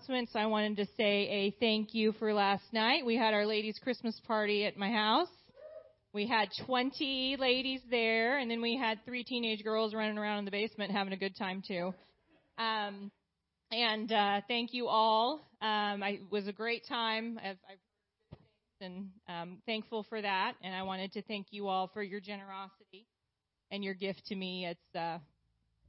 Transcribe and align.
announcements, 0.00 0.32
I 0.34 0.46
wanted 0.46 0.78
to 0.78 0.86
say 0.96 1.28
a 1.28 1.56
thank 1.60 1.92
you 1.92 2.12
for 2.12 2.32
last 2.32 2.64
night. 2.72 3.04
We 3.04 3.18
had 3.18 3.34
our 3.34 3.44
ladies' 3.44 3.78
Christmas 3.82 4.18
party 4.26 4.64
at 4.64 4.78
my 4.78 4.90
house. 4.90 5.28
We 6.14 6.26
had 6.26 6.48
20 6.64 7.36
ladies 7.38 7.82
there, 7.90 8.38
and 8.38 8.50
then 8.50 8.62
we 8.62 8.78
had 8.78 9.04
three 9.04 9.24
teenage 9.24 9.62
girls 9.62 9.92
running 9.92 10.16
around 10.16 10.38
in 10.38 10.44
the 10.46 10.50
basement 10.50 10.90
having 10.90 11.12
a 11.12 11.18
good 11.18 11.36
time 11.36 11.62
too. 11.66 11.92
Um, 12.56 13.10
and 13.70 14.10
uh, 14.10 14.40
thank 14.48 14.72
you 14.72 14.88
all. 14.88 15.46
Um, 15.60 16.02
I, 16.02 16.20
it 16.22 16.30
was 16.30 16.48
a 16.48 16.52
great 16.52 16.86
time. 16.88 17.38
I've, 17.38 17.58
I've 17.70 18.38
and 18.80 19.10
um, 19.28 19.58
thankful 19.66 20.06
for 20.08 20.22
that. 20.22 20.54
And 20.64 20.74
I 20.74 20.82
wanted 20.84 21.12
to 21.12 21.22
thank 21.22 21.48
you 21.50 21.68
all 21.68 21.90
for 21.92 22.02
your 22.02 22.20
generosity 22.20 23.06
and 23.70 23.84
your 23.84 23.92
gift 23.92 24.24
to 24.28 24.34
me. 24.34 24.66
It's 24.66 24.96
uh, 24.98 25.18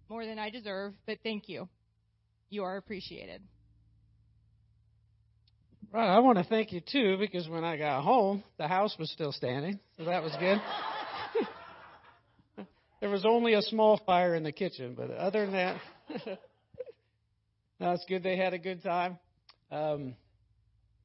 more 0.10 0.26
than 0.26 0.38
I 0.38 0.50
deserve, 0.50 0.96
but 1.08 1.20
thank 1.24 1.44
you. 1.48 1.70
You 2.50 2.66
are 2.66 2.76
appreciated. 2.76 3.42
Right, 5.94 6.08
I 6.08 6.20
want 6.20 6.38
to 6.38 6.46
thank 6.46 6.72
you 6.72 6.80
too 6.80 7.18
because 7.18 7.50
when 7.50 7.66
I 7.66 7.76
got 7.76 8.02
home, 8.02 8.46
the 8.58 8.66
house 8.66 8.96
was 8.98 9.12
still 9.12 9.34
standing, 9.34 9.78
so 9.98 10.06
that 10.06 10.24
was 10.24 10.32
good. 10.40 10.58
there 13.02 13.10
was 13.10 13.26
only 13.26 13.56
a 13.56 13.62
small 13.62 14.00
fire 14.06 14.34
in 14.36 14.44
the 14.44 14.54
kitchen, 14.54 14.94
but 14.96 15.12
other 15.12 15.46
than 15.46 15.54
that, 15.54 15.82
that's 17.80 18.06
good. 18.08 18.24
They 18.24 18.38
had 18.38 18.54
a 18.54 18.58
good 18.58 18.82
time. 18.82 19.20
Um, 19.70 20.16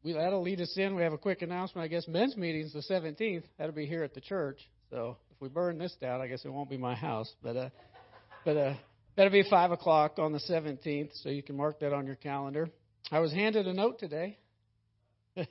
we, 0.05 0.13
that'll 0.13 0.43
lead 0.43 0.61
us 0.61 0.73
in. 0.77 0.95
We 0.95 1.03
have 1.03 1.13
a 1.13 1.19
quick 1.19 1.43
announcement. 1.43 1.85
I 1.85 1.89
guess 1.89 2.07
men's 2.07 2.37
meeting's 2.37 2.73
the 2.73 2.85
17th. 2.89 3.43
That'll 3.59 3.75
be 3.75 3.87
here 3.87 4.05
at 4.05 4.15
the 4.15 4.21
church. 4.21 4.61
So 4.91 5.17
if 5.33 5.41
we 5.41 5.49
burn 5.49 5.79
this 5.79 5.97
down, 6.01 6.21
I 6.21 6.29
guess 6.29 6.45
it 6.45 6.53
won't 6.53 6.71
be 6.71 6.77
my 6.79 6.95
house. 6.95 7.35
But 7.43 7.57
uh, 7.57 7.69
but 8.45 8.57
uh, 8.57 8.75
that'll 9.17 9.33
be 9.33 9.43
five 9.51 9.73
o'clock 9.73 10.21
on 10.21 10.31
the 10.31 10.39
17th. 10.49 11.11
So 11.25 11.29
you 11.31 11.43
can 11.43 11.57
mark 11.57 11.81
that 11.81 11.93
on 11.93 12.07
your 12.07 12.15
calendar. 12.15 12.71
I 13.11 13.19
was 13.19 13.33
handed 13.33 13.67
a 13.67 13.73
note 13.73 13.99
today. 13.99 14.39
Uh 15.37 15.45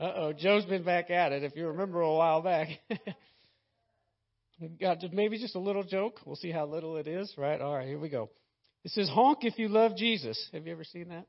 oh, 0.00 0.32
Joe's 0.32 0.64
been 0.64 0.84
back 0.84 1.10
at 1.10 1.32
it. 1.32 1.44
If 1.44 1.56
you 1.56 1.68
remember 1.68 2.00
a 2.00 2.14
while 2.14 2.42
back. 2.42 2.68
Got 4.80 5.04
maybe 5.12 5.38
just 5.38 5.54
a 5.54 5.60
little 5.60 5.84
joke. 5.84 6.20
We'll 6.24 6.36
see 6.36 6.50
how 6.50 6.66
little 6.66 6.96
it 6.96 7.06
is, 7.06 7.32
right? 7.36 7.60
All 7.60 7.76
right, 7.76 7.86
here 7.86 7.98
we 7.98 8.08
go. 8.08 8.28
It 8.84 8.90
says, 8.90 9.08
honk 9.08 9.38
if 9.42 9.58
you 9.58 9.68
love 9.68 9.96
Jesus. 9.96 10.48
Have 10.52 10.66
you 10.66 10.72
ever 10.72 10.84
seen 10.84 11.08
that? 11.10 11.26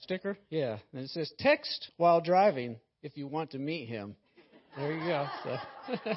sticker? 0.00 0.38
Yeah. 0.50 0.78
And 0.92 1.02
it 1.04 1.10
says 1.10 1.32
text 1.38 1.90
while 1.96 2.20
driving 2.20 2.76
if 3.02 3.16
you 3.16 3.26
want 3.26 3.50
to 3.52 3.58
meet 3.58 3.88
him. 3.88 4.16
There 4.76 4.92
you 4.92 5.06
go. 5.06 5.26
So. 5.42 6.10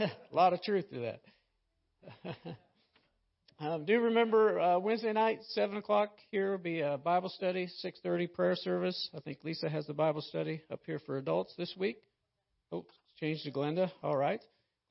a 0.04 0.10
lot 0.32 0.52
of 0.52 0.62
truth 0.62 0.90
to 0.90 1.00
that. 1.00 2.36
um, 3.60 3.84
do 3.84 4.00
remember 4.00 4.58
uh, 4.58 4.78
Wednesday 4.78 5.12
night, 5.12 5.40
seven 5.50 5.76
o'clock. 5.76 6.10
Here 6.30 6.52
will 6.52 6.58
be 6.58 6.80
a 6.80 6.96
Bible 6.96 7.28
study, 7.28 7.68
six 7.78 7.98
thirty 8.02 8.26
prayer 8.26 8.56
service. 8.56 9.10
I 9.14 9.20
think 9.20 9.38
Lisa 9.44 9.68
has 9.68 9.86
the 9.86 9.92
Bible 9.92 10.22
study 10.22 10.62
up 10.72 10.80
here 10.86 10.98
for 11.04 11.18
adults 11.18 11.54
this 11.58 11.74
week. 11.78 11.98
Oh, 12.72 12.86
changed 13.18 13.44
to 13.44 13.50
Glenda. 13.50 13.90
All 14.02 14.16
right, 14.16 14.40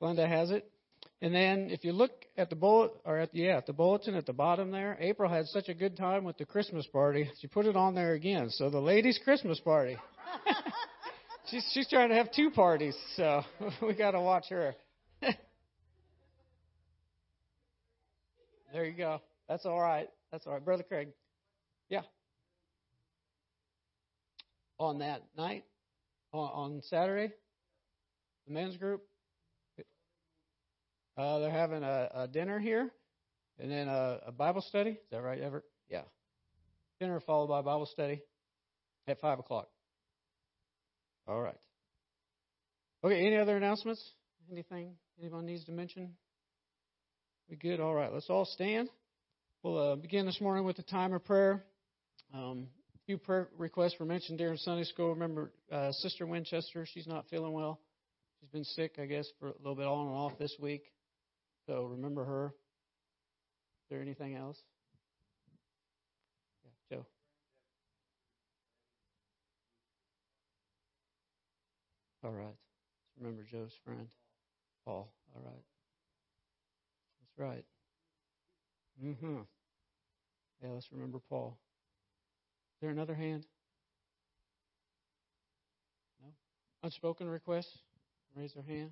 Glenda 0.00 0.28
has 0.28 0.52
it. 0.52 0.70
And 1.20 1.34
then 1.34 1.68
if 1.70 1.84
you 1.84 1.92
look 1.92 2.12
at 2.36 2.48
the 2.48 2.56
bullet 2.56 2.92
or 3.04 3.18
at 3.18 3.32
the, 3.32 3.40
yeah, 3.40 3.56
at 3.56 3.66
the 3.66 3.72
bulletin 3.72 4.14
at 4.14 4.26
the 4.26 4.32
bottom 4.32 4.70
there, 4.70 4.96
April 5.00 5.28
had 5.28 5.46
such 5.46 5.68
a 5.68 5.74
good 5.74 5.96
time 5.96 6.24
with 6.24 6.38
the 6.38 6.44
Christmas 6.44 6.86
party. 6.86 7.28
She 7.40 7.46
put 7.48 7.66
it 7.66 7.76
on 7.76 7.94
there 7.94 8.12
again. 8.12 8.50
So 8.50 8.70
the 8.70 8.80
ladies' 8.80 9.18
Christmas 9.22 9.58
party. 9.60 9.96
she's 11.50 11.68
she's 11.72 11.88
trying 11.88 12.10
to 12.10 12.14
have 12.14 12.32
two 12.32 12.50
parties, 12.50 12.96
so 13.16 13.42
we 13.82 13.94
got 13.94 14.12
to 14.12 14.20
watch 14.20 14.44
her. 14.50 14.76
There 18.72 18.84
you 18.84 18.96
go. 18.96 19.20
That's 19.48 19.66
all 19.66 19.80
right. 19.80 20.08
That's 20.32 20.46
all 20.46 20.52
right, 20.52 20.64
brother 20.64 20.82
Craig. 20.82 21.08
Yeah. 21.88 22.02
On 24.78 24.98
that 24.98 25.22
night, 25.36 25.64
on, 26.32 26.48
on 26.48 26.82
Saturday, 26.82 27.32
the 28.46 28.52
men's 28.52 28.76
group. 28.76 29.02
Uh, 31.16 31.40
they're 31.40 31.50
having 31.50 31.82
a, 31.82 32.08
a 32.14 32.28
dinner 32.28 32.58
here, 32.58 32.90
and 33.58 33.70
then 33.70 33.88
a, 33.88 34.20
a 34.28 34.32
Bible 34.32 34.62
study. 34.62 34.90
Is 34.90 35.10
that 35.10 35.22
right, 35.22 35.40
Everett? 35.40 35.64
Yeah. 35.90 36.02
Dinner 36.98 37.20
followed 37.20 37.48
by 37.48 37.60
Bible 37.60 37.86
study 37.86 38.22
at 39.06 39.20
five 39.20 39.38
o'clock. 39.38 39.68
All 41.26 41.42
right. 41.42 41.58
Okay. 43.04 43.26
Any 43.26 43.36
other 43.36 43.56
announcements? 43.56 44.02
Anything 44.50 44.92
anyone 45.20 45.44
needs 45.44 45.64
to 45.64 45.72
mention? 45.72 46.14
We 47.50 47.56
good? 47.56 47.80
All 47.80 47.94
right. 47.94 48.12
Let's 48.12 48.30
all 48.30 48.44
stand. 48.44 48.88
We'll 49.64 49.92
uh, 49.92 49.96
begin 49.96 50.24
this 50.24 50.40
morning 50.40 50.62
with 50.64 50.78
a 50.78 50.84
time 50.84 51.12
of 51.12 51.24
prayer. 51.24 51.64
Um, 52.32 52.68
a 52.94 52.98
few 53.06 53.18
prayer 53.18 53.48
requests 53.58 53.96
were 53.98 54.06
mentioned 54.06 54.38
during 54.38 54.56
Sunday 54.56 54.84
school. 54.84 55.08
Remember, 55.08 55.50
uh, 55.72 55.90
Sister 55.90 56.28
Winchester, 56.28 56.86
she's 56.94 57.08
not 57.08 57.24
feeling 57.28 57.52
well. 57.52 57.80
She's 58.38 58.50
been 58.50 58.62
sick, 58.62 59.00
I 59.02 59.06
guess, 59.06 59.26
for 59.40 59.48
a 59.48 59.54
little 59.58 59.74
bit 59.74 59.86
on 59.86 60.06
and 60.06 60.14
off 60.14 60.38
this 60.38 60.54
week. 60.60 60.84
So 61.66 61.86
remember 61.86 62.24
her. 62.24 62.46
Is 62.46 63.90
there 63.90 64.00
anything 64.00 64.36
else? 64.36 64.58
Yeah, 66.62 66.98
Joe. 66.98 67.06
All 72.22 72.30
right. 72.30 72.54
Remember 73.18 73.42
Joe's 73.50 73.74
friend, 73.84 74.06
Paul. 74.84 75.12
All 75.34 75.42
right. 75.44 75.69
That's 77.36 77.48
right. 77.48 77.64
Mm-hmm. 79.04 79.36
Yeah, 80.62 80.70
let's 80.70 80.88
remember 80.92 81.18
Paul. 81.28 81.58
Is 82.74 82.80
there 82.82 82.90
another 82.90 83.14
hand? 83.14 83.46
No? 86.22 86.28
Unspoken 86.82 87.28
requests? 87.28 87.78
Raise 88.36 88.52
their 88.54 88.62
hand. 88.62 88.90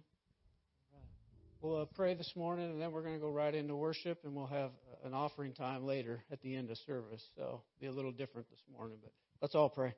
We'll 1.60 1.82
uh, 1.82 1.86
pray 1.96 2.14
this 2.14 2.32
morning, 2.36 2.70
and 2.70 2.80
then 2.80 2.92
we're 2.92 3.02
going 3.02 3.14
to 3.14 3.20
go 3.20 3.30
right 3.30 3.52
into 3.52 3.74
worship, 3.74 4.20
and 4.24 4.32
we'll 4.32 4.46
have 4.46 4.70
an 5.04 5.12
offering 5.12 5.52
time 5.52 5.84
later 5.84 6.22
at 6.30 6.40
the 6.40 6.54
end 6.54 6.70
of 6.70 6.78
service. 6.86 7.22
So 7.36 7.62
be 7.80 7.86
a 7.86 7.92
little 7.92 8.12
different 8.12 8.48
this 8.48 8.60
morning, 8.72 8.98
but 9.02 9.12
let's 9.42 9.56
all 9.56 9.68
pray. 9.68 9.94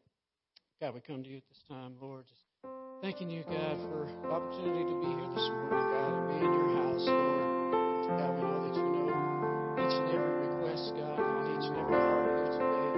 God, 0.80 0.94
we 0.94 1.00
come 1.00 1.22
to 1.22 1.28
you 1.28 1.36
at 1.36 1.48
this 1.48 1.62
time, 1.68 1.96
Lord, 2.00 2.24
just 2.26 2.72
thanking 3.02 3.28
you, 3.28 3.42
God, 3.42 3.76
for 3.90 4.08
the 4.22 4.28
opportunity 4.28 4.84
to 4.84 5.00
be 5.00 5.06
here 5.06 5.28
this 5.34 5.48
morning, 5.50 5.70
God, 5.70 6.12
and 6.14 6.40
be 6.40 6.46
in 6.46 6.52
your 6.52 6.82
house, 6.82 7.06
Lord. 7.06 7.59
God, 8.18 8.34
we 8.34 8.42
know 8.42 8.60
that 8.66 8.74
you 8.74 8.82
know 8.82 9.10
each 9.78 9.94
and 9.94 10.08
every 10.10 10.46
request, 10.48 10.94
God, 10.96 11.20
on 11.20 11.58
each 11.58 11.66
and 11.70 11.78
every 11.78 11.94
heart. 11.94 12.30
going 12.58 12.89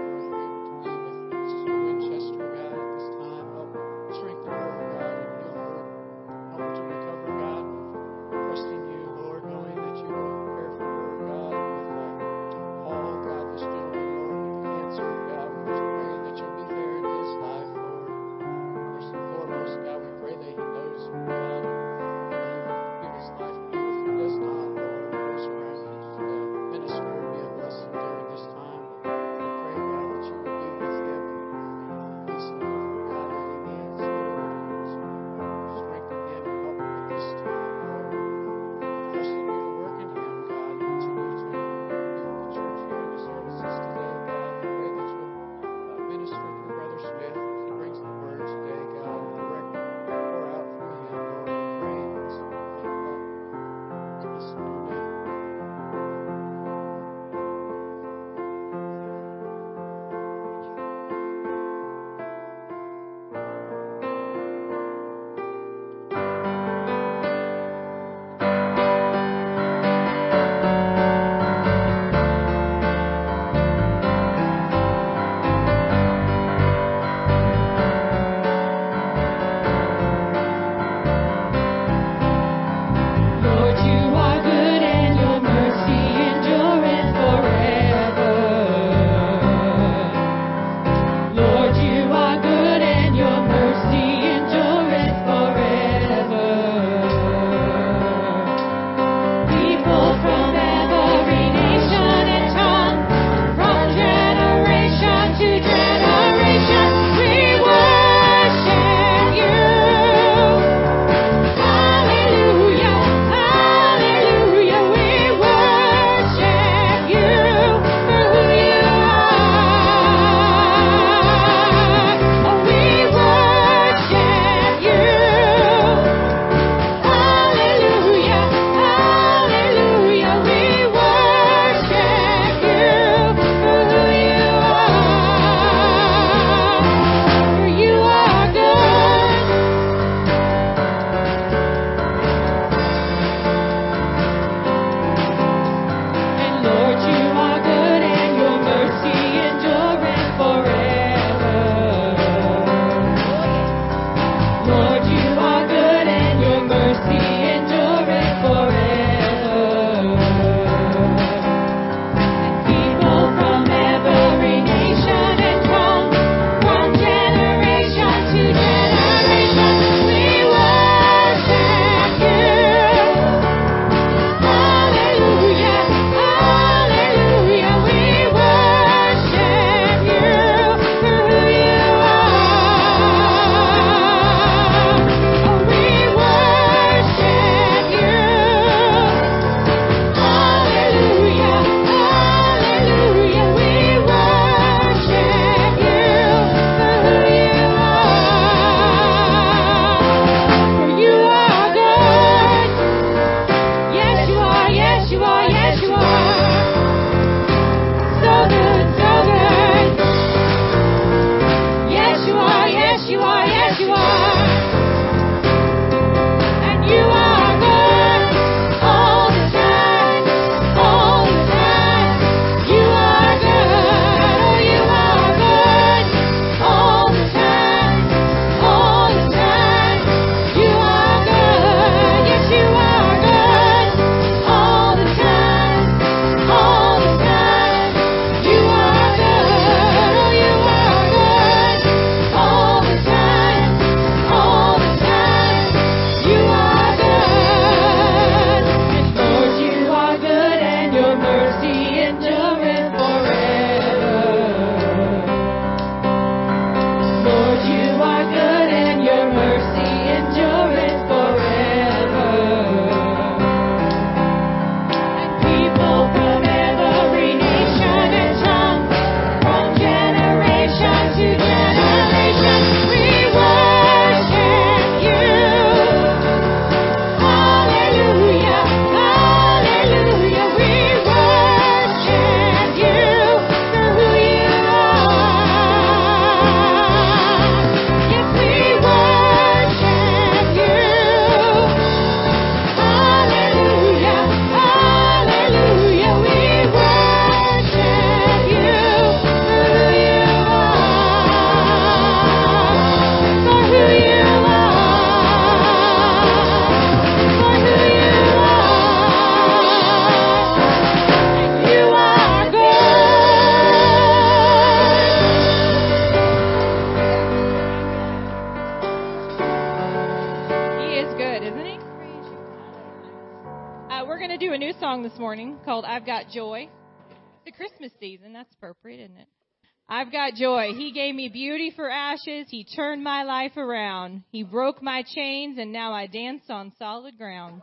I've 330.03 330.11
got 330.11 330.35
joy. 330.35 330.73
He 330.77 330.91
gave 330.91 331.15
me 331.15 331.29
beauty 331.29 331.73
for 331.77 331.89
ashes. 331.89 332.49
He 332.51 332.65
turned 332.65 333.05
my 333.05 333.23
life 333.23 333.57
around. 333.57 334.25
He 334.33 334.43
broke 334.43 334.83
my 334.83 335.05
chains 335.15 335.59
and 335.59 335.73
now 335.73 335.93
I 335.93 336.09
dance 336.09 336.43
on 336.49 336.73
solid 336.77 337.17
ground. 337.17 337.63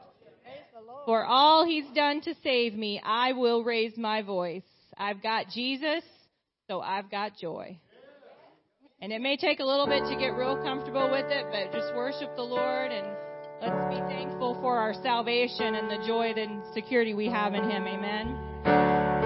For 1.05 1.25
all 1.25 1.65
he's 1.65 1.83
done 1.93 2.21
to 2.21 2.33
save 2.41 2.75
me, 2.75 3.01
I 3.03 3.33
will 3.33 3.65
raise 3.65 3.97
my 3.97 4.21
voice. 4.21 4.63
I've 4.97 5.21
got 5.21 5.49
Jesus, 5.53 6.01
so 6.69 6.79
I've 6.79 7.11
got 7.11 7.33
joy. 7.41 7.77
And 9.01 9.11
it 9.11 9.19
may 9.19 9.35
take 9.35 9.59
a 9.59 9.65
little 9.65 9.87
bit 9.87 10.03
to 10.05 10.15
get 10.17 10.29
real 10.29 10.63
comfortable 10.63 11.11
with 11.11 11.25
it, 11.29 11.45
but 11.51 11.77
just 11.77 11.93
worship 11.93 12.37
the 12.37 12.41
Lord 12.41 12.93
and 12.93 13.05
let's 13.61 13.93
be 13.93 13.99
thankful 14.07 14.57
for 14.61 14.77
our 14.77 14.93
salvation 15.03 15.75
and 15.75 15.91
the 15.91 16.07
joy 16.07 16.31
and 16.37 16.61
security 16.73 17.13
we 17.13 17.27
have 17.27 17.53
in 17.53 17.69
him. 17.69 17.85
Amen. 17.85 19.18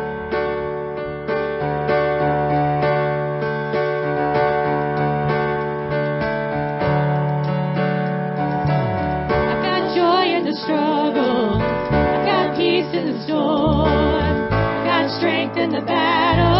Got 13.27 15.17
strength 15.17 15.57
in 15.57 15.71
the 15.71 15.81
battle. 15.81 16.52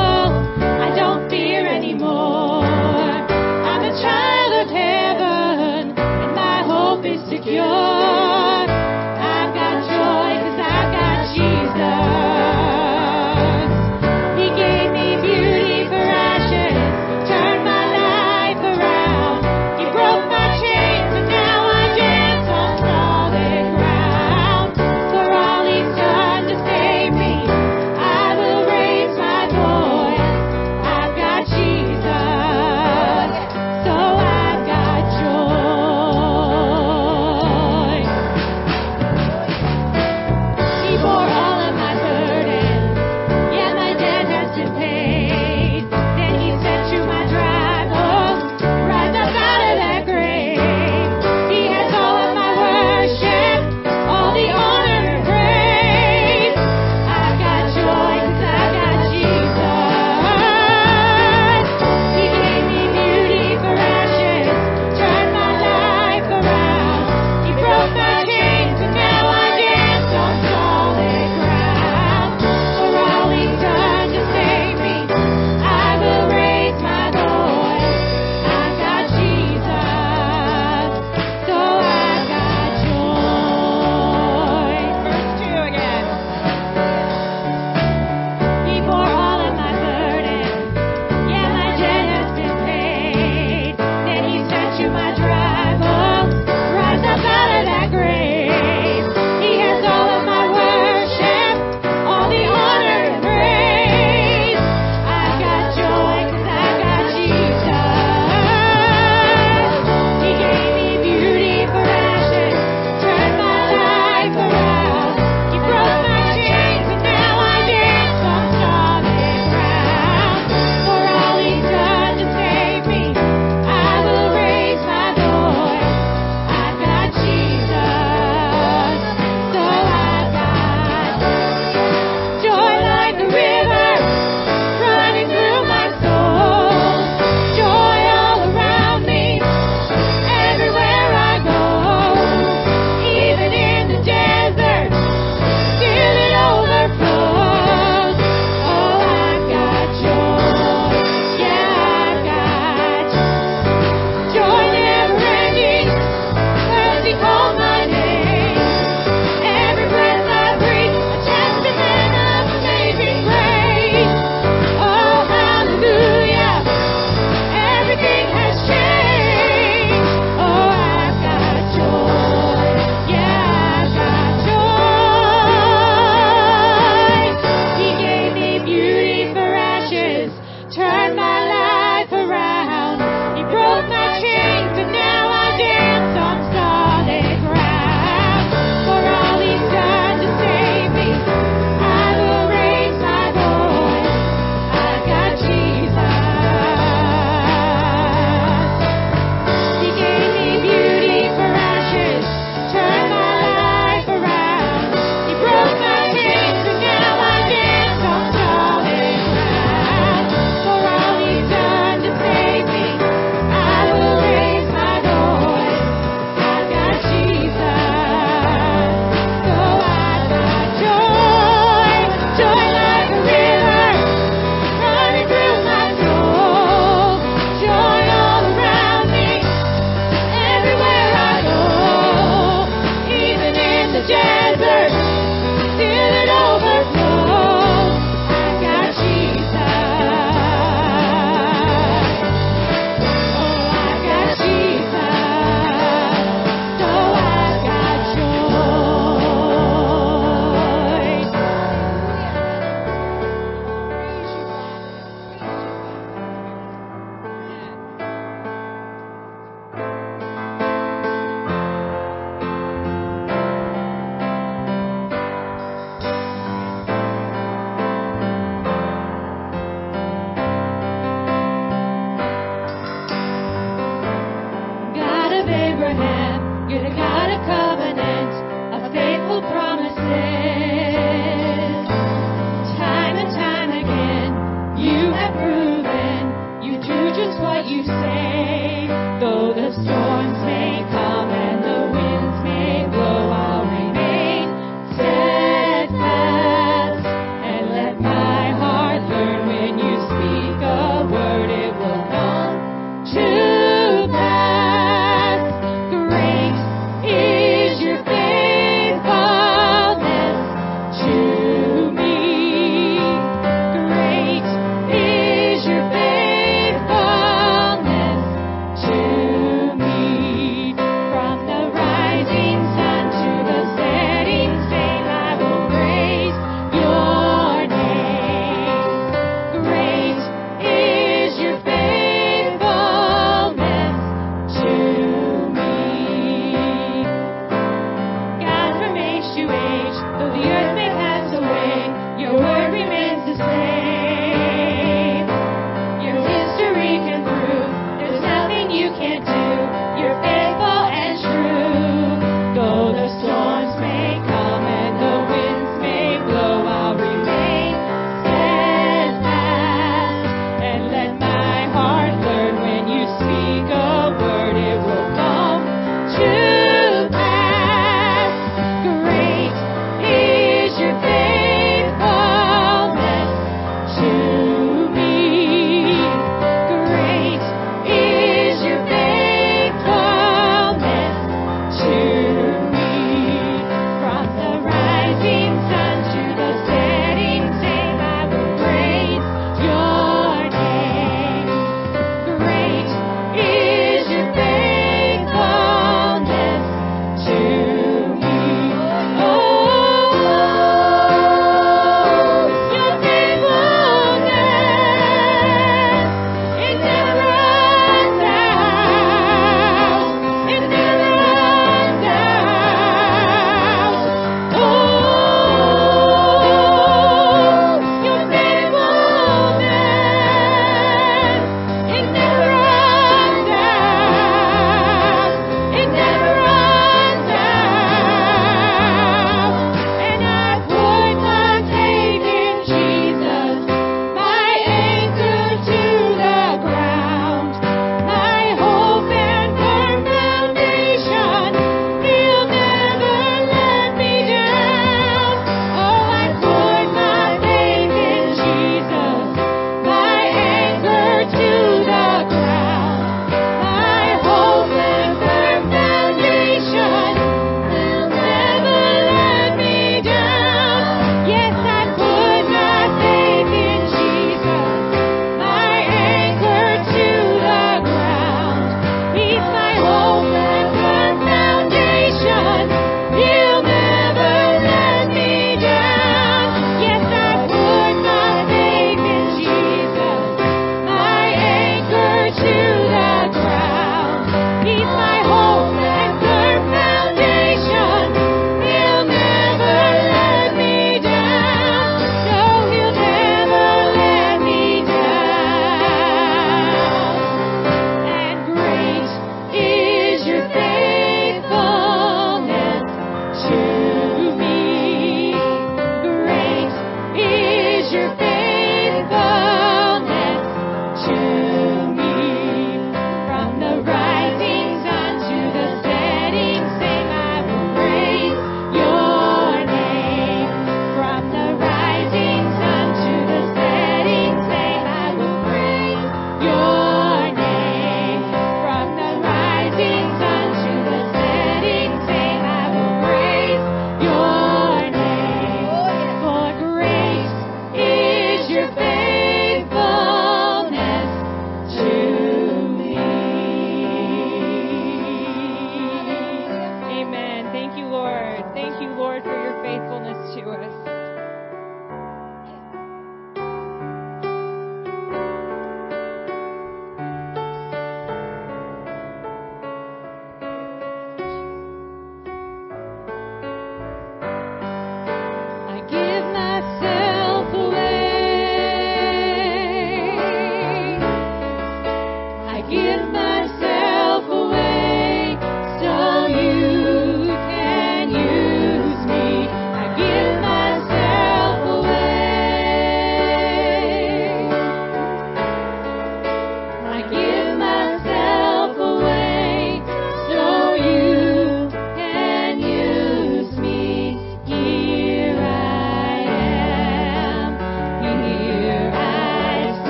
turn 180.74 181.16
my 181.16 181.23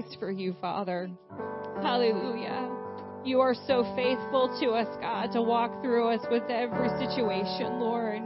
sacrifice 0.00 0.18
for 0.18 0.30
you, 0.30 0.54
Father. 0.60 1.10
Hallelujah. 1.82 2.68
You 3.24 3.40
are 3.40 3.54
so 3.66 3.82
faithful 3.96 4.56
to 4.60 4.70
us, 4.70 4.88
God, 5.00 5.32
to 5.32 5.42
walk 5.42 5.82
through 5.82 6.08
us 6.08 6.24
with 6.30 6.44
every 6.44 6.88
situation, 6.98 7.80
Lord. 7.80 8.22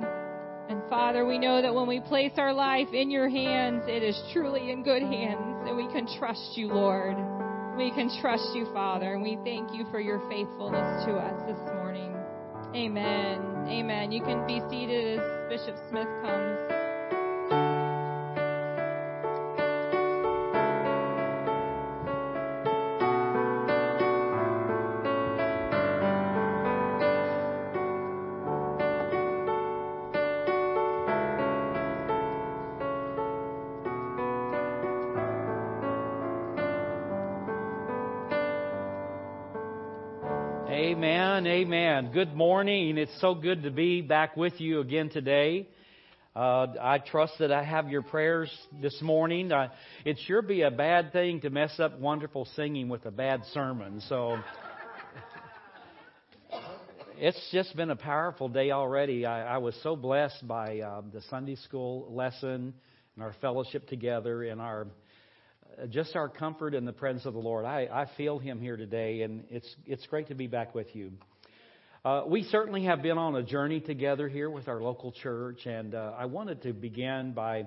And 0.68 0.80
Father, 0.88 1.26
we 1.26 1.38
know 1.38 1.60
that 1.60 1.74
when 1.74 1.86
we 1.86 2.00
place 2.00 2.32
our 2.36 2.52
life 2.52 2.88
in 2.92 3.10
your 3.10 3.28
hands, 3.28 3.82
it 3.86 4.02
is 4.02 4.20
truly 4.32 4.70
in 4.70 4.82
good 4.82 5.02
hands, 5.02 5.68
and 5.68 5.76
we 5.76 5.88
can 5.88 6.06
trust 6.18 6.56
you, 6.56 6.68
Lord. 6.68 7.16
We 7.76 7.90
can 7.90 8.08
trust 8.20 8.54
you, 8.54 8.66
Father, 8.72 9.14
and 9.14 9.22
we 9.22 9.36
thank 9.44 9.74
you 9.74 9.84
for 9.90 10.00
your 10.00 10.20
faithfulness 10.30 11.04
to 11.06 11.14
us 11.14 11.42
this 11.46 11.58
morning. 11.74 12.14
Amen. 12.74 13.66
Amen. 13.68 14.12
You 14.12 14.22
can 14.22 14.46
be 14.46 14.60
seated 14.70 15.18
as 15.18 15.48
Bishop 15.48 15.76
Smith 15.90 16.08
comes. 16.22 16.63
Amen. 40.94 41.44
Amen. 41.48 42.10
Good 42.12 42.36
morning. 42.36 42.98
It's 42.98 43.20
so 43.20 43.34
good 43.34 43.64
to 43.64 43.72
be 43.72 44.00
back 44.00 44.36
with 44.36 44.60
you 44.60 44.78
again 44.78 45.10
today. 45.10 45.66
Uh, 46.36 46.68
I 46.80 46.98
trust 46.98 47.32
that 47.40 47.50
I 47.50 47.64
have 47.64 47.88
your 47.88 48.02
prayers 48.02 48.48
this 48.80 49.02
morning. 49.02 49.50
Uh, 49.50 49.70
it 50.04 50.20
sure 50.28 50.40
be 50.40 50.62
a 50.62 50.70
bad 50.70 51.12
thing 51.12 51.40
to 51.40 51.50
mess 51.50 51.80
up 51.80 51.98
wonderful 51.98 52.46
singing 52.54 52.88
with 52.88 53.06
a 53.06 53.10
bad 53.10 53.42
sermon. 53.52 54.02
So 54.08 54.38
it's 57.16 57.48
just 57.50 57.74
been 57.74 57.90
a 57.90 57.96
powerful 57.96 58.48
day 58.48 58.70
already. 58.70 59.26
I, 59.26 59.56
I 59.56 59.58
was 59.58 59.74
so 59.82 59.96
blessed 59.96 60.46
by 60.46 60.78
uh, 60.78 61.02
the 61.12 61.22
Sunday 61.22 61.56
school 61.56 62.06
lesson 62.14 62.72
and 63.16 63.24
our 63.24 63.34
fellowship 63.40 63.88
together 63.88 64.44
and 64.44 64.60
our 64.60 64.86
just 65.90 66.16
our 66.16 66.28
comfort 66.28 66.74
in 66.74 66.84
the 66.84 66.92
presence 66.92 67.26
of 67.26 67.34
the 67.34 67.40
Lord. 67.40 67.64
I, 67.64 67.88
I 67.92 68.06
feel 68.16 68.38
Him 68.38 68.60
here 68.60 68.76
today, 68.76 69.22
and 69.22 69.44
it's 69.50 69.74
it's 69.86 70.06
great 70.06 70.28
to 70.28 70.34
be 70.34 70.46
back 70.46 70.74
with 70.74 70.94
you. 70.94 71.12
Uh, 72.04 72.22
we 72.26 72.42
certainly 72.44 72.84
have 72.84 73.02
been 73.02 73.16
on 73.16 73.34
a 73.34 73.42
journey 73.42 73.80
together 73.80 74.28
here 74.28 74.50
with 74.50 74.68
our 74.68 74.82
local 74.82 75.10
church, 75.10 75.66
and 75.66 75.94
uh, 75.94 76.12
I 76.18 76.26
wanted 76.26 76.62
to 76.62 76.72
begin 76.72 77.32
by 77.32 77.66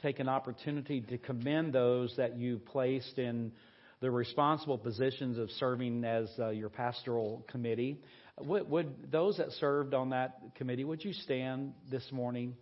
taking 0.00 0.22
an 0.22 0.28
opportunity 0.30 1.02
to 1.02 1.18
commend 1.18 1.72
those 1.72 2.14
that 2.16 2.36
you 2.36 2.58
placed 2.58 3.18
in 3.18 3.52
the 4.00 4.10
responsible 4.10 4.78
positions 4.78 5.38
of 5.38 5.50
serving 5.52 6.04
as 6.04 6.30
uh, 6.38 6.48
your 6.48 6.68
pastoral 6.68 7.44
committee. 7.50 8.00
Would, 8.40 8.68
would, 8.68 9.12
those 9.12 9.36
that 9.36 9.52
served 9.52 9.94
on 9.94 10.10
that 10.10 10.40
committee 10.56 10.84
would 10.84 11.04
you 11.04 11.12
stand 11.12 11.74
this 11.90 12.06
morning? 12.10 12.56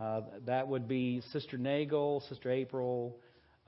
Uh, 0.00 0.20
that 0.46 0.68
would 0.68 0.86
be 0.86 1.22
Sister 1.32 1.58
Nagel, 1.58 2.22
Sister 2.28 2.50
April, 2.50 3.16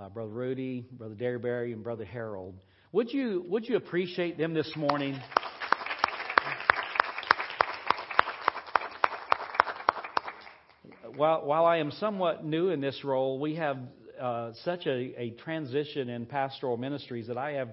uh, 0.01 0.09
Brother 0.09 0.30
Rudy, 0.30 0.86
Brother 0.92 1.14
Derryberry, 1.14 1.72
and 1.72 1.84
Brother 1.84 2.05
Harold. 2.05 2.55
Would 2.92 3.12
you 3.12 3.44
would 3.48 3.68
you 3.68 3.76
appreciate 3.76 4.38
them 4.38 4.55
this 4.55 4.72
morning? 4.76 5.20
While 11.14 11.44
while 11.44 11.66
I 11.66 11.78
am 11.78 11.90
somewhat 11.92 12.44
new 12.44 12.70
in 12.70 12.80
this 12.80 13.05
role, 13.05 13.38
we 13.38 13.57
have 13.57 13.78
uh, 14.18 14.53
such 14.64 14.86
a, 14.86 15.20
a 15.20 15.30
transition 15.42 16.09
in 16.09 16.24
pastoral 16.24 16.78
ministries 16.78 17.26
that 17.26 17.36
I 17.36 17.53
have 17.53 17.68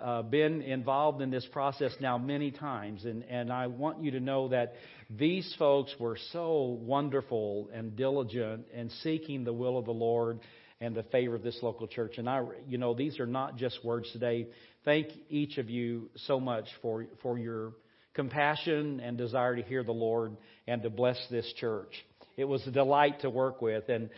uh, 0.00 0.22
been 0.22 0.62
involved 0.62 1.20
in 1.20 1.30
this 1.30 1.46
process 1.52 1.92
now 2.00 2.18
many 2.18 2.50
times, 2.50 3.04
and, 3.04 3.24
and 3.24 3.52
I 3.52 3.66
want 3.66 4.02
you 4.02 4.12
to 4.12 4.20
know 4.20 4.48
that 4.48 4.74
these 5.08 5.54
folks 5.58 5.94
were 5.98 6.16
so 6.32 6.78
wonderful 6.80 7.70
and 7.72 7.96
diligent 7.96 8.66
in 8.72 8.90
seeking 9.02 9.44
the 9.44 9.52
will 9.52 9.78
of 9.78 9.84
the 9.84 9.92
Lord 9.92 10.40
and 10.80 10.94
the 10.94 11.02
favor 11.04 11.34
of 11.34 11.42
this 11.42 11.58
local 11.62 11.86
church. 11.86 12.18
And 12.18 12.28
I, 12.28 12.42
you 12.66 12.78
know, 12.78 12.94
these 12.94 13.20
are 13.20 13.26
not 13.26 13.56
just 13.56 13.84
words 13.84 14.10
today. 14.12 14.48
Thank 14.84 15.08
each 15.28 15.58
of 15.58 15.68
you 15.68 16.10
so 16.26 16.40
much 16.40 16.66
for 16.80 17.06
for 17.22 17.38
your 17.38 17.72
compassion 18.14 19.00
and 19.00 19.16
desire 19.16 19.56
to 19.56 19.62
hear 19.62 19.84
the 19.84 19.92
Lord 19.92 20.36
and 20.66 20.82
to 20.82 20.90
bless 20.90 21.18
this 21.30 21.50
church. 21.58 21.92
It 22.40 22.48
was 22.48 22.66
a 22.66 22.70
delight 22.70 23.20
to 23.20 23.28
work 23.28 23.60
with, 23.60 23.90
and 23.90 24.08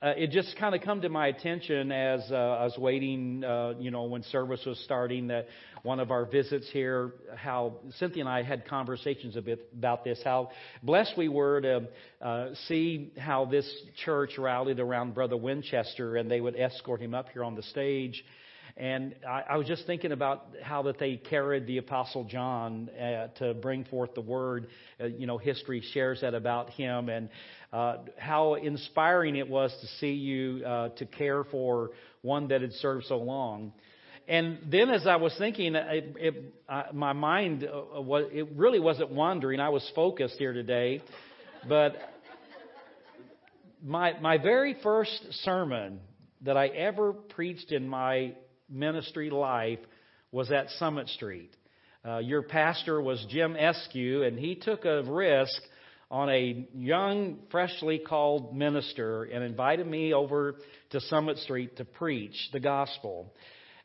uh, 0.00 0.14
it 0.16 0.30
just 0.30 0.56
kind 0.58 0.74
of 0.74 0.80
come 0.80 1.02
to 1.02 1.10
my 1.10 1.26
attention 1.26 1.92
as 1.92 2.22
uh, 2.30 2.34
I 2.34 2.64
was 2.64 2.78
waiting, 2.78 3.44
uh, 3.44 3.74
you 3.78 3.90
know, 3.90 4.04
when 4.04 4.22
service 4.22 4.64
was 4.64 4.78
starting. 4.84 5.26
That 5.26 5.46
one 5.82 6.00
of 6.00 6.10
our 6.10 6.24
visits 6.24 6.70
here, 6.72 7.12
how 7.36 7.74
Cynthia 7.98 8.22
and 8.22 8.30
I 8.30 8.42
had 8.44 8.66
conversations 8.66 9.36
a 9.36 9.42
bit 9.42 9.68
about 9.76 10.04
this. 10.04 10.18
How 10.24 10.52
blessed 10.82 11.18
we 11.18 11.28
were 11.28 11.60
to 11.60 11.88
uh, 12.22 12.54
see 12.66 13.12
how 13.18 13.44
this 13.44 13.70
church 14.06 14.38
rallied 14.38 14.80
around 14.80 15.12
Brother 15.12 15.36
Winchester, 15.36 16.16
and 16.16 16.30
they 16.30 16.40
would 16.40 16.56
escort 16.56 17.02
him 17.02 17.12
up 17.12 17.28
here 17.28 17.44
on 17.44 17.56
the 17.56 17.62
stage. 17.64 18.24
And 18.78 19.14
I, 19.26 19.42
I 19.50 19.56
was 19.56 19.66
just 19.66 19.86
thinking 19.86 20.12
about 20.12 20.48
how 20.62 20.82
that 20.82 20.98
they 20.98 21.16
carried 21.16 21.66
the 21.66 21.78
Apostle 21.78 22.24
John 22.24 22.90
uh, 22.90 23.28
to 23.38 23.54
bring 23.54 23.84
forth 23.84 24.14
the 24.14 24.20
word. 24.20 24.66
Uh, 25.00 25.06
you 25.06 25.26
know, 25.26 25.38
history 25.38 25.82
shares 25.94 26.20
that 26.20 26.34
about 26.34 26.68
him, 26.70 27.08
and 27.08 27.30
uh, 27.72 27.98
how 28.18 28.54
inspiring 28.54 29.36
it 29.36 29.48
was 29.48 29.74
to 29.80 29.86
see 29.98 30.12
you 30.12 30.62
uh, 30.66 30.90
to 30.90 31.06
care 31.06 31.44
for 31.44 31.92
one 32.20 32.48
that 32.48 32.60
had 32.60 32.72
served 32.74 33.06
so 33.06 33.16
long. 33.16 33.72
And 34.28 34.58
then, 34.70 34.90
as 34.90 35.06
I 35.06 35.16
was 35.16 35.34
thinking, 35.38 35.74
it, 35.74 36.16
it, 36.18 36.54
uh, 36.68 36.82
my 36.92 37.14
mind 37.14 37.64
uh, 37.64 38.02
was 38.02 38.26
it 38.30 38.48
really 38.56 38.80
wasn't 38.80 39.10
wandering. 39.10 39.58
I 39.58 39.70
was 39.70 39.90
focused 39.94 40.34
here 40.36 40.52
today, 40.52 41.00
but 41.66 41.96
my 43.82 44.18
my 44.20 44.36
very 44.36 44.76
first 44.82 45.32
sermon 45.44 46.00
that 46.42 46.58
I 46.58 46.66
ever 46.66 47.14
preached 47.14 47.72
in 47.72 47.88
my 47.88 48.34
ministry 48.68 49.30
life 49.30 49.78
was 50.32 50.50
at 50.50 50.70
Summit 50.78 51.08
Street. 51.08 51.50
Uh, 52.04 52.18
your 52.18 52.42
pastor 52.42 53.00
was 53.00 53.24
Jim 53.28 53.54
Eskew, 53.54 54.26
and 54.26 54.38
he 54.38 54.54
took 54.54 54.84
a 54.84 55.02
risk 55.02 55.60
on 56.10 56.30
a 56.30 56.66
young, 56.74 57.38
freshly 57.50 57.98
called 57.98 58.54
minister 58.54 59.24
and 59.24 59.42
invited 59.42 59.86
me 59.86 60.14
over 60.14 60.54
to 60.90 61.00
Summit 61.00 61.38
Street 61.38 61.76
to 61.78 61.84
preach 61.84 62.36
the 62.52 62.60
gospel. 62.60 63.32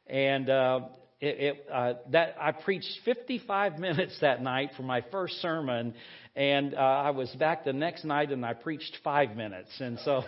And 0.05 0.49
uh, 0.49 0.81
it, 1.19 1.39
it, 1.39 1.67
uh, 1.71 1.93
that 2.11 2.35
I 2.39 2.51
preached 2.51 2.91
55 3.05 3.79
minutes 3.79 4.17
that 4.21 4.41
night 4.41 4.71
for 4.77 4.83
my 4.83 5.03
first 5.11 5.35
sermon, 5.41 5.93
and 6.35 6.73
uh, 6.75 6.77
I 6.77 7.11
was 7.11 7.29
back 7.31 7.65
the 7.65 7.73
next 7.73 8.05
night 8.05 8.31
and 8.31 8.45
I 8.45 8.53
preached 8.53 8.97
five 9.03 9.35
minutes. 9.35 9.71
And 9.79 9.97
so, 9.99 10.23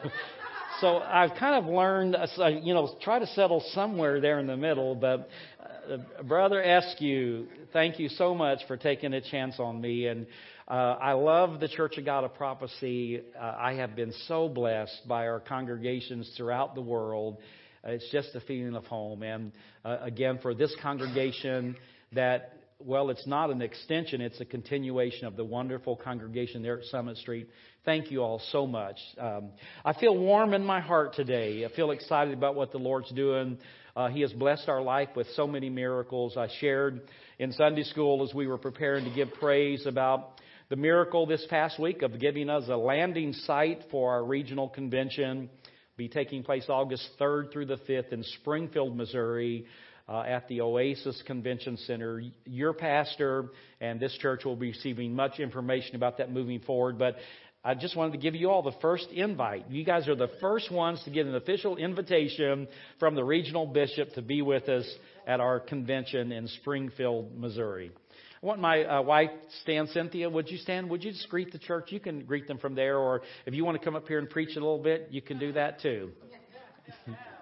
so 0.81 0.97
I've 0.97 1.35
kind 1.39 1.63
of 1.63 1.71
learned, 1.71 2.15
uh, 2.15 2.47
you 2.47 2.73
know, 2.73 2.95
try 3.01 3.19
to 3.19 3.27
settle 3.27 3.63
somewhere 3.73 4.19
there 4.19 4.39
in 4.39 4.47
the 4.47 4.57
middle. 4.57 4.95
But 4.95 5.29
uh, 5.61 6.23
Brother 6.23 6.61
Eskew, 6.61 7.47
thank 7.71 7.99
you 7.99 8.09
so 8.09 8.33
much 8.33 8.59
for 8.67 8.77
taking 8.77 9.13
a 9.13 9.21
chance 9.21 9.59
on 9.59 9.81
me 9.81 10.07
and. 10.07 10.27
Uh, 10.65 10.97
I 11.01 11.11
love 11.11 11.59
the 11.59 11.67
Church 11.67 11.97
of 11.97 12.05
God 12.05 12.23
of 12.23 12.35
Prophecy. 12.35 13.21
Uh, 13.37 13.53
I 13.59 13.73
have 13.73 13.97
been 13.97 14.13
so 14.27 14.47
blessed 14.47 15.01
by 15.05 15.27
our 15.27 15.41
congregations 15.41 16.31
throughout 16.37 16.73
the 16.73 16.81
world. 16.81 17.37
Uh, 17.85 17.91
it's 17.91 18.09
just 18.11 18.29
a 18.33 18.39
feeling 18.39 18.73
of 18.73 18.85
home. 18.85 19.23
And 19.23 19.51
uh, 19.83 19.97
again, 20.01 20.39
for 20.41 20.53
this 20.53 20.73
congregation, 20.81 21.75
that, 22.13 22.53
well, 22.79 23.09
it's 23.09 23.27
not 23.27 23.49
an 23.49 23.61
extension, 23.61 24.21
it's 24.21 24.39
a 24.39 24.45
continuation 24.45 25.27
of 25.27 25.35
the 25.35 25.43
wonderful 25.43 25.97
congregation 25.97 26.63
there 26.63 26.79
at 26.79 26.85
Summit 26.85 27.17
Street. 27.17 27.49
Thank 27.85 28.11
you 28.11 28.21
all 28.21 28.41
so 28.51 28.65
much. 28.65 28.97
Um, 29.19 29.49
I 29.83 29.91
feel 29.91 30.17
warm 30.17 30.53
in 30.53 30.63
my 30.63 30.79
heart 30.79 31.15
today. 31.15 31.65
I 31.65 31.75
feel 31.75 31.91
excited 31.91 32.33
about 32.33 32.55
what 32.55 32.71
the 32.71 32.77
Lord's 32.77 33.11
doing. 33.11 33.57
Uh, 33.93 34.07
he 34.07 34.21
has 34.21 34.31
blessed 34.31 34.69
our 34.69 34.81
life 34.81 35.09
with 35.17 35.27
so 35.35 35.45
many 35.47 35.69
miracles. 35.69 36.37
I 36.37 36.47
shared 36.61 37.01
in 37.39 37.51
Sunday 37.51 37.83
school 37.83 38.23
as 38.23 38.33
we 38.33 38.47
were 38.47 38.57
preparing 38.57 39.03
to 39.03 39.13
give 39.13 39.33
praise 39.33 39.85
about 39.85 40.39
the 40.69 40.77
miracle 40.77 41.25
this 41.25 41.45
past 41.49 41.77
week 41.77 42.03
of 42.03 42.19
giving 42.21 42.49
us 42.49 42.63
a 42.69 42.77
landing 42.77 43.33
site 43.33 43.83
for 43.91 44.13
our 44.13 44.23
regional 44.23 44.69
convention 44.69 45.49
be 45.95 46.07
taking 46.07 46.41
place 46.41 46.65
August 46.69 47.07
3rd 47.19 47.51
through 47.51 47.67
the 47.67 47.77
5th 47.77 48.13
in 48.13 48.23
Springfield, 48.41 48.95
Missouri. 48.95 49.65
Uh, 50.05 50.21
at 50.23 50.45
the 50.49 50.59
Oasis 50.59 51.23
Convention 51.25 51.77
Center. 51.77 52.21
Your 52.43 52.73
pastor 52.73 53.51
and 53.79 54.01
this 54.01 54.13
church 54.17 54.43
will 54.43 54.57
be 54.57 54.71
receiving 54.71 55.15
much 55.15 55.39
information 55.39 55.95
about 55.95 56.17
that 56.17 56.29
moving 56.29 56.59
forward. 56.59 56.99
But 56.99 57.15
I 57.65 57.75
just 57.75 57.95
wanted 57.95 58.11
to 58.11 58.17
give 58.17 58.35
you 58.35 58.49
all 58.49 58.61
the 58.61 58.73
first 58.81 59.07
invite. 59.11 59.69
You 59.69 59.85
guys 59.85 60.09
are 60.09 60.15
the 60.15 60.29
first 60.41 60.69
ones 60.69 61.01
to 61.05 61.11
get 61.11 61.25
an 61.25 61.35
official 61.35 61.77
invitation 61.77 62.67
from 62.99 63.15
the 63.15 63.23
regional 63.23 63.65
bishop 63.65 64.13
to 64.15 64.21
be 64.21 64.41
with 64.41 64.67
us 64.67 64.85
at 65.25 65.39
our 65.39 65.61
convention 65.61 66.33
in 66.33 66.49
Springfield, 66.49 67.37
Missouri. 67.37 67.91
I 68.41 68.45
want 68.45 68.59
my 68.59 68.83
uh, 68.83 69.01
wife, 69.01 69.29
Stan 69.61 69.87
Cynthia. 69.87 70.29
Would 70.29 70.49
you 70.49 70.57
stand? 70.57 70.89
Would 70.89 71.05
you 71.05 71.11
just 71.11 71.29
greet 71.29 71.53
the 71.53 71.57
church? 71.57 71.85
You 71.93 72.01
can 72.01 72.25
greet 72.25 72.49
them 72.49 72.57
from 72.57 72.75
there, 72.75 72.97
or 72.97 73.21
if 73.45 73.53
you 73.53 73.63
want 73.63 73.79
to 73.79 73.85
come 73.85 73.95
up 73.95 74.09
here 74.09 74.19
and 74.19 74.29
preach 74.29 74.57
a 74.57 74.59
little 74.59 74.83
bit, 74.83 75.07
you 75.11 75.21
can 75.21 75.39
do 75.39 75.53
that 75.53 75.79
too. 75.79 76.11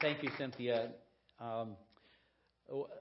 Thank 0.00 0.22
you, 0.22 0.30
Cynthia. 0.38 0.88
Um, 1.38 1.76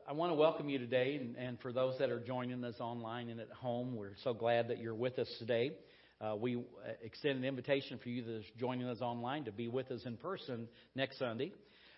I 0.05 0.11
want 0.11 0.31
to 0.31 0.33
welcome 0.33 0.67
you 0.67 0.77
today, 0.77 1.15
and, 1.15 1.37
and, 1.37 1.57
for 1.61 1.71
those 1.71 1.97
that 1.99 2.09
are 2.09 2.19
joining 2.19 2.61
us 2.65 2.75
online 2.81 3.29
and 3.29 3.39
at 3.39 3.49
home, 3.51 3.95
we're 3.95 4.17
so 4.21 4.33
glad 4.33 4.67
that 4.67 4.77
you're 4.77 4.93
with 4.93 5.17
us 5.17 5.33
today. 5.39 5.71
Uh, 6.19 6.35
we 6.35 6.57
uh, 6.57 6.59
extend 7.01 7.37
an 7.37 7.45
invitation 7.45 7.97
for 8.03 8.09
you 8.09 8.21
that's 8.21 8.43
joining 8.59 8.85
us 8.85 8.99
online 8.99 9.45
to 9.45 9.51
be 9.53 9.69
with 9.69 9.89
us 9.91 10.01
in 10.05 10.17
person 10.17 10.67
next 10.93 11.19
Sunday. 11.19 11.53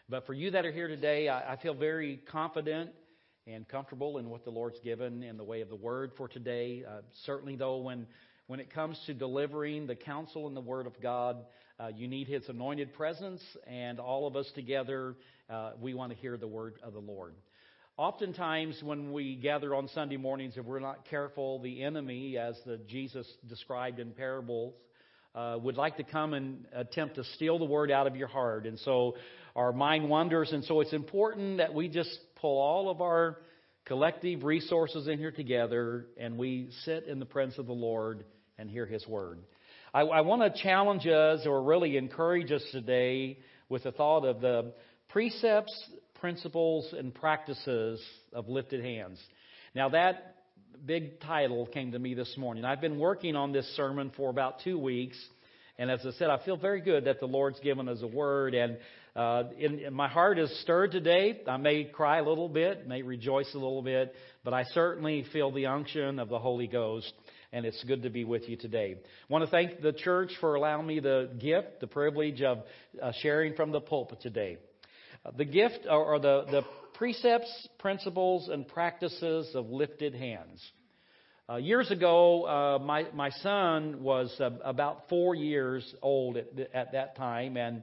But 0.08 0.28
for 0.28 0.36
you 0.36 0.52
that 0.52 0.68
are 0.68 0.72
here 0.72 0.88
today, 0.88 1.30
I, 1.30 1.54
I 1.54 1.56
feel 1.58 1.74
very 1.74 2.20
confident 2.32 2.92
and 3.48 3.68
comfortable 3.68 4.20
in 4.20 4.30
what 4.30 4.44
the 4.44 4.52
Lord's 4.52 4.80
given 4.82 5.24
in 5.24 5.38
the 5.38 5.44
way 5.44 5.62
of 5.62 5.70
the 5.70 5.76
Word 5.76 6.12
for 6.16 6.28
today. 6.28 6.84
Uh, 6.88 7.02
certainly, 7.26 7.56
though, 7.56 7.78
when 7.78 8.06
when 8.46 8.60
it 8.60 8.74
comes 8.74 9.00
to 9.06 9.14
delivering 9.14 9.86
the 9.86 9.96
counsel 9.96 10.48
and 10.48 10.56
the 10.56 10.62
Word 10.62 10.88
of 10.88 11.00
God, 11.02 11.38
uh, 11.80 11.88
you 11.96 12.08
need 12.08 12.28
His 12.28 12.48
anointed 12.50 12.94
presence, 12.94 13.42
and 13.66 14.00
all 14.00 14.28
of 14.28 14.36
us 14.36 14.50
together, 14.56 15.16
uh, 15.50 15.72
we 15.80 15.94
want 15.94 16.12
to 16.12 16.18
hear 16.18 16.38
the 16.38 16.48
word 16.48 16.76
of 16.84 16.94
the 16.94 17.00
Lord. 17.00 17.34
Oftentimes, 17.98 18.82
when 18.84 19.12
we 19.12 19.36
gather 19.36 19.76
on 19.76 19.88
Sunday 19.90 20.18
mornings, 20.18 20.56
if 20.58 20.66
we're 20.66 20.80
not 20.80 21.08
careful, 21.10 21.60
the 21.60 21.84
enemy, 21.84 22.38
as 22.38 22.56
the 22.66 22.78
Jesus 22.88 23.28
described 23.48 24.00
in 24.00 24.12
parables, 24.12 24.74
uh, 25.36 25.58
would 25.62 25.76
like 25.76 25.98
to 25.98 26.04
come 26.04 26.34
and 26.34 26.66
attempt 26.74 27.16
to 27.16 27.24
steal 27.36 27.60
the 27.60 27.66
word 27.66 27.92
out 27.92 28.08
of 28.08 28.16
your 28.16 28.28
heart. 28.28 28.66
And 28.66 28.80
so 28.80 29.16
our 29.56 29.74
mind 29.74 30.10
wanders. 30.10 30.52
And 30.52 30.64
so 30.64 30.82
it's 30.82 30.94
important 30.94 31.58
that 31.58 31.74
we 31.74 31.88
just 31.88 32.18
pull 32.36 32.60
all 32.60 32.90
of 32.90 33.02
our 33.02 33.38
collective 33.86 34.44
resources 34.44 35.08
in 35.08 35.18
here 35.18 35.32
together 35.32 36.06
and 36.18 36.38
we 36.38 36.70
sit 36.86 37.06
in 37.06 37.20
the 37.20 37.26
presence 37.26 37.58
of 37.58 37.68
the 37.68 37.74
Lord 37.74 38.24
and 38.58 38.70
hear 38.70 38.86
His 38.86 39.06
word. 39.08 39.40
I, 39.94 40.02
I 40.02 40.22
want 40.22 40.42
to 40.42 40.62
challenge 40.62 41.08
us 41.08 41.46
or 41.46 41.64
really 41.64 41.98
encourage 41.98 42.52
us 42.52 42.64
today 42.72 43.40
with 43.70 43.84
the 43.84 43.92
thought 43.92 44.24
of 44.24 44.40
the 44.40 44.74
precepts, 45.10 45.74
principles, 46.20 46.94
and 46.96 47.14
practices 47.14 48.02
of 48.32 48.48
lifted 48.48 48.84
hands. 48.84 49.20
Now, 49.74 49.90
that 49.90 50.36
big 50.86 51.20
title 51.22 51.66
came 51.66 51.92
to 51.94 52.00
me 52.00 52.14
this 52.14 52.36
morning. 52.38 52.66
I've 52.66 52.82
been 52.82 53.00
working 53.00 53.36
on 53.36 53.52
this 53.52 53.66
sermon 53.76 54.12
for 54.16 54.30
about 54.30 54.60
two 54.64 54.78
weeks. 54.78 55.18
And 55.80 55.90
as 55.90 56.02
I 56.06 56.12
said, 56.12 56.30
I 56.30 56.44
feel 56.46 56.58
very 56.58 56.82
good 56.82 57.06
that 57.06 57.20
the 57.20 57.26
Lord's 57.26 57.60
given 57.62 57.90
us 57.90 58.00
a 58.04 58.08
word. 58.08 58.54
And 58.54 58.78
uh, 59.16 59.44
in, 59.58 59.80
in 59.80 59.94
my 59.94 60.08
heart 60.08 60.38
is 60.38 60.56
stirred 60.62 60.92
today. 60.92 61.42
I 61.48 61.58
may 61.58 61.86
cry 61.86 62.20
a 62.20 62.24
little 62.24 62.50
bit, 62.50 62.88
may 62.88 63.02
rejoice 63.02 63.50
a 63.56 63.58
little 63.58 63.82
bit, 63.82 64.14
but 64.44 64.54
I 64.54 64.66
certainly 64.74 65.26
feel 65.34 65.52
the 65.52 65.66
unction 65.66 66.20
of 66.20 66.30
the 66.30 66.38
Holy 66.38 66.68
Ghost 66.68 67.12
and 67.52 67.66
it's 67.66 67.84
good 67.84 68.04
to 68.04 68.10
be 68.10 68.24
with 68.24 68.48
you 68.48 68.56
today. 68.56 68.96
I 68.98 69.34
want 69.34 69.44
to 69.44 69.52
thank 69.52 69.82
the 69.82 69.94
church 69.94 70.32
for 70.40 70.56
allowing 70.56 70.86
me 70.86 71.00
the 71.00 71.30
gift, 71.40 71.80
the 71.82 71.88
privilege 71.88 72.42
of 72.42 72.60
uh, 73.02 73.12
sharing 73.22 73.56
from 73.56 73.72
the 73.72 73.82
pulpit 73.82 74.22
today. 74.22 74.58
Uh, 75.26 75.32
the 75.36 75.46
gift 75.46 75.80
or, 75.90 76.20
the, 76.20 76.46
the 76.50 76.62
precepts, 76.94 77.68
principles, 77.80 78.50
and 78.50 78.68
practices 78.68 79.50
of 79.56 79.70
lifted 79.70 80.14
hands. 80.14 80.64
Uh, 81.50 81.56
years 81.56 81.90
ago, 81.90 82.46
uh, 82.46 82.80
my, 82.80 83.08
my 83.14 83.32
son 83.42 84.04
was 84.04 84.34
uh, 84.40 84.52
about 84.64 85.10
four 85.10 85.34
years 85.34 85.96
old 86.04 86.38
at, 86.38 86.48
at 86.74 86.92
that 86.92 87.18
time, 87.18 87.58
and 87.58 87.82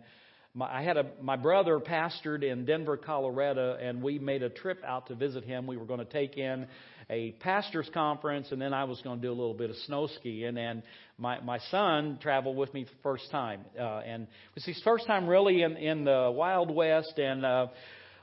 my, 0.55 0.79
I 0.79 0.83
had 0.83 0.97
a, 0.97 1.07
my 1.21 1.35
brother 1.35 1.81
pastored 1.81 2.45
in 2.45 2.65
Denver, 2.65 2.97
Colorado, 2.97 3.77
and 3.77 4.03
we 4.03 4.21
made 4.21 4.45
a 4.45 4.49
trip 4.49 4.83
out 4.87 5.09
to 5.09 5.17
visit 5.17 5.45
him. 5.45 5.67
We 5.67 5.77
were 5.77 5.85
going 5.85 5.99
to 5.99 6.05
take 6.05 6.37
in 6.37 6.69
a 7.09 7.33
pastor's 7.33 7.89
conference, 7.95 8.49
and 8.51 8.61
then 8.61 8.75
I 8.75 8.85
was 8.85 9.01
going 9.03 9.21
to 9.21 9.23
do 9.23 9.31
a 9.31 9.35
little 9.35 9.55
bit 9.55 9.71
of 9.71 9.77
snow 9.87 10.09
skiing. 10.19 10.57
And 10.59 10.83
my 11.19 11.41
my 11.41 11.59
son 11.71 12.19
traveled 12.21 12.57
with 12.57 12.73
me 12.75 12.85
for 12.85 12.91
the 12.91 13.03
first 13.03 13.31
time, 13.31 13.65
uh, 13.79 13.99
and 13.99 14.25
it 14.25 14.29
was 14.55 14.65
his 14.65 14.81
first 14.83 15.07
time 15.07 15.29
really 15.29 15.63
in 15.63 15.77
in 15.77 16.05
the 16.05 16.33
Wild 16.35 16.75
West. 16.75 17.19
And 17.19 17.45
uh, 17.45 17.69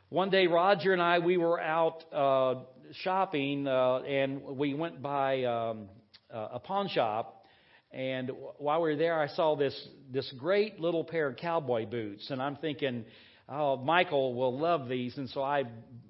one 0.10 0.30
day, 0.30 0.48
Roger 0.48 0.94
and 0.94 1.02
I 1.02 1.20
we 1.20 1.38
were 1.38 1.60
out 1.60 2.04
uh, 2.14 2.56
shopping, 3.04 3.68
uh, 3.68 4.00
and 4.00 4.44
we 4.44 4.74
went 4.74 5.02
by 5.02 5.44
um, 5.46 5.90
uh, 6.34 6.50
a 6.54 6.60
pawn 6.60 6.90
shop. 6.90 7.40
And 7.92 8.32
while 8.58 8.82
we 8.82 8.90
were 8.90 8.96
there, 8.98 9.22
I 9.22 9.28
saw 9.28 9.56
this 9.56 9.76
this 10.12 10.32
great 10.38 10.80
little 10.80 11.04
pair 11.04 11.28
of 11.28 11.38
cowboy 11.38 11.86
boots, 11.86 12.32
and 12.32 12.42
I'm 12.42 12.56
thinking, 12.58 13.06
oh, 13.50 13.78
Michael 13.78 14.34
will 14.34 14.58
love 14.58 14.88
these, 14.88 15.18
and 15.18 15.30
so 15.30 15.42
I 15.42 15.64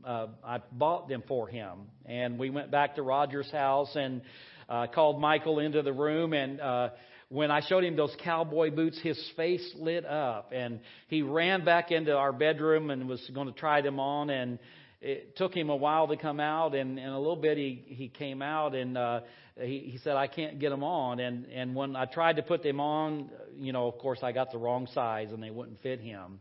uh, 0.03 0.27
I 0.43 0.59
bought 0.71 1.07
them 1.07 1.23
for 1.27 1.47
him. 1.47 1.87
And 2.05 2.37
we 2.37 2.49
went 2.49 2.71
back 2.71 2.95
to 2.95 3.01
Roger's 3.03 3.51
house 3.51 3.95
and 3.95 4.21
uh, 4.67 4.87
called 4.87 5.19
Michael 5.19 5.59
into 5.59 5.81
the 5.81 5.93
room 5.93 6.33
and. 6.33 6.61
Uh, 6.61 6.89
when 7.29 7.49
I 7.49 7.61
showed 7.67 7.83
him 7.83 7.95
those 7.95 8.15
cowboy 8.23 8.69
boots, 8.69 8.99
his 9.01 9.19
face 9.35 9.67
lit 9.75 10.05
up, 10.05 10.51
and 10.53 10.81
he 11.07 11.23
ran 11.23 11.65
back 11.65 11.89
into 11.89 12.15
our 12.15 12.31
bedroom 12.31 12.91
and 12.91 13.09
was 13.09 13.27
going 13.33 13.47
to 13.47 13.59
try 13.59 13.81
them 13.81 13.99
on. 13.99 14.29
And 14.29 14.59
it 15.01 15.35
took 15.35 15.51
him 15.51 15.71
a 15.71 15.75
while 15.75 16.07
to 16.09 16.15
come 16.15 16.39
out, 16.39 16.75
and 16.75 16.99
in 16.99 17.07
a 17.07 17.17
little 17.17 17.35
bit 17.35 17.57
he 17.57 17.83
he 17.87 18.07
came 18.07 18.43
out, 18.43 18.75
and 18.75 18.97
uh, 18.97 19.21
he 19.59 19.79
he 19.91 19.97
said, 20.03 20.15
"I 20.15 20.27
can't 20.27 20.59
get 20.59 20.69
them 20.69 20.83
on." 20.83 21.19
And 21.19 21.47
and 21.47 21.73
when 21.73 21.95
I 21.95 22.05
tried 22.05 22.35
to 22.35 22.43
put 22.43 22.61
them 22.61 22.79
on, 22.79 23.31
you 23.57 23.73
know, 23.73 23.87
of 23.87 23.97
course 23.97 24.19
I 24.21 24.31
got 24.31 24.51
the 24.51 24.59
wrong 24.59 24.87
size, 24.93 25.31
and 25.31 25.41
they 25.41 25.49
wouldn't 25.49 25.81
fit 25.81 26.01
him. 26.01 26.39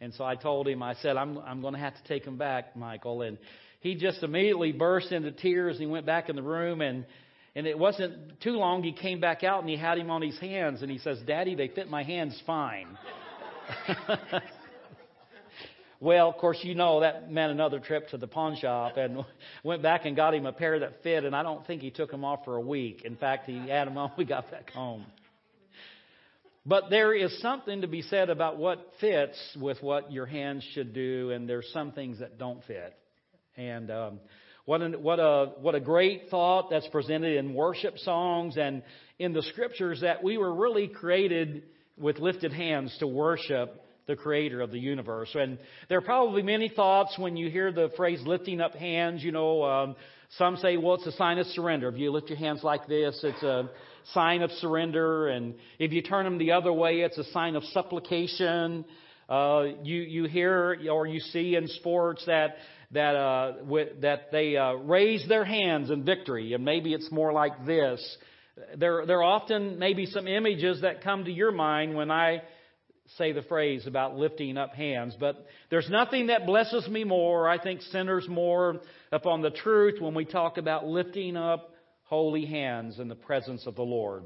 And 0.00 0.14
so 0.14 0.24
I 0.24 0.34
told 0.34 0.66
him, 0.66 0.82
I 0.82 0.94
said, 0.94 1.16
I'm, 1.16 1.38
I'm 1.38 1.60
going 1.60 1.74
to 1.74 1.80
have 1.80 1.94
to 1.94 2.02
take 2.04 2.24
him 2.24 2.38
back, 2.38 2.74
Michael. 2.74 3.22
And 3.22 3.36
he 3.80 3.94
just 3.94 4.22
immediately 4.22 4.72
burst 4.72 5.12
into 5.12 5.30
tears. 5.32 5.78
He 5.78 5.86
went 5.86 6.06
back 6.06 6.28
in 6.28 6.36
the 6.36 6.42
room 6.42 6.80
and, 6.80 7.04
and 7.54 7.66
it 7.66 7.78
wasn't 7.78 8.40
too 8.40 8.52
long. 8.52 8.82
He 8.82 8.92
came 8.92 9.20
back 9.20 9.44
out 9.44 9.60
and 9.60 9.68
he 9.68 9.76
had 9.76 9.98
him 9.98 10.10
on 10.10 10.22
his 10.22 10.38
hands 10.38 10.82
and 10.82 10.90
he 10.90 10.98
says, 10.98 11.18
Daddy, 11.26 11.54
they 11.54 11.68
fit 11.68 11.88
my 11.88 12.02
hands 12.02 12.40
fine. 12.46 12.96
well, 16.00 16.30
of 16.30 16.36
course, 16.36 16.58
you 16.62 16.74
know 16.74 17.00
that 17.00 17.30
meant 17.30 17.52
another 17.52 17.78
trip 17.78 18.08
to 18.08 18.16
the 18.16 18.26
pawn 18.26 18.56
shop 18.56 18.96
and 18.96 19.22
went 19.62 19.82
back 19.82 20.06
and 20.06 20.16
got 20.16 20.34
him 20.34 20.46
a 20.46 20.52
pair 20.52 20.78
that 20.78 21.02
fit. 21.02 21.24
And 21.24 21.36
I 21.36 21.42
don't 21.42 21.66
think 21.66 21.82
he 21.82 21.90
took 21.90 22.10
them 22.10 22.24
off 22.24 22.44
for 22.46 22.56
a 22.56 22.60
week. 22.60 23.02
In 23.04 23.16
fact, 23.16 23.46
he 23.46 23.68
had 23.68 23.86
them 23.86 23.98
on. 23.98 24.12
We 24.18 24.24
got 24.24 24.50
back 24.50 24.70
home. 24.70 25.04
But 26.66 26.90
there 26.90 27.14
is 27.14 27.40
something 27.40 27.80
to 27.80 27.88
be 27.88 28.02
said 28.02 28.28
about 28.28 28.58
what 28.58 28.92
fits 29.00 29.38
with 29.58 29.82
what 29.82 30.12
your 30.12 30.26
hands 30.26 30.62
should 30.74 30.92
do, 30.92 31.30
and 31.30 31.48
there's 31.48 31.68
some 31.72 31.92
things 31.92 32.18
that 32.18 32.38
don't 32.38 32.62
fit. 32.64 32.94
And 33.56 33.90
um, 33.90 34.20
what, 34.66 34.82
an, 34.82 35.02
what, 35.02 35.18
a, 35.18 35.52
what 35.60 35.74
a 35.74 35.80
great 35.80 36.28
thought 36.30 36.68
that's 36.70 36.86
presented 36.88 37.38
in 37.38 37.54
worship 37.54 37.98
songs 37.98 38.56
and 38.58 38.82
in 39.18 39.32
the 39.32 39.42
scriptures 39.42 40.02
that 40.02 40.22
we 40.22 40.36
were 40.36 40.54
really 40.54 40.86
created 40.86 41.62
with 41.96 42.18
lifted 42.18 42.52
hands 42.52 42.94
to 43.00 43.06
worship 43.06 43.82
the 44.06 44.16
creator 44.16 44.60
of 44.60 44.70
the 44.70 44.78
universe. 44.78 45.30
And 45.34 45.58
there 45.88 45.98
are 45.98 46.02
probably 46.02 46.42
many 46.42 46.68
thoughts 46.68 47.18
when 47.18 47.36
you 47.36 47.50
hear 47.50 47.72
the 47.72 47.90
phrase 47.96 48.20
lifting 48.26 48.60
up 48.60 48.74
hands. 48.74 49.22
You 49.22 49.32
know, 49.32 49.62
um, 49.62 49.96
some 50.36 50.56
say, 50.56 50.76
well, 50.76 50.94
it's 50.96 51.06
a 51.06 51.12
sign 51.12 51.38
of 51.38 51.46
surrender. 51.48 51.88
If 51.88 51.96
you 51.96 52.10
lift 52.10 52.28
your 52.28 52.38
hands 52.38 52.62
like 52.62 52.86
this, 52.86 53.18
it's 53.22 53.42
a 53.42 53.70
sign 54.12 54.42
of 54.42 54.50
surrender. 54.52 55.28
And 55.28 55.54
if 55.78 55.92
you 55.92 56.02
turn 56.02 56.24
them 56.24 56.38
the 56.38 56.52
other 56.52 56.72
way, 56.72 57.00
it's 57.00 57.18
a 57.18 57.24
sign 57.32 57.56
of 57.56 57.64
supplication. 57.64 58.84
Uh, 59.28 59.64
you, 59.82 60.00
you 60.00 60.24
hear 60.24 60.76
or 60.90 61.06
you 61.06 61.20
see 61.20 61.54
in 61.54 61.68
sports 61.68 62.24
that, 62.26 62.56
that, 62.92 63.14
uh, 63.14 63.52
with, 63.64 64.00
that 64.02 64.32
they 64.32 64.56
uh, 64.56 64.72
raise 64.72 65.26
their 65.28 65.44
hands 65.44 65.90
in 65.90 66.04
victory. 66.04 66.52
And 66.52 66.64
maybe 66.64 66.92
it's 66.92 67.10
more 67.12 67.32
like 67.32 67.66
this 67.66 68.16
there, 68.76 69.06
there 69.06 69.18
are 69.18 69.24
often 69.24 69.78
maybe 69.78 70.06
some 70.06 70.26
images 70.26 70.82
that 70.82 71.02
come 71.02 71.24
to 71.24 71.32
your 71.32 71.52
mind 71.52 71.94
when 71.94 72.10
I 72.10 72.42
say 73.16 73.32
the 73.32 73.42
phrase 73.42 73.86
about 73.86 74.16
lifting 74.16 74.56
up 74.56 74.74
hands. 74.74 75.16
But 75.18 75.46
there's 75.70 75.88
nothing 75.90 76.28
that 76.28 76.46
blesses 76.46 76.86
me 76.88 77.04
more, 77.04 77.48
I 77.48 77.60
think 77.60 77.82
centers 77.82 78.28
more 78.28 78.80
upon 79.10 79.42
the 79.42 79.50
truth 79.50 80.00
when 80.00 80.14
we 80.14 80.24
talk 80.24 80.58
about 80.58 80.86
lifting 80.86 81.36
up 81.36 81.69
holy 82.10 82.44
hands 82.44 82.98
in 82.98 83.06
the 83.06 83.14
presence 83.14 83.68
of 83.68 83.76
the 83.76 83.82
Lord. 83.82 84.24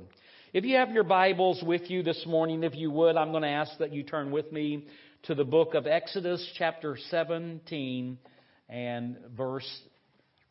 If 0.55 0.65
you 0.65 0.77
have 0.77 0.93
your 0.93 1.05
Bibles 1.05 1.63
with 1.63 1.91
you 1.91 2.03
this 2.03 2.25
morning, 2.27 2.65
if 2.65 2.75
you 2.75 2.91
would, 2.91 3.15
I'm 3.15 3.31
going 3.31 3.43
to 3.43 3.49
ask 3.51 3.77
that 3.79 3.93
you 3.93 4.03
turn 4.03 4.31
with 4.31 4.51
me 4.51 4.87
to 5.25 5.35
the 5.35 5.45
book 5.45 5.75
of 5.75 5.87
Exodus, 5.87 6.43
chapter 6.57 6.97
17, 7.11 8.17
and 8.71 9.17
verse, 9.37 9.69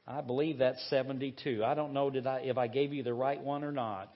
I 0.06 0.22
believe 0.22 0.60
that's 0.60 0.88
72. 0.92 1.64
I 1.66 1.74
don't 1.74 1.94
know 1.94 2.12
did 2.12 2.28
I, 2.28 2.42
if 2.42 2.60
I 2.60 2.68
gave 2.68 2.94
you 2.94 3.02
the 3.02 3.16
right 3.16 3.42
one 3.42 3.64
or 3.64 3.72
not. 3.72 4.14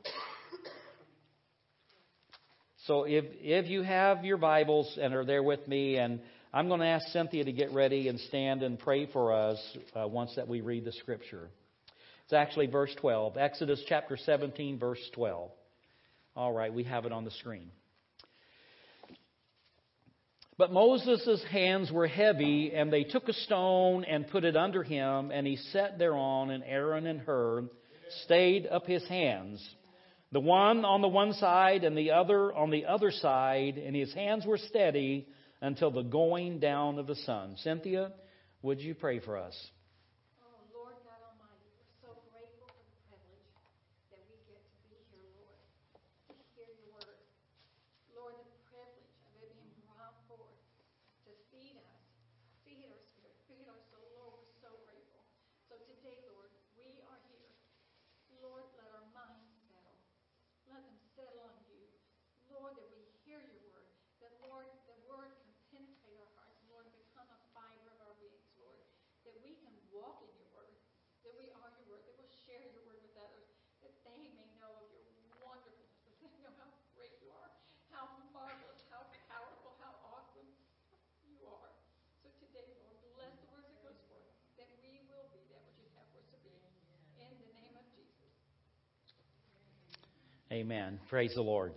So 2.85 3.05
if, 3.05 3.25
if 3.41 3.65
you 3.65 3.81
have 3.81 4.23
your 4.25 4.37
Bibles 4.37 4.95
and 5.01 5.15
are 5.15 5.25
there 5.25 5.41
with 5.41 5.67
me, 5.67 5.97
and 5.97 6.21
I'm 6.53 6.67
going 6.67 6.81
to 6.81 6.85
ask 6.85 7.07
Cynthia 7.07 7.45
to 7.45 7.51
get 7.51 7.73
ready 7.73 8.09
and 8.09 8.19
stand 8.19 8.61
and 8.61 8.77
pray 8.77 9.07
for 9.11 9.33
us 9.33 9.57
uh, 9.95 10.07
once 10.07 10.33
that 10.35 10.47
we 10.47 10.61
read 10.61 10.85
the 10.85 10.91
scripture. 10.91 11.49
It's 12.27 12.33
actually 12.33 12.67
verse 12.67 12.93
12, 12.99 13.37
Exodus 13.37 13.81
chapter 13.87 14.17
17, 14.17 14.77
verse 14.77 14.99
12. 15.13 15.49
All 16.35 16.51
right, 16.51 16.73
we 16.73 16.83
have 16.83 17.05
it 17.05 17.13
on 17.13 17.23
the 17.23 17.31
screen. 17.31 17.71
But 20.57 20.73
Moses' 20.73 21.41
hands 21.49 21.89
were 21.89 22.05
heavy, 22.05 22.73
and 22.75 22.91
they 22.91 23.05
took 23.05 23.29
a 23.29 23.33
stone 23.33 24.03
and 24.03 24.27
put 24.27 24.43
it 24.43 24.57
under 24.57 24.83
him, 24.83 25.31
and 25.31 25.47
he 25.47 25.55
sat 25.55 25.97
thereon, 25.97 26.49
and 26.49 26.65
Aaron 26.65 27.07
and 27.07 27.21
Hur 27.21 27.69
stayed 28.25 28.67
up 28.67 28.85
his 28.85 29.07
hands 29.07 29.65
the 30.31 30.39
one 30.41 30.83
on 30.83 31.01
the 31.01 31.07
one 31.07 31.33
side 31.33 31.83
and 31.83 31.97
the 31.97 32.11
other 32.11 32.53
on 32.53 32.69
the 32.69 32.85
other 32.85 33.11
side, 33.11 33.77
and 33.77 33.95
his 33.95 34.13
hands 34.13 34.45
were 34.45 34.57
steady 34.57 35.27
until 35.61 35.91
the 35.91 36.03
going 36.03 36.59
down 36.59 36.99
of 36.99 37.07
the 37.07 37.15
sun. 37.15 37.55
Cynthia, 37.63 38.11
would 38.61 38.81
you 38.81 38.93
pray 38.93 39.19
for 39.19 39.37
us? 39.37 39.55
Amen. 90.49 90.99
Praise 91.09 91.33
the 91.35 91.41
Lord. 91.41 91.73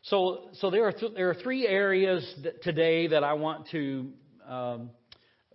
So, 0.00 0.48
so 0.60 0.70
there 0.70 0.86
are 0.86 0.92
th- 0.92 1.12
there 1.14 1.28
are 1.28 1.34
three 1.34 1.66
areas 1.66 2.26
that 2.42 2.62
today 2.62 3.08
that 3.08 3.22
I 3.22 3.34
want 3.34 3.68
to 3.72 4.12
um, 4.48 4.90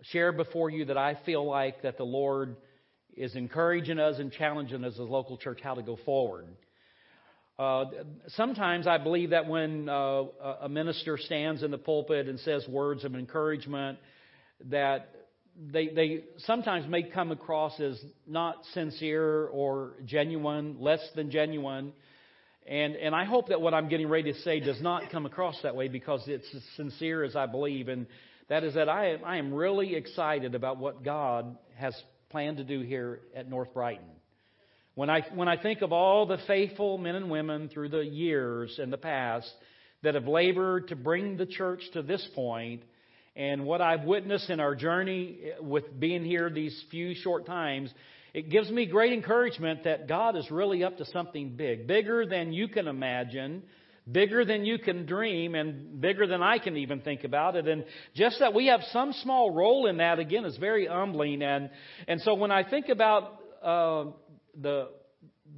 share 0.02 0.30
before 0.30 0.70
you 0.70 0.84
that 0.84 0.96
I 0.96 1.18
feel 1.26 1.44
like 1.44 1.82
that 1.82 1.96
the 1.96 2.04
Lord 2.04 2.56
is 3.16 3.34
encouraging 3.34 3.98
us 3.98 4.20
and 4.20 4.30
challenging 4.30 4.84
us 4.84 4.92
as 4.92 5.00
a 5.00 5.02
local 5.02 5.36
church 5.36 5.58
how 5.64 5.74
to 5.74 5.82
go 5.82 5.98
forward. 6.04 6.46
Uh, 7.58 7.86
sometimes 8.28 8.86
I 8.86 8.98
believe 8.98 9.30
that 9.30 9.48
when 9.48 9.88
uh, 9.88 10.24
a 10.60 10.68
minister 10.68 11.18
stands 11.18 11.64
in 11.64 11.72
the 11.72 11.78
pulpit 11.78 12.28
and 12.28 12.38
says 12.38 12.64
words 12.68 13.04
of 13.04 13.16
encouragement, 13.16 13.98
that 14.66 15.08
they, 15.72 15.88
they 15.88 16.24
sometimes 16.38 16.88
may 16.88 17.02
come 17.02 17.32
across 17.32 17.78
as 17.80 18.00
not 18.28 18.64
sincere 18.74 19.46
or 19.48 19.94
genuine, 20.04 20.76
less 20.78 21.00
than 21.16 21.32
genuine. 21.32 21.92
And, 22.66 22.94
and 22.94 23.14
I 23.14 23.24
hope 23.24 23.48
that 23.48 23.60
what 23.60 23.74
I'm 23.74 23.88
getting 23.88 24.08
ready 24.08 24.32
to 24.32 24.38
say 24.40 24.60
does 24.60 24.80
not 24.80 25.10
come 25.10 25.26
across 25.26 25.60
that 25.62 25.74
way 25.74 25.88
because 25.88 26.22
it's 26.26 26.46
as 26.54 26.62
sincere 26.76 27.24
as 27.24 27.34
I 27.34 27.46
believe. 27.46 27.88
And 27.88 28.06
that 28.48 28.62
is 28.62 28.74
that 28.74 28.88
I 28.88 29.14
am, 29.14 29.24
I 29.24 29.36
am 29.38 29.52
really 29.52 29.96
excited 29.96 30.54
about 30.54 30.78
what 30.78 31.02
God 31.02 31.56
has 31.76 31.94
planned 32.30 32.58
to 32.58 32.64
do 32.64 32.80
here 32.80 33.20
at 33.34 33.48
North 33.48 33.74
Brighton. 33.74 34.06
When 34.94 35.10
I, 35.10 35.22
when 35.34 35.48
I 35.48 35.56
think 35.56 35.82
of 35.82 35.92
all 35.92 36.26
the 36.26 36.38
faithful 36.46 36.98
men 36.98 37.14
and 37.14 37.30
women 37.30 37.68
through 37.68 37.88
the 37.88 38.04
years 38.04 38.78
in 38.78 38.90
the 38.90 38.98
past 38.98 39.50
that 40.02 40.14
have 40.14 40.26
labored 40.26 40.88
to 40.88 40.96
bring 40.96 41.36
the 41.36 41.46
church 41.46 41.80
to 41.94 42.02
this 42.02 42.26
point, 42.34 42.82
and 43.34 43.64
what 43.64 43.80
I've 43.80 44.04
witnessed 44.04 44.50
in 44.50 44.60
our 44.60 44.74
journey 44.74 45.38
with 45.60 45.98
being 45.98 46.24
here 46.24 46.50
these 46.50 46.84
few 46.90 47.14
short 47.14 47.46
times, 47.46 47.90
it 48.34 48.48
gives 48.48 48.70
me 48.70 48.86
great 48.86 49.12
encouragement 49.12 49.84
that 49.84 50.08
God 50.08 50.36
is 50.36 50.50
really 50.50 50.84
up 50.84 50.98
to 50.98 51.04
something 51.06 51.50
big, 51.56 51.86
bigger 51.86 52.24
than 52.26 52.52
you 52.52 52.66
can 52.68 52.88
imagine, 52.88 53.62
bigger 54.10 54.44
than 54.44 54.64
you 54.64 54.78
can 54.78 55.04
dream, 55.04 55.54
and 55.54 56.00
bigger 56.00 56.26
than 56.26 56.42
I 56.42 56.58
can 56.58 56.76
even 56.78 57.00
think 57.00 57.24
about 57.24 57.56
it. 57.56 57.68
And 57.68 57.84
just 58.14 58.38
that 58.40 58.54
we 58.54 58.68
have 58.68 58.80
some 58.90 59.12
small 59.12 59.50
role 59.50 59.86
in 59.86 59.98
that, 59.98 60.18
again, 60.18 60.46
is 60.46 60.56
very 60.56 60.86
humbling. 60.86 61.42
And, 61.42 61.70
and 62.08 62.20
so 62.22 62.34
when 62.34 62.50
I 62.50 62.68
think 62.68 62.88
about 62.88 63.38
uh, 63.62 64.04
the, 64.58 64.88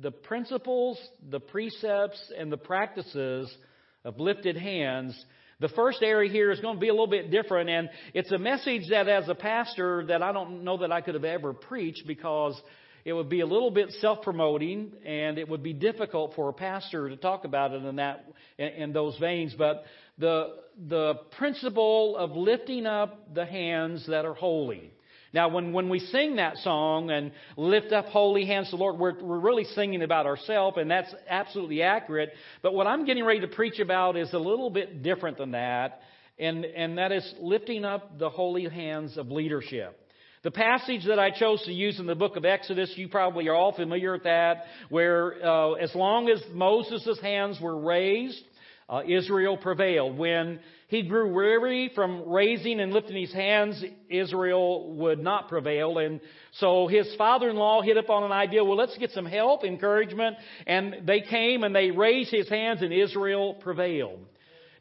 the 0.02 0.10
principles, 0.10 0.98
the 1.30 1.40
precepts, 1.40 2.20
and 2.36 2.50
the 2.50 2.56
practices 2.56 3.56
of 4.04 4.18
lifted 4.18 4.56
hands, 4.56 5.24
the 5.60 5.68
first 5.68 6.02
area 6.02 6.30
here 6.30 6.50
is 6.50 6.60
going 6.60 6.76
to 6.76 6.80
be 6.80 6.88
a 6.88 6.92
little 6.92 7.06
bit 7.06 7.30
different, 7.30 7.70
and 7.70 7.90
it's 8.12 8.32
a 8.32 8.38
message 8.38 8.88
that 8.90 9.08
as 9.08 9.28
a 9.28 9.34
pastor 9.34 10.04
that 10.06 10.22
I 10.22 10.32
don't 10.32 10.64
know 10.64 10.78
that 10.78 10.92
I 10.92 11.00
could 11.00 11.14
have 11.14 11.24
ever 11.24 11.52
preached 11.52 12.06
because 12.06 12.60
it 13.04 13.12
would 13.12 13.28
be 13.28 13.40
a 13.40 13.46
little 13.46 13.70
bit 13.70 13.90
self-promoting 14.00 14.92
and 15.04 15.36
it 15.36 15.48
would 15.48 15.62
be 15.62 15.74
difficult 15.74 16.34
for 16.34 16.48
a 16.48 16.52
pastor 16.54 17.10
to 17.10 17.16
talk 17.16 17.44
about 17.44 17.72
it 17.72 17.84
in 17.84 17.96
that 17.96 18.24
in, 18.58 18.92
those 18.92 19.16
veins. 19.18 19.54
But 19.56 19.84
the 20.18 20.56
the 20.88 21.14
principle 21.36 22.16
of 22.16 22.30
lifting 22.30 22.86
up 22.86 23.34
the 23.34 23.44
hands 23.44 24.06
that 24.08 24.24
are 24.24 24.34
holy. 24.34 24.93
Now, 25.34 25.48
when, 25.48 25.72
when 25.72 25.88
we 25.88 25.98
sing 25.98 26.36
that 26.36 26.58
song 26.58 27.10
and 27.10 27.32
lift 27.56 27.92
up 27.92 28.06
holy 28.06 28.46
hands 28.46 28.70
to 28.70 28.76
the 28.76 28.82
Lord, 28.82 29.00
we're, 29.00 29.20
we're 29.20 29.40
really 29.40 29.64
singing 29.64 30.02
about 30.02 30.26
ourselves, 30.26 30.76
and 30.78 30.88
that's 30.88 31.12
absolutely 31.28 31.82
accurate. 31.82 32.30
But 32.62 32.72
what 32.72 32.86
I'm 32.86 33.04
getting 33.04 33.24
ready 33.24 33.40
to 33.40 33.48
preach 33.48 33.80
about 33.80 34.16
is 34.16 34.32
a 34.32 34.38
little 34.38 34.70
bit 34.70 35.02
different 35.02 35.36
than 35.38 35.50
that, 35.50 36.02
and, 36.38 36.64
and 36.64 36.98
that 36.98 37.10
is 37.10 37.34
lifting 37.40 37.84
up 37.84 38.16
the 38.16 38.30
holy 38.30 38.68
hands 38.68 39.18
of 39.18 39.32
leadership. 39.32 39.98
The 40.44 40.52
passage 40.52 41.04
that 41.08 41.18
I 41.18 41.30
chose 41.30 41.60
to 41.64 41.72
use 41.72 41.98
in 41.98 42.06
the 42.06 42.14
book 42.14 42.36
of 42.36 42.44
Exodus, 42.44 42.92
you 42.94 43.08
probably 43.08 43.48
are 43.48 43.54
all 43.54 43.72
familiar 43.72 44.12
with 44.12 44.22
that, 44.22 44.66
where 44.88 45.44
uh, 45.44 45.72
as 45.72 45.92
long 45.96 46.28
as 46.28 46.40
Moses' 46.52 47.18
hands 47.20 47.58
were 47.60 47.80
raised, 47.80 48.40
uh, 48.88 49.02
Israel 49.08 49.56
prevailed. 49.56 50.16
When 50.16 50.60
he 50.94 51.02
grew 51.02 51.32
weary 51.32 51.90
from 51.92 52.28
raising 52.28 52.78
and 52.78 52.92
lifting 52.92 53.16
his 53.16 53.32
hands, 53.32 53.82
Israel 54.08 54.92
would 54.94 55.18
not 55.18 55.48
prevail. 55.48 55.98
And 55.98 56.20
so 56.52 56.86
his 56.86 57.12
father-in-law 57.16 57.82
hit 57.82 57.96
upon 57.96 58.22
an 58.22 58.30
idea, 58.30 58.62
well, 58.64 58.76
let's 58.76 58.96
get 58.96 59.10
some 59.10 59.26
help, 59.26 59.64
encouragement. 59.64 60.36
And 60.68 61.04
they 61.04 61.20
came 61.20 61.64
and 61.64 61.74
they 61.74 61.90
raised 61.90 62.30
his 62.30 62.48
hands 62.48 62.80
and 62.80 62.92
Israel 62.92 63.54
prevailed. 63.54 64.20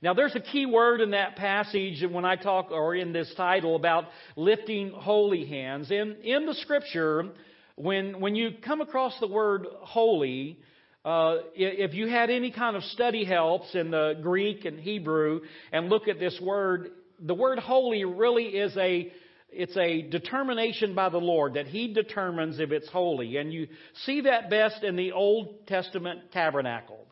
Now 0.03 0.13
there's 0.13 0.35
a 0.35 0.39
key 0.39 0.67
word 0.67 1.01
in 1.01 1.11
that 1.11 1.35
passage 1.35 2.03
when 2.07 2.25
I 2.25 2.35
talk, 2.35 2.69
or 2.69 2.93
in 2.93 3.11
this 3.11 3.33
title 3.35 3.75
about 3.75 4.05
lifting 4.35 4.91
holy 4.91 5.45
hands. 5.45 5.89
In, 5.89 6.17
in 6.23 6.45
the 6.45 6.53
scripture, 6.53 7.29
when, 7.75 8.19
when 8.19 8.35
you 8.35 8.51
come 8.63 8.81
across 8.81 9.19
the 9.19 9.27
word 9.27 9.65
holy, 9.81 10.59
uh, 11.05 11.35
if 11.53 11.93
you 11.93 12.07
had 12.07 12.29
any 12.29 12.51
kind 12.51 12.77
of 12.77 12.83
study 12.83 13.25
helps 13.25 13.75
in 13.75 13.91
the 13.91 14.13
Greek 14.21 14.63
and 14.63 14.79
Hebrew 14.79 15.41
and 15.71 15.89
look 15.89 16.07
at 16.07 16.17
this 16.17 16.39
word, 16.41 16.91
the 17.19 17.33
word 17.33 17.59
holy 17.59 18.05
really 18.05 18.45
is 18.45 18.75
a 18.77 19.11
it's 19.55 19.77
a 19.77 20.01
determination 20.01 20.95
by 20.95 21.09
the 21.09 21.19
Lord 21.19 21.55
that 21.55 21.67
He 21.67 21.93
determines 21.93 22.59
if 22.59 22.71
it's 22.71 22.89
holy. 22.89 23.37
And 23.37 23.53
you 23.53 23.67
see 24.05 24.21
that 24.21 24.49
best 24.49 24.83
in 24.83 24.95
the 24.95 25.11
Old 25.11 25.67
Testament 25.67 26.31
tabernacle. 26.31 27.05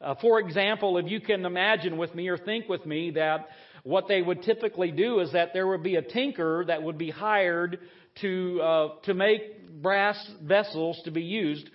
Uh, 0.00 0.14
for 0.20 0.38
example, 0.38 0.98
if 0.98 1.10
you 1.10 1.20
can 1.20 1.44
imagine 1.44 1.96
with 1.96 2.14
me 2.14 2.28
or 2.28 2.38
think 2.38 2.68
with 2.68 2.86
me 2.86 3.12
that 3.12 3.48
what 3.82 4.08
they 4.08 4.20
would 4.20 4.42
typically 4.42 4.92
do 4.92 5.20
is 5.20 5.32
that 5.32 5.52
there 5.54 5.66
would 5.66 5.82
be 5.82 5.96
a 5.96 6.02
tinker 6.02 6.64
that 6.66 6.82
would 6.82 6.98
be 6.98 7.10
hired 7.10 7.78
to, 8.20 8.60
uh, 8.62 8.88
to 9.04 9.14
make 9.14 9.82
brass 9.82 10.18
vessels 10.42 11.00
to 11.04 11.10
be 11.10 11.22
used 11.22 11.68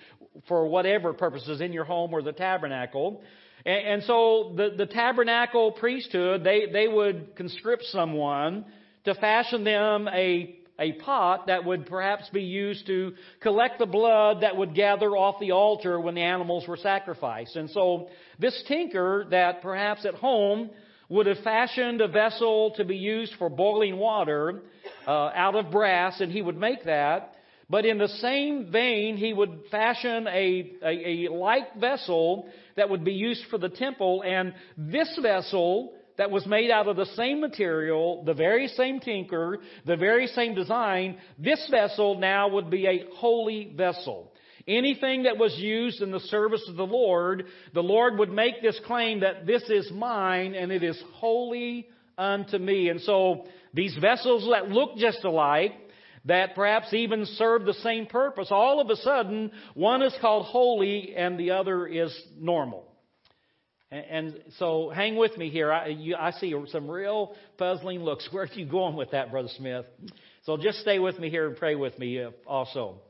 for 0.48 0.68
whatever 0.68 1.14
purposes 1.14 1.62
in 1.62 1.74
your 1.74 1.84
home 1.84 2.14
or 2.14 2.22
the 2.22 2.32
tabernacle. 2.32 3.22
And, 3.66 3.88
and 3.88 4.04
so 4.04 4.54
the, 4.56 4.72
the 4.78 4.86
tabernacle 4.86 5.72
priesthood, 5.74 6.44
they, 6.44 6.68
they 6.72 6.88
would 6.88 7.36
conscript 7.36 7.84
someone 7.86 8.66
to 9.06 9.16
fashion 9.16 9.64
them 9.64 10.08
a 10.08 10.58
a 10.80 10.94
pot 10.94 11.46
that 11.46 11.64
would 11.64 11.86
perhaps 11.86 12.28
be 12.30 12.42
used 12.42 12.88
to 12.88 13.14
collect 13.40 13.78
the 13.78 13.86
blood 13.86 14.42
that 14.42 14.58
would 14.58 14.74
gather 14.74 15.12
off 15.16 15.40
the 15.40 15.52
altar 15.52 16.00
when 16.00 16.16
the 16.16 16.22
animals 16.22 16.68
were 16.68 16.78
sacrificed. 16.78 17.56
And 17.56 17.70
so 17.70 18.10
this 18.40 18.64
tinker 18.68 19.28
that 19.30 19.62
perhaps 19.62 20.06
at 20.06 20.16
home 20.16 20.72
would 21.08 21.28
have 21.28 21.38
fashioned 21.44 22.02
a 22.02 22.08
vessel 22.08 22.74
to 22.78 22.84
be 22.84 22.96
used 22.96 23.34
for 23.38 23.48
boiling 23.48 23.98
water 23.98 24.62
uh, 25.06 25.30
out 25.36 25.56
of 25.56 25.70
brass, 25.70 26.20
and 26.20 26.32
he 26.32 26.42
would 26.42 26.58
make 26.58 26.86
that. 26.86 27.36
But 27.72 27.86
in 27.86 27.98
the 27.98 28.10
same 28.10 28.70
vein, 28.70 29.16
he 29.16 29.32
would 29.32 29.62
fashion 29.72 30.28
a, 30.28 30.74
a, 30.84 31.28
a 31.30 31.32
like 31.32 31.80
vessel 31.80 32.50
that 32.76 32.90
would 32.90 33.06
be 33.06 33.14
used 33.14 33.46
for 33.50 33.58
the 33.58 33.70
temple, 33.70 34.24
and 34.28 34.54
this 34.78 35.18
vessel 35.22 35.94
that 36.18 36.30
was 36.30 36.46
made 36.46 36.70
out 36.70 36.90
of 36.90 36.98
the 36.98 37.06
same 37.16 37.40
material, 37.40 38.24
the 38.26 38.34
very 38.34 38.68
same 38.68 39.00
tinker, 39.00 39.60
the 39.86 39.96
very 39.96 40.28
same 40.28 40.54
design, 40.54 41.18
this 41.40 41.66
vessel 41.72 42.20
now 42.20 42.50
would 42.50 42.70
be 42.70 42.86
a 42.88 43.06
holy 43.16 43.74
vessel. 43.74 44.34
Anything 44.68 45.24
that 45.24 45.38
was 45.38 45.56
used 45.58 46.02
in 46.02 46.12
the 46.12 46.20
service 46.20 46.66
of 46.68 46.76
the 46.76 46.86
Lord, 46.86 47.46
the 47.74 47.82
Lord 47.82 48.20
would 48.20 48.32
make 48.32 48.62
this 48.62 48.80
claim 48.86 49.22
that 49.22 49.48
this 49.48 49.64
is 49.70 49.90
mine 49.94 50.56
and 50.56 50.74
it 50.74 50.84
is 50.84 51.02
holy 51.14 51.88
unto 52.18 52.58
me. 52.58 52.90
And 52.90 53.00
so 53.00 53.46
these 53.74 53.96
vessels 54.00 54.48
that 54.52 54.68
look 54.68 54.98
just 54.98 55.24
alike, 55.24 55.72
that 56.26 56.56
perhaps 56.56 56.94
even 56.94 57.26
serve 57.26 57.66
the 57.66 57.74
same 57.76 58.06
purpose, 58.06 58.48
all 58.52 58.80
of 58.80 58.90
a 58.90 58.96
sudden, 58.98 59.52
one 59.74 60.02
is 60.02 60.16
called 60.22 60.46
holy 60.46 61.16
and 61.16 61.40
the 61.40 61.52
other 61.52 61.88
is 61.88 62.16
normal. 62.38 62.86
And 63.92 64.42
so 64.58 64.90
hang 64.90 65.18
with 65.18 65.38
me 65.38 65.50
here. 65.50 65.72
I, 65.72 65.88
you, 65.88 66.16
I 66.16 66.32
see 66.32 66.56
some 66.68 66.90
real 66.90 67.36
puzzling 67.58 68.02
looks. 68.02 68.28
Where 68.32 68.44
are 68.44 68.54
you 68.54 68.66
going 68.66 68.96
with 68.96 69.12
that, 69.12 69.32
Brother 69.32 69.50
Smith? 69.58 69.86
So 70.44 70.56
just 70.56 70.80
stay 70.80 70.98
with 70.98 71.20
me 71.20 71.30
here 71.30 71.48
and 71.48 71.58
pray 71.58 71.76
with 71.76 72.00
me 72.00 72.24
uh, 72.24 72.32
also. 72.48 73.02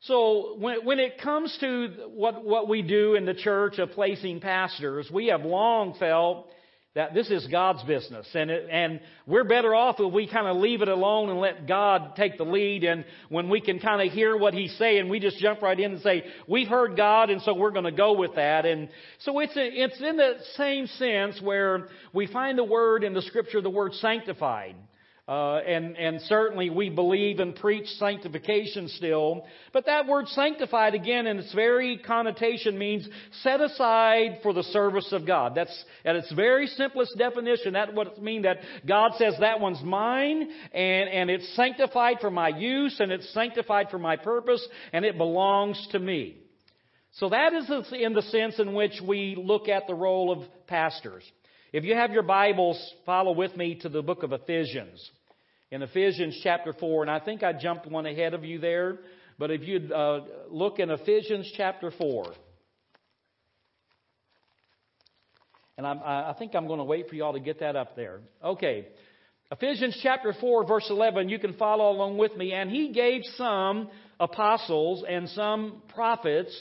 So 0.00 0.56
when, 0.58 0.84
when 0.84 0.98
it 0.98 1.20
comes 1.20 1.56
to 1.60 1.88
what, 2.08 2.44
what 2.44 2.68
we 2.68 2.82
do 2.82 3.14
in 3.14 3.24
the 3.24 3.34
church 3.34 3.78
of 3.78 3.92
placing 3.92 4.40
pastors, 4.40 5.08
we 5.12 5.28
have 5.28 5.42
long 5.42 5.94
felt 5.96 6.48
that 6.94 7.14
this 7.14 7.30
is 7.30 7.46
God's 7.46 7.82
business, 7.84 8.26
and 8.34 8.50
it, 8.50 8.68
and 8.70 9.00
we're 9.26 9.44
better 9.44 9.74
off 9.74 9.96
if 9.98 10.12
we 10.12 10.28
kind 10.28 10.46
of 10.46 10.58
leave 10.58 10.82
it 10.82 10.88
alone 10.88 11.30
and 11.30 11.40
let 11.40 11.66
God 11.66 12.16
take 12.16 12.36
the 12.36 12.44
lead. 12.44 12.84
And 12.84 13.06
when 13.30 13.48
we 13.48 13.62
can 13.62 13.78
kind 13.78 14.06
of 14.06 14.12
hear 14.12 14.36
what 14.36 14.52
He's 14.52 14.76
saying, 14.76 15.08
we 15.08 15.18
just 15.18 15.38
jump 15.38 15.62
right 15.62 15.78
in 15.78 15.92
and 15.92 16.02
say, 16.02 16.24
"We've 16.46 16.68
heard 16.68 16.94
God, 16.96 17.30
and 17.30 17.40
so 17.42 17.54
we're 17.54 17.70
going 17.70 17.86
to 17.86 17.92
go 17.92 18.12
with 18.12 18.34
that." 18.34 18.66
And 18.66 18.90
so 19.20 19.38
it's 19.38 19.56
a, 19.56 19.64
it's 19.64 20.00
in 20.02 20.18
the 20.18 20.34
same 20.56 20.86
sense 20.86 21.40
where 21.40 21.88
we 22.12 22.26
find 22.26 22.58
the 22.58 22.64
word 22.64 23.04
in 23.04 23.14
the 23.14 23.22
Scripture, 23.22 23.62
the 23.62 23.70
word 23.70 23.94
sanctified. 23.94 24.76
Uh, 25.28 25.58
and, 25.58 25.96
and 25.96 26.20
certainly 26.22 26.68
we 26.68 26.90
believe 26.90 27.38
and 27.38 27.54
preach 27.54 27.86
sanctification 27.90 28.88
still. 28.88 29.44
But 29.72 29.86
that 29.86 30.08
word 30.08 30.26
sanctified, 30.26 30.96
again, 30.96 31.28
in 31.28 31.38
its 31.38 31.54
very 31.54 31.98
connotation 31.98 32.76
means 32.76 33.08
set 33.42 33.60
aside 33.60 34.40
for 34.42 34.52
the 34.52 34.64
service 34.64 35.12
of 35.12 35.24
God. 35.24 35.54
That's 35.54 35.84
at 36.04 36.16
its 36.16 36.32
very 36.32 36.66
simplest 36.66 37.16
definition. 37.16 37.74
that 37.74 37.90
it 37.90 38.20
means 38.22 38.42
that 38.42 38.58
God 38.84 39.12
says 39.16 39.34
that 39.38 39.60
one's 39.60 39.80
mine 39.82 40.50
and, 40.74 41.08
and 41.08 41.30
it's 41.30 41.54
sanctified 41.54 42.16
for 42.20 42.30
my 42.30 42.48
use 42.48 42.98
and 42.98 43.12
it's 43.12 43.32
sanctified 43.32 43.90
for 43.90 44.00
my 44.00 44.16
purpose 44.16 44.66
and 44.92 45.04
it 45.04 45.16
belongs 45.16 45.86
to 45.92 46.00
me. 46.00 46.38
So 47.12 47.28
that 47.28 47.52
is 47.52 47.70
in 47.92 48.14
the 48.14 48.22
sense 48.22 48.58
in 48.58 48.74
which 48.74 49.00
we 49.06 49.36
look 49.38 49.68
at 49.68 49.86
the 49.86 49.94
role 49.94 50.32
of 50.32 50.48
pastors. 50.66 51.22
If 51.72 51.84
you 51.84 51.94
have 51.94 52.10
your 52.12 52.22
Bibles, 52.22 52.78
follow 53.06 53.32
with 53.32 53.56
me 53.56 53.76
to 53.76 53.88
the 53.88 54.02
book 54.02 54.22
of 54.22 54.32
Ephesians. 54.34 55.10
In 55.70 55.80
Ephesians 55.80 56.38
chapter 56.42 56.74
4, 56.74 57.00
and 57.00 57.10
I 57.10 57.18
think 57.18 57.42
I 57.42 57.54
jumped 57.54 57.86
one 57.86 58.04
ahead 58.04 58.34
of 58.34 58.44
you 58.44 58.58
there, 58.58 58.98
but 59.38 59.50
if 59.50 59.62
you'd 59.62 59.90
uh, 59.90 60.20
look 60.50 60.80
in 60.80 60.90
Ephesians 60.90 61.50
chapter 61.56 61.90
4. 61.90 62.26
And 65.78 65.86
I'm, 65.86 66.00
I 66.04 66.34
think 66.38 66.54
I'm 66.54 66.66
going 66.66 66.78
to 66.78 66.84
wait 66.84 67.08
for 67.08 67.14
you 67.14 67.24
all 67.24 67.32
to 67.32 67.40
get 67.40 67.60
that 67.60 67.74
up 67.74 67.96
there. 67.96 68.20
Okay. 68.44 68.88
Ephesians 69.50 69.98
chapter 70.02 70.34
4, 70.38 70.66
verse 70.66 70.88
11, 70.90 71.30
you 71.30 71.38
can 71.38 71.54
follow 71.54 71.90
along 71.90 72.18
with 72.18 72.36
me. 72.36 72.52
And 72.52 72.70
he 72.70 72.92
gave 72.92 73.22
some 73.36 73.88
apostles 74.20 75.04
and 75.08 75.26
some 75.30 75.80
prophets 75.94 76.54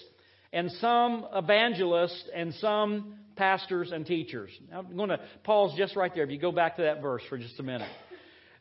and 0.53 0.71
some 0.79 1.25
evangelists 1.33 2.29
and 2.33 2.53
some 2.55 3.15
pastors 3.41 3.91
and 3.91 4.05
teachers. 4.05 4.51
I'm 4.71 4.95
going 4.95 5.09
to 5.09 5.19
pause 5.43 5.73
just 5.75 5.95
right 5.95 6.13
there 6.13 6.23
if 6.23 6.29
you 6.29 6.37
go 6.37 6.51
back 6.51 6.75
to 6.75 6.83
that 6.83 7.01
verse 7.01 7.23
for 7.27 7.39
just 7.39 7.59
a 7.59 7.63
minute. 7.63 7.89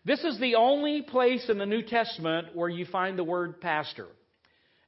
This 0.06 0.24
is 0.24 0.40
the 0.40 0.54
only 0.54 1.02
place 1.02 1.44
in 1.50 1.58
the 1.58 1.66
New 1.66 1.82
Testament 1.82 2.56
where 2.56 2.70
you 2.70 2.86
find 2.86 3.18
the 3.18 3.22
word 3.22 3.60
pastor. 3.60 4.06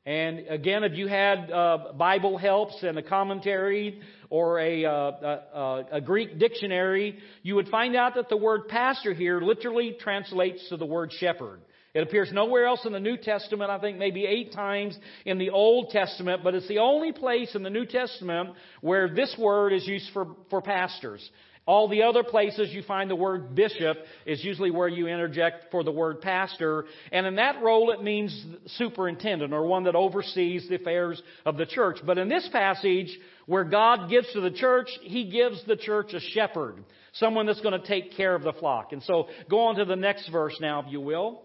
And 0.07 0.47
again, 0.49 0.83
if 0.83 0.95
you 0.95 1.09
had 1.09 1.51
uh, 1.51 1.93
Bible 1.93 2.39
helps 2.39 2.83
and 2.83 2.97
a 2.97 3.03
commentary 3.03 4.01
or 4.31 4.59
a, 4.61 4.87
uh, 4.87 4.91
a, 4.91 5.85
a 5.93 6.01
Greek 6.01 6.39
dictionary, 6.39 7.19
you 7.43 7.57
would 7.57 7.69
find 7.69 7.95
out 7.95 8.15
that 8.15 8.31
the 8.31 8.37
word 8.39 8.69
pastor 8.69 9.13
here 9.13 9.43
literally 9.43 9.95
translates 10.01 10.67
to 10.71 10.79
the 10.79 10.87
word 10.87 11.13
shepherd. 11.21 11.61
It 11.95 12.03
appears 12.03 12.33
nowhere 12.33 12.65
else 12.65 12.87
in 12.87 12.93
the 12.93 13.01
New 13.01 13.19
Testament, 13.19 13.71
I 13.71 13.79
think 13.79 13.99
maybe 13.99 14.25
eight 14.25 14.53
times 14.53 14.99
in 15.27 15.37
the 15.37 15.51
Old 15.51 15.91
Testament, 15.91 16.43
but 16.43 16.55
it's 16.55 16.69
the 16.69 16.79
only 16.79 17.13
place 17.13 17.55
in 17.55 17.63
the 17.63 17.71
New 17.71 17.85
Testament 17.85 18.51
where 18.81 19.09
this 19.09 19.35
word 19.39 19.75
is 19.75 19.87
used 19.87 20.11
for, 20.15 20.29
for 20.49 20.63
pastors. 20.63 21.29
All 21.67 21.89
the 21.89 22.03
other 22.03 22.25
places 22.25 22.73
you 22.73 22.83
find 22.83 23.11
the 23.11 23.15
word 23.15 23.55
bishop 23.55 23.99
is 24.27 24.43
usually 24.43 24.71
where 24.71 24.89
you 24.89 25.07
interject 25.07 25.71
for 25.71 25.85
the 25.85 25.93
word 25.93 26.21
pastor. 26.23 26.87
And 27.13 27.25
in 27.25 27.37
that 27.37 27.63
role, 27.63 27.93
it 27.93 28.03
means 28.03 28.47
superintendent 28.67 29.53
or 29.53 29.65
one 29.67 29.85
that 29.85 29.95
oversees 29.95 30.69
the 30.69 30.77
affairs 30.77 31.23
of 31.45 31.59
the 31.59 31.67
church. 31.67 31.99
But 32.05 32.19
in 32.19 32.29
this 32.29 32.49
passage, 32.51 33.17
where 33.47 33.65
God 33.65 34.09
gives 34.11 34.33
to 34.33 34.41
the 34.41 34.51
church, 34.51 34.89
He 35.03 35.31
gives 35.31 35.65
the 35.67 35.77
church 35.77 36.15
a 36.15 36.21
shepherd. 36.21 36.83
Someone 37.13 37.47
that's 37.47 37.61
going 37.61 37.81
to 37.81 37.87
take 37.87 38.17
care 38.17 38.35
of 38.35 38.43
the 38.43 38.55
flock. 38.55 38.93
And 38.93 39.03
so 39.03 39.29
go 39.49 39.61
on 39.61 39.77
to 39.77 39.85
the 39.85 39.95
next 39.95 40.31
verse 40.31 40.57
now, 40.59 40.81
if 40.81 40.91
you 40.91 41.01
will 41.01 41.43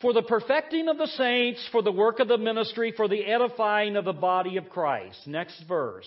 for 0.00 0.12
the 0.12 0.22
perfecting 0.22 0.88
of 0.88 0.98
the 0.98 1.06
saints, 1.06 1.66
for 1.72 1.82
the 1.82 1.92
work 1.92 2.20
of 2.20 2.28
the 2.28 2.38
ministry, 2.38 2.92
for 2.96 3.08
the 3.08 3.24
edifying 3.24 3.96
of 3.96 4.04
the 4.04 4.12
body 4.12 4.56
of 4.56 4.68
Christ. 4.68 5.26
Next 5.26 5.62
verse. 5.66 6.06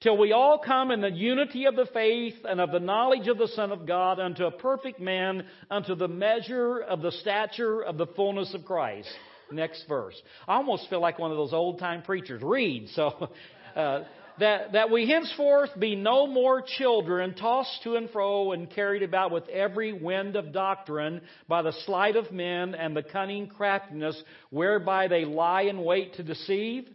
Till 0.00 0.16
we 0.16 0.32
all 0.32 0.58
come 0.58 0.90
in 0.90 1.02
the 1.02 1.10
unity 1.10 1.66
of 1.66 1.76
the 1.76 1.86
faith 1.92 2.34
and 2.48 2.58
of 2.58 2.72
the 2.72 2.80
knowledge 2.80 3.28
of 3.28 3.36
the 3.36 3.48
Son 3.48 3.70
of 3.70 3.86
God 3.86 4.18
unto 4.18 4.46
a 4.46 4.50
perfect 4.50 4.98
man, 4.98 5.44
unto 5.70 5.94
the 5.94 6.08
measure 6.08 6.78
of 6.78 7.02
the 7.02 7.12
stature 7.12 7.82
of 7.82 7.98
the 7.98 8.06
fullness 8.06 8.54
of 8.54 8.64
Christ. 8.64 9.10
Next 9.52 9.84
verse. 9.86 10.20
I 10.48 10.54
almost 10.54 10.88
feel 10.88 11.00
like 11.00 11.18
one 11.18 11.30
of 11.30 11.36
those 11.36 11.52
old 11.52 11.78
time 11.78 12.02
preachers. 12.02 12.40
Read. 12.42 12.88
So, 12.94 13.30
uh, 13.76 14.04
that, 14.40 14.72
that 14.72 14.90
we 14.90 15.08
henceforth 15.08 15.70
be 15.78 15.94
no 15.96 16.26
more 16.26 16.62
children, 16.62 17.34
tossed 17.34 17.82
to 17.84 17.94
and 17.94 18.10
fro 18.10 18.52
and 18.52 18.70
carried 18.70 19.02
about 19.02 19.30
with 19.30 19.48
every 19.48 19.92
wind 19.92 20.36
of 20.36 20.52
doctrine 20.52 21.20
by 21.46 21.62
the 21.62 21.72
sleight 21.84 22.16
of 22.16 22.32
men 22.32 22.74
and 22.74 22.96
the 22.96 23.02
cunning 23.02 23.46
craftiness 23.46 24.20
whereby 24.50 25.08
they 25.08 25.24
lie 25.24 25.62
in 25.62 25.82
wait 25.84 26.14
to 26.14 26.22
deceive. 26.22 26.88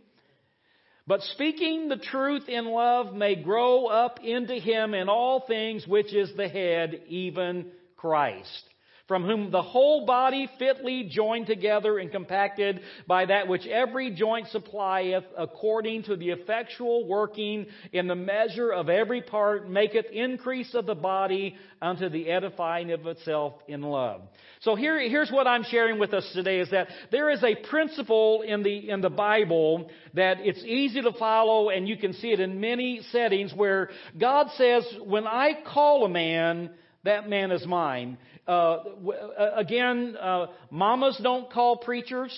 But 1.07 1.21
speaking 1.21 1.87
the 1.87 1.97
truth 1.97 2.49
in 2.49 2.65
love 2.65 3.13
may 3.13 3.35
grow 3.35 3.85
up 3.85 4.19
into 4.23 4.55
him 4.55 4.93
in 4.93 5.07
all 5.07 5.45
things 5.47 5.87
which 5.87 6.13
is 6.13 6.35
the 6.35 6.49
head, 6.49 7.01
even 7.07 7.71
Christ 7.95 8.63
from 9.07 9.23
whom 9.23 9.51
the 9.51 9.61
whole 9.61 10.05
body 10.05 10.49
fitly 10.57 11.07
joined 11.09 11.45
together 11.45 11.99
and 11.99 12.11
compacted 12.11 12.79
by 13.07 13.25
that 13.25 13.47
which 13.47 13.67
every 13.67 14.11
joint 14.11 14.47
supplieth, 14.47 15.23
according 15.37 16.03
to 16.03 16.15
the 16.15 16.31
effectual 16.31 17.07
working 17.07 17.67
in 17.93 18.07
the 18.07 18.15
measure 18.15 18.71
of 18.71 18.89
every 18.89 19.21
part, 19.21 19.69
maketh 19.69 20.07
increase 20.11 20.73
of 20.73 20.87
the 20.87 20.95
body 20.95 21.55
unto 21.81 22.09
the 22.09 22.31
edifying 22.31 22.91
of 22.91 23.05
itself 23.05 23.53
in 23.67 23.81
love. 23.81 24.21
So 24.61 24.73
here, 24.73 24.99
here's 24.99 25.29
what 25.29 25.45
I'm 25.45 25.63
sharing 25.63 25.99
with 25.99 26.13
us 26.13 26.27
today 26.33 26.59
is 26.59 26.71
that 26.71 26.87
there 27.11 27.29
is 27.29 27.43
a 27.43 27.55
principle 27.69 28.41
in 28.41 28.63
the, 28.63 28.89
in 28.89 29.01
the 29.01 29.09
Bible 29.11 29.91
that 30.15 30.37
it's 30.39 30.63
easy 30.63 31.03
to 31.03 31.13
follow 31.13 31.69
and 31.69 31.87
you 31.87 31.97
can 31.97 32.13
see 32.13 32.31
it 32.31 32.39
in 32.39 32.59
many 32.59 33.01
settings 33.11 33.53
where 33.53 33.89
God 34.19 34.47
says, 34.55 34.83
when 35.03 35.27
I 35.27 35.51
call 35.71 36.05
a 36.05 36.09
man, 36.09 36.71
that 37.03 37.29
man 37.29 37.51
is 37.51 37.65
mine. 37.67 38.17
Uh, 38.47 38.51
uh, 38.51 39.51
again, 39.55 40.15
uh, 40.19 40.47
mamas 40.69 41.19
don't 41.21 41.51
call 41.51 41.77
preachers. 41.77 42.31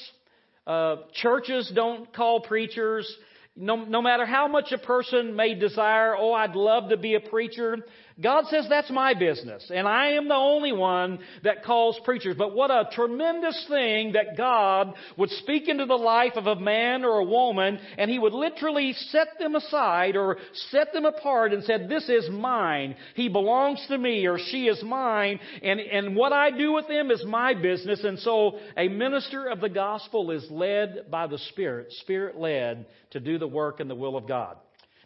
Uh, 0.66 0.98
churches 1.14 1.72
don't 1.74 2.14
call 2.14 2.42
preachers. 2.42 3.12
No, 3.56 3.76
no 3.84 4.02
matter 4.02 4.26
how 4.26 4.48
much 4.48 4.72
a 4.72 4.78
person 4.78 5.36
may 5.36 5.56
desire, 5.56 6.16
oh, 6.18 6.32
I'd 6.32 6.56
love 6.56 6.90
to 6.90 6.98
be 6.98 7.16
a 7.16 7.20
preacher, 7.20 7.78
God 8.20 8.46
says 8.48 8.66
that's 8.68 8.90
my 8.90 9.14
business, 9.14 9.70
and 9.72 9.88
I 9.88 10.14
am 10.14 10.28
the 10.28 10.34
only 10.34 10.72
one 10.72 11.20
that 11.44 11.64
calls 11.64 12.00
preachers. 12.04 12.36
But 12.36 12.56
what 12.56 12.72
a 12.72 12.90
tremendous 12.92 13.66
thing 13.70 14.14
that 14.14 14.36
God 14.36 14.96
would 15.18 15.30
speak 15.30 15.70
into 15.70 15.86
the 15.86 15.94
life 15.94 16.34
of 16.36 16.48
a 16.48 16.60
man 16.60 17.06
or 17.06 17.20
a 17.20 17.24
woman, 17.24 17.80
and 17.96 18.10
He 18.10 18.18
would 18.18 18.34
literally 18.34 18.94
set 18.94 19.28
them 19.38 19.54
aside 19.54 20.16
or 20.16 20.38
set 20.72 20.94
them 20.94 21.06
apart 21.06 21.54
and 21.54 21.64
said, 21.64 21.90
This 21.90 22.10
is 22.10 22.28
mine. 22.32 22.96
He 23.14 23.30
belongs 23.30 23.86
to 23.88 23.98
me, 24.00 24.26
or 24.26 24.40
she 24.40 24.66
is 24.66 24.82
mine, 24.82 25.40
and, 25.62 25.80
and 25.80 26.16
what 26.16 26.34
I 26.34 26.50
do 26.50 26.74
with 26.74 26.88
them 26.88 27.12
is 27.12 27.24
my 27.24 27.54
business. 27.54 28.04
And 28.04 28.18
so 28.18 28.58
a 28.76 28.88
minister 28.88 29.48
of 29.48 29.62
the 29.62 29.70
gospel 29.70 30.32
is 30.32 30.44
led 30.50 31.12
by 31.12 31.28
the 31.28 31.38
Spirit, 31.50 31.92
Spirit 32.02 32.36
led, 32.36 32.88
to 33.12 33.20
do 33.20 33.38
the 33.38 33.48
work 33.48 33.80
and 33.80 33.88
the 33.88 33.96
will 33.96 34.18
of 34.18 34.28
God. 34.28 34.58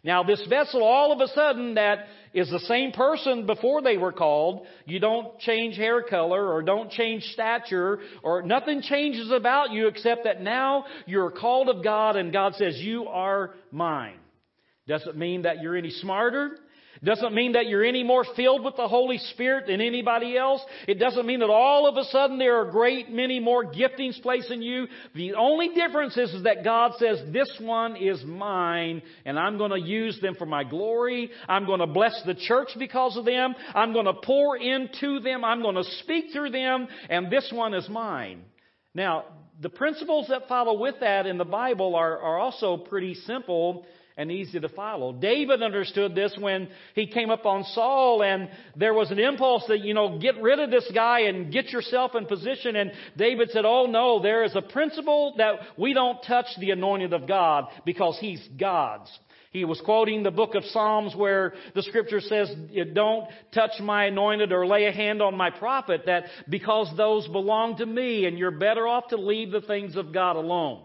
Now, 0.04 0.24
this 0.24 0.44
vessel, 0.48 0.82
all 0.82 1.12
of 1.12 1.20
a 1.20 1.28
sudden, 1.28 1.74
that 1.74 2.06
is 2.34 2.50
the 2.50 2.58
same 2.60 2.90
person 2.90 3.46
before 3.46 3.82
they 3.82 3.96
were 3.96 4.12
called. 4.12 4.66
You 4.84 4.98
don't 4.98 5.38
change 5.38 5.76
hair 5.76 6.02
color 6.02 6.52
or 6.52 6.62
don't 6.62 6.90
change 6.90 7.22
stature 7.32 8.00
or 8.22 8.42
nothing 8.42 8.82
changes 8.82 9.30
about 9.30 9.70
you 9.70 9.86
except 9.86 10.24
that 10.24 10.40
now 10.40 10.86
you're 11.06 11.30
called 11.30 11.68
of 11.68 11.84
God 11.84 12.16
and 12.16 12.32
God 12.32 12.54
says, 12.56 12.76
You 12.78 13.06
are 13.06 13.54
mine. 13.70 14.18
Doesn't 14.88 15.16
mean 15.16 15.42
that 15.42 15.62
you're 15.62 15.76
any 15.76 15.90
smarter. 15.90 16.56
Doesn't 17.04 17.34
mean 17.34 17.52
that 17.52 17.66
you're 17.66 17.84
any 17.84 18.04
more 18.04 18.24
filled 18.36 18.64
with 18.64 18.76
the 18.76 18.86
Holy 18.86 19.18
Spirit 19.18 19.66
than 19.66 19.80
anybody 19.80 20.36
else. 20.36 20.62
It 20.86 21.00
doesn't 21.00 21.26
mean 21.26 21.40
that 21.40 21.50
all 21.50 21.88
of 21.88 21.96
a 21.96 22.04
sudden 22.04 22.38
there 22.38 22.60
are 22.60 22.70
great 22.70 23.10
many 23.10 23.40
more 23.40 23.64
giftings 23.64 24.22
placed 24.22 24.52
in 24.52 24.62
you. 24.62 24.86
The 25.16 25.34
only 25.34 25.70
difference 25.74 26.16
is, 26.16 26.32
is 26.32 26.44
that 26.44 26.62
God 26.62 26.92
says, 26.98 27.20
this 27.32 27.52
one 27.60 27.96
is 27.96 28.22
mine 28.24 29.02
and 29.24 29.36
I'm 29.36 29.58
going 29.58 29.72
to 29.72 29.80
use 29.80 30.20
them 30.20 30.36
for 30.36 30.46
my 30.46 30.62
glory. 30.62 31.30
I'm 31.48 31.66
going 31.66 31.80
to 31.80 31.88
bless 31.88 32.22
the 32.24 32.36
church 32.36 32.68
because 32.78 33.16
of 33.16 33.24
them. 33.24 33.56
I'm 33.74 33.92
going 33.92 34.06
to 34.06 34.14
pour 34.14 34.56
into 34.56 35.18
them. 35.18 35.44
I'm 35.44 35.60
going 35.60 35.74
to 35.74 35.84
speak 36.04 36.26
through 36.32 36.50
them 36.50 36.86
and 37.10 37.32
this 37.32 37.50
one 37.52 37.74
is 37.74 37.88
mine. 37.88 38.42
Now, 38.94 39.24
the 39.60 39.70
principles 39.70 40.28
that 40.28 40.46
follow 40.46 40.78
with 40.78 40.96
that 41.00 41.26
in 41.26 41.36
the 41.36 41.44
Bible 41.44 41.96
are, 41.96 42.16
are 42.20 42.38
also 42.38 42.76
pretty 42.76 43.14
simple 43.14 43.86
and 44.16 44.30
easy 44.30 44.60
to 44.60 44.68
follow. 44.68 45.12
David 45.12 45.62
understood 45.62 46.14
this 46.14 46.34
when 46.38 46.68
he 46.94 47.06
came 47.06 47.30
up 47.30 47.46
on 47.46 47.64
Saul 47.64 48.22
and 48.22 48.48
there 48.76 48.94
was 48.94 49.10
an 49.10 49.18
impulse 49.18 49.64
that, 49.68 49.80
you 49.80 49.94
know, 49.94 50.18
get 50.18 50.40
rid 50.40 50.58
of 50.58 50.70
this 50.70 50.90
guy 50.94 51.20
and 51.20 51.52
get 51.52 51.70
yourself 51.70 52.14
in 52.14 52.26
position. 52.26 52.76
And 52.76 52.92
David 53.16 53.50
said, 53.50 53.64
oh 53.64 53.86
no, 53.86 54.20
there 54.22 54.44
is 54.44 54.54
a 54.54 54.62
principle 54.62 55.34
that 55.38 55.54
we 55.78 55.94
don't 55.94 56.22
touch 56.22 56.46
the 56.58 56.70
anointed 56.70 57.12
of 57.12 57.26
God 57.26 57.66
because 57.84 58.18
he's 58.20 58.46
God's. 58.58 59.10
He 59.52 59.66
was 59.66 59.82
quoting 59.84 60.22
the 60.22 60.30
book 60.30 60.54
of 60.54 60.64
Psalms 60.64 61.14
where 61.14 61.52
the 61.74 61.82
scripture 61.82 62.22
says, 62.22 62.50
don't 62.94 63.28
touch 63.54 63.72
my 63.80 64.06
anointed 64.06 64.50
or 64.50 64.66
lay 64.66 64.86
a 64.86 64.92
hand 64.92 65.20
on 65.20 65.36
my 65.36 65.50
prophet 65.50 66.04
that 66.06 66.24
because 66.48 66.90
those 66.96 67.28
belong 67.28 67.76
to 67.76 67.84
me 67.84 68.24
and 68.24 68.38
you're 68.38 68.50
better 68.50 68.88
off 68.88 69.08
to 69.08 69.16
leave 69.16 69.50
the 69.50 69.60
things 69.60 69.94
of 69.94 70.14
God 70.14 70.36
alone. 70.36 70.82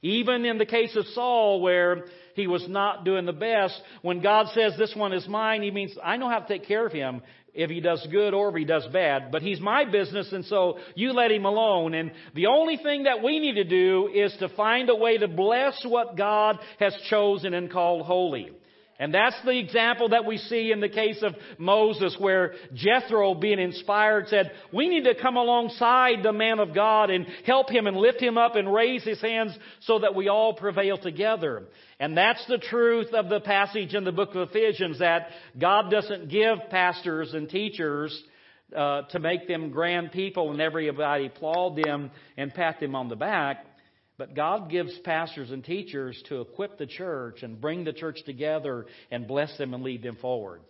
Even 0.00 0.46
in 0.46 0.56
the 0.56 0.64
case 0.64 0.96
of 0.96 1.04
Saul 1.08 1.60
where 1.60 2.06
he 2.34 2.46
was 2.46 2.66
not 2.68 3.04
doing 3.04 3.26
the 3.26 3.32
best. 3.32 3.80
When 4.02 4.20
God 4.20 4.46
says 4.54 4.74
this 4.78 4.94
one 4.94 5.12
is 5.12 5.26
mine, 5.28 5.62
he 5.62 5.70
means 5.70 5.96
I 6.02 6.16
know 6.16 6.28
how 6.28 6.40
to 6.40 6.48
take 6.48 6.66
care 6.66 6.86
of 6.86 6.92
him 6.92 7.22
if 7.54 7.70
he 7.70 7.80
does 7.80 8.06
good 8.10 8.34
or 8.34 8.50
if 8.50 8.54
he 8.54 8.64
does 8.64 8.86
bad, 8.92 9.32
but 9.32 9.42
he's 9.42 9.60
my 9.60 9.84
business 9.84 10.32
and 10.32 10.44
so 10.44 10.78
you 10.94 11.12
let 11.12 11.32
him 11.32 11.44
alone. 11.44 11.94
And 11.94 12.12
the 12.34 12.46
only 12.46 12.76
thing 12.76 13.04
that 13.04 13.22
we 13.22 13.40
need 13.40 13.54
to 13.54 13.64
do 13.64 14.08
is 14.12 14.34
to 14.38 14.48
find 14.50 14.88
a 14.88 14.94
way 14.94 15.18
to 15.18 15.28
bless 15.28 15.84
what 15.84 16.16
God 16.16 16.58
has 16.78 16.96
chosen 17.08 17.54
and 17.54 17.70
called 17.70 18.06
holy. 18.06 18.52
And 19.00 19.14
that's 19.14 19.36
the 19.46 19.58
example 19.58 20.10
that 20.10 20.26
we 20.26 20.36
see 20.36 20.70
in 20.72 20.80
the 20.80 20.88
case 20.90 21.22
of 21.22 21.34
Moses 21.56 22.14
where 22.18 22.52
Jethro 22.74 23.34
being 23.34 23.58
inspired 23.58 24.28
said, 24.28 24.52
we 24.74 24.90
need 24.90 25.04
to 25.04 25.14
come 25.14 25.36
alongside 25.36 26.22
the 26.22 26.34
man 26.34 26.60
of 26.60 26.74
God 26.74 27.08
and 27.08 27.26
help 27.46 27.70
him 27.70 27.86
and 27.86 27.96
lift 27.96 28.20
him 28.20 28.36
up 28.36 28.56
and 28.56 28.72
raise 28.72 29.02
his 29.02 29.18
hands 29.22 29.56
so 29.80 30.00
that 30.00 30.14
we 30.14 30.28
all 30.28 30.52
prevail 30.52 30.98
together. 30.98 31.62
And 31.98 32.14
that's 32.14 32.46
the 32.46 32.58
truth 32.58 33.14
of 33.14 33.30
the 33.30 33.40
passage 33.40 33.94
in 33.94 34.04
the 34.04 34.12
book 34.12 34.34
of 34.34 34.50
Ephesians 34.50 34.98
that 34.98 35.28
God 35.58 35.90
doesn't 35.90 36.28
give 36.28 36.58
pastors 36.68 37.32
and 37.32 37.48
teachers 37.48 38.22
uh, 38.76 39.02
to 39.02 39.18
make 39.18 39.48
them 39.48 39.70
grand 39.70 40.12
people 40.12 40.50
and 40.50 40.60
everybody 40.60 41.26
applaud 41.26 41.82
them 41.82 42.10
and 42.36 42.52
pat 42.52 42.80
them 42.80 42.94
on 42.94 43.08
the 43.08 43.16
back. 43.16 43.64
But 44.20 44.34
God 44.34 44.68
gives 44.68 44.92
pastors 44.98 45.50
and 45.50 45.64
teachers 45.64 46.22
to 46.28 46.42
equip 46.42 46.76
the 46.76 46.84
church 46.84 47.42
and 47.42 47.58
bring 47.58 47.84
the 47.84 47.94
church 47.94 48.18
together 48.26 48.84
and 49.10 49.26
bless 49.26 49.56
them 49.56 49.72
and 49.72 49.82
lead 49.82 50.02
them 50.02 50.16
forward. 50.16 50.60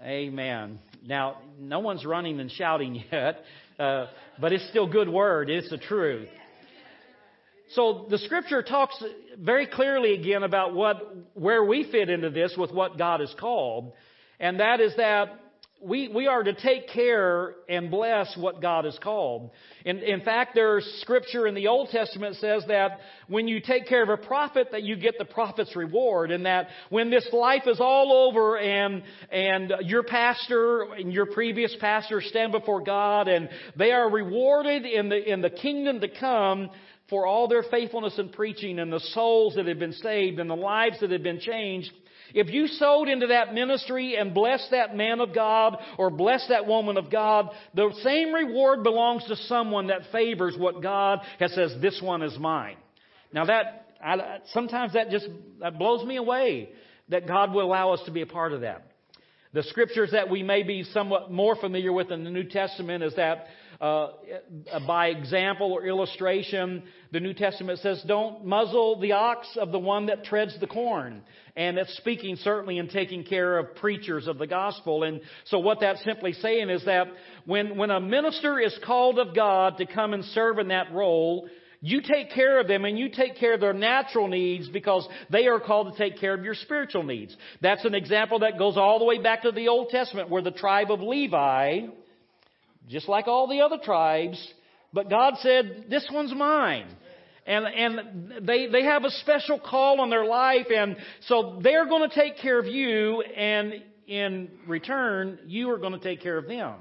Amen. 0.00 0.78
Now, 1.04 1.38
no 1.58 1.80
one's 1.80 2.06
running 2.06 2.38
and 2.38 2.52
shouting 2.52 3.02
yet, 3.12 3.42
uh, 3.80 4.06
but 4.40 4.52
it's 4.52 4.64
still 4.68 4.86
good 4.86 5.08
word. 5.08 5.50
It's 5.50 5.68
the 5.70 5.76
truth. 5.76 6.28
So 7.70 8.06
the 8.08 8.18
scripture 8.18 8.62
talks 8.62 8.94
very 9.36 9.66
clearly 9.66 10.14
again 10.14 10.44
about 10.44 10.72
what, 10.72 11.16
where 11.34 11.64
we 11.64 11.90
fit 11.90 12.10
into 12.10 12.30
this 12.30 12.54
with 12.56 12.70
what 12.70 12.96
God 12.96 13.18
has 13.18 13.34
called. 13.40 13.92
And 14.38 14.60
that 14.60 14.78
is 14.78 14.94
that 14.98 15.40
we, 15.84 16.08
we 16.08 16.26
are 16.26 16.42
to 16.42 16.54
take 16.54 16.88
care 16.88 17.54
and 17.68 17.90
bless 17.90 18.36
what 18.36 18.62
God 18.62 18.84
has 18.84 18.98
called. 19.02 19.50
In, 19.84 19.98
in 19.98 20.22
fact, 20.22 20.52
there's 20.54 20.84
scripture 21.02 21.46
in 21.46 21.54
the 21.54 21.68
Old 21.68 21.90
Testament 21.90 22.36
says 22.36 22.64
that 22.68 23.00
when 23.28 23.48
you 23.48 23.60
take 23.60 23.86
care 23.86 24.02
of 24.02 24.08
a 24.08 24.16
prophet, 24.16 24.68
that 24.72 24.82
you 24.82 24.96
get 24.96 25.18
the 25.18 25.24
prophet's 25.24 25.76
reward, 25.76 26.30
and 26.30 26.46
that 26.46 26.68
when 26.88 27.10
this 27.10 27.28
life 27.32 27.64
is 27.66 27.80
all 27.80 28.28
over 28.28 28.58
and 28.58 29.02
and 29.30 29.72
your 29.82 30.02
pastor 30.02 30.84
and 30.94 31.12
your 31.12 31.26
previous 31.26 31.74
pastor 31.80 32.20
stand 32.20 32.52
before 32.52 32.82
God, 32.82 33.28
and 33.28 33.48
they 33.76 33.92
are 33.92 34.10
rewarded 34.10 34.86
in 34.86 35.08
the 35.08 35.32
in 35.32 35.42
the 35.42 35.50
kingdom 35.50 36.00
to 36.00 36.08
come 36.08 36.70
for 37.10 37.26
all 37.26 37.48
their 37.48 37.64
faithfulness 37.64 38.18
in 38.18 38.30
preaching 38.30 38.78
and 38.78 38.90
the 38.90 39.00
souls 39.00 39.54
that 39.56 39.66
have 39.66 39.78
been 39.78 39.92
saved 39.92 40.38
and 40.38 40.48
the 40.48 40.54
lives 40.54 40.98
that 41.00 41.10
have 41.10 41.22
been 41.22 41.40
changed. 41.40 41.92
If 42.34 42.50
you 42.50 42.66
sowed 42.66 43.08
into 43.08 43.28
that 43.28 43.54
ministry 43.54 44.16
and 44.16 44.34
blessed 44.34 44.72
that 44.72 44.96
man 44.96 45.20
of 45.20 45.32
God 45.32 45.78
or 45.96 46.10
blessed 46.10 46.48
that 46.48 46.66
woman 46.66 46.96
of 46.96 47.10
God, 47.10 47.48
the 47.74 47.92
same 48.02 48.34
reward 48.34 48.82
belongs 48.82 49.24
to 49.28 49.36
someone 49.36 49.86
that 49.86 50.10
favors 50.10 50.56
what 50.58 50.82
God 50.82 51.20
has 51.38 51.54
says, 51.54 51.74
this 51.80 52.02
one 52.02 52.22
is 52.22 52.36
mine. 52.38 52.76
Now 53.32 53.44
that, 53.46 53.86
I, 54.04 54.38
sometimes 54.52 54.94
that 54.94 55.10
just 55.10 55.28
that 55.60 55.78
blows 55.78 56.04
me 56.04 56.16
away 56.16 56.70
that 57.08 57.28
God 57.28 57.52
will 57.52 57.62
allow 57.62 57.92
us 57.92 58.00
to 58.06 58.10
be 58.10 58.22
a 58.22 58.26
part 58.26 58.52
of 58.52 58.62
that. 58.62 58.90
The 59.52 59.62
scriptures 59.62 60.10
that 60.10 60.28
we 60.28 60.42
may 60.42 60.64
be 60.64 60.82
somewhat 60.82 61.30
more 61.30 61.54
familiar 61.54 61.92
with 61.92 62.10
in 62.10 62.24
the 62.24 62.30
New 62.30 62.42
Testament 62.42 63.04
is 63.04 63.14
that 63.14 63.46
uh, 63.80 64.08
by 64.86 65.08
example 65.08 65.72
or 65.72 65.84
illustration, 65.84 66.82
the 67.12 67.20
New 67.20 67.34
Testament 67.34 67.78
says, 67.78 68.02
don't 68.06 68.44
muzzle 68.44 68.98
the 68.98 69.12
ox 69.12 69.46
of 69.56 69.70
the 69.70 69.78
one 69.78 70.06
that 70.06 70.24
treads 70.24 70.58
the 70.58 70.66
corn. 70.66 71.22
And 71.56 71.78
it's 71.78 71.96
speaking 71.98 72.36
certainly 72.36 72.78
in 72.78 72.88
taking 72.88 73.22
care 73.22 73.58
of 73.58 73.76
preachers 73.76 74.26
of 74.26 74.38
the 74.38 74.46
gospel. 74.46 75.04
And 75.04 75.20
so 75.44 75.60
what 75.60 75.80
that's 75.80 76.02
simply 76.02 76.32
saying 76.32 76.68
is 76.68 76.84
that 76.84 77.06
when, 77.46 77.76
when 77.76 77.90
a 77.90 78.00
minister 78.00 78.58
is 78.58 78.76
called 78.84 79.20
of 79.20 79.36
God 79.36 79.78
to 79.78 79.86
come 79.86 80.14
and 80.14 80.24
serve 80.24 80.58
in 80.58 80.68
that 80.68 80.92
role, 80.92 81.48
you 81.80 82.00
take 82.00 82.30
care 82.30 82.58
of 82.58 82.66
them 82.66 82.84
and 82.84 82.98
you 82.98 83.10
take 83.10 83.36
care 83.36 83.54
of 83.54 83.60
their 83.60 83.74
natural 83.74 84.26
needs 84.26 84.68
because 84.68 85.06
they 85.30 85.46
are 85.46 85.60
called 85.60 85.92
to 85.92 85.98
take 85.98 86.18
care 86.18 86.34
of 86.34 86.42
your 86.42 86.54
spiritual 86.54 87.02
needs. 87.02 87.36
That's 87.60 87.84
an 87.84 87.94
example 87.94 88.40
that 88.40 88.58
goes 88.58 88.76
all 88.76 88.98
the 88.98 89.04
way 89.04 89.22
back 89.22 89.42
to 89.42 89.52
the 89.52 89.68
Old 89.68 89.90
Testament 89.90 90.30
where 90.30 90.42
the 90.42 90.50
tribe 90.50 90.90
of 90.90 91.02
Levi, 91.02 91.82
just 92.88 93.06
like 93.08 93.28
all 93.28 93.46
the 93.48 93.60
other 93.60 93.76
tribes, 93.84 94.52
but 94.94 95.10
God 95.10 95.34
said, 95.40 95.86
this 95.90 96.08
one's 96.10 96.34
mine. 96.34 96.86
And, 97.46 97.66
and 97.66 98.46
they, 98.46 98.68
they 98.68 98.84
have 98.84 99.04
a 99.04 99.10
special 99.10 99.60
call 99.60 100.00
on 100.00 100.08
their 100.08 100.24
life 100.24 100.66
and 100.74 100.96
so 101.26 101.60
they're 101.62 101.86
going 101.86 102.08
to 102.08 102.14
take 102.14 102.38
care 102.38 102.58
of 102.58 102.66
you 102.66 103.20
and 103.20 103.82
in 104.06 104.50
return, 104.66 105.38
you 105.46 105.70
are 105.70 105.78
going 105.78 105.92
to 105.92 105.98
take 105.98 106.22
care 106.22 106.38
of 106.38 106.46
them. 106.46 106.74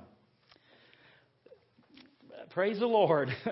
Praise 2.52 2.80
the 2.80 2.86
Lord. 2.86 3.30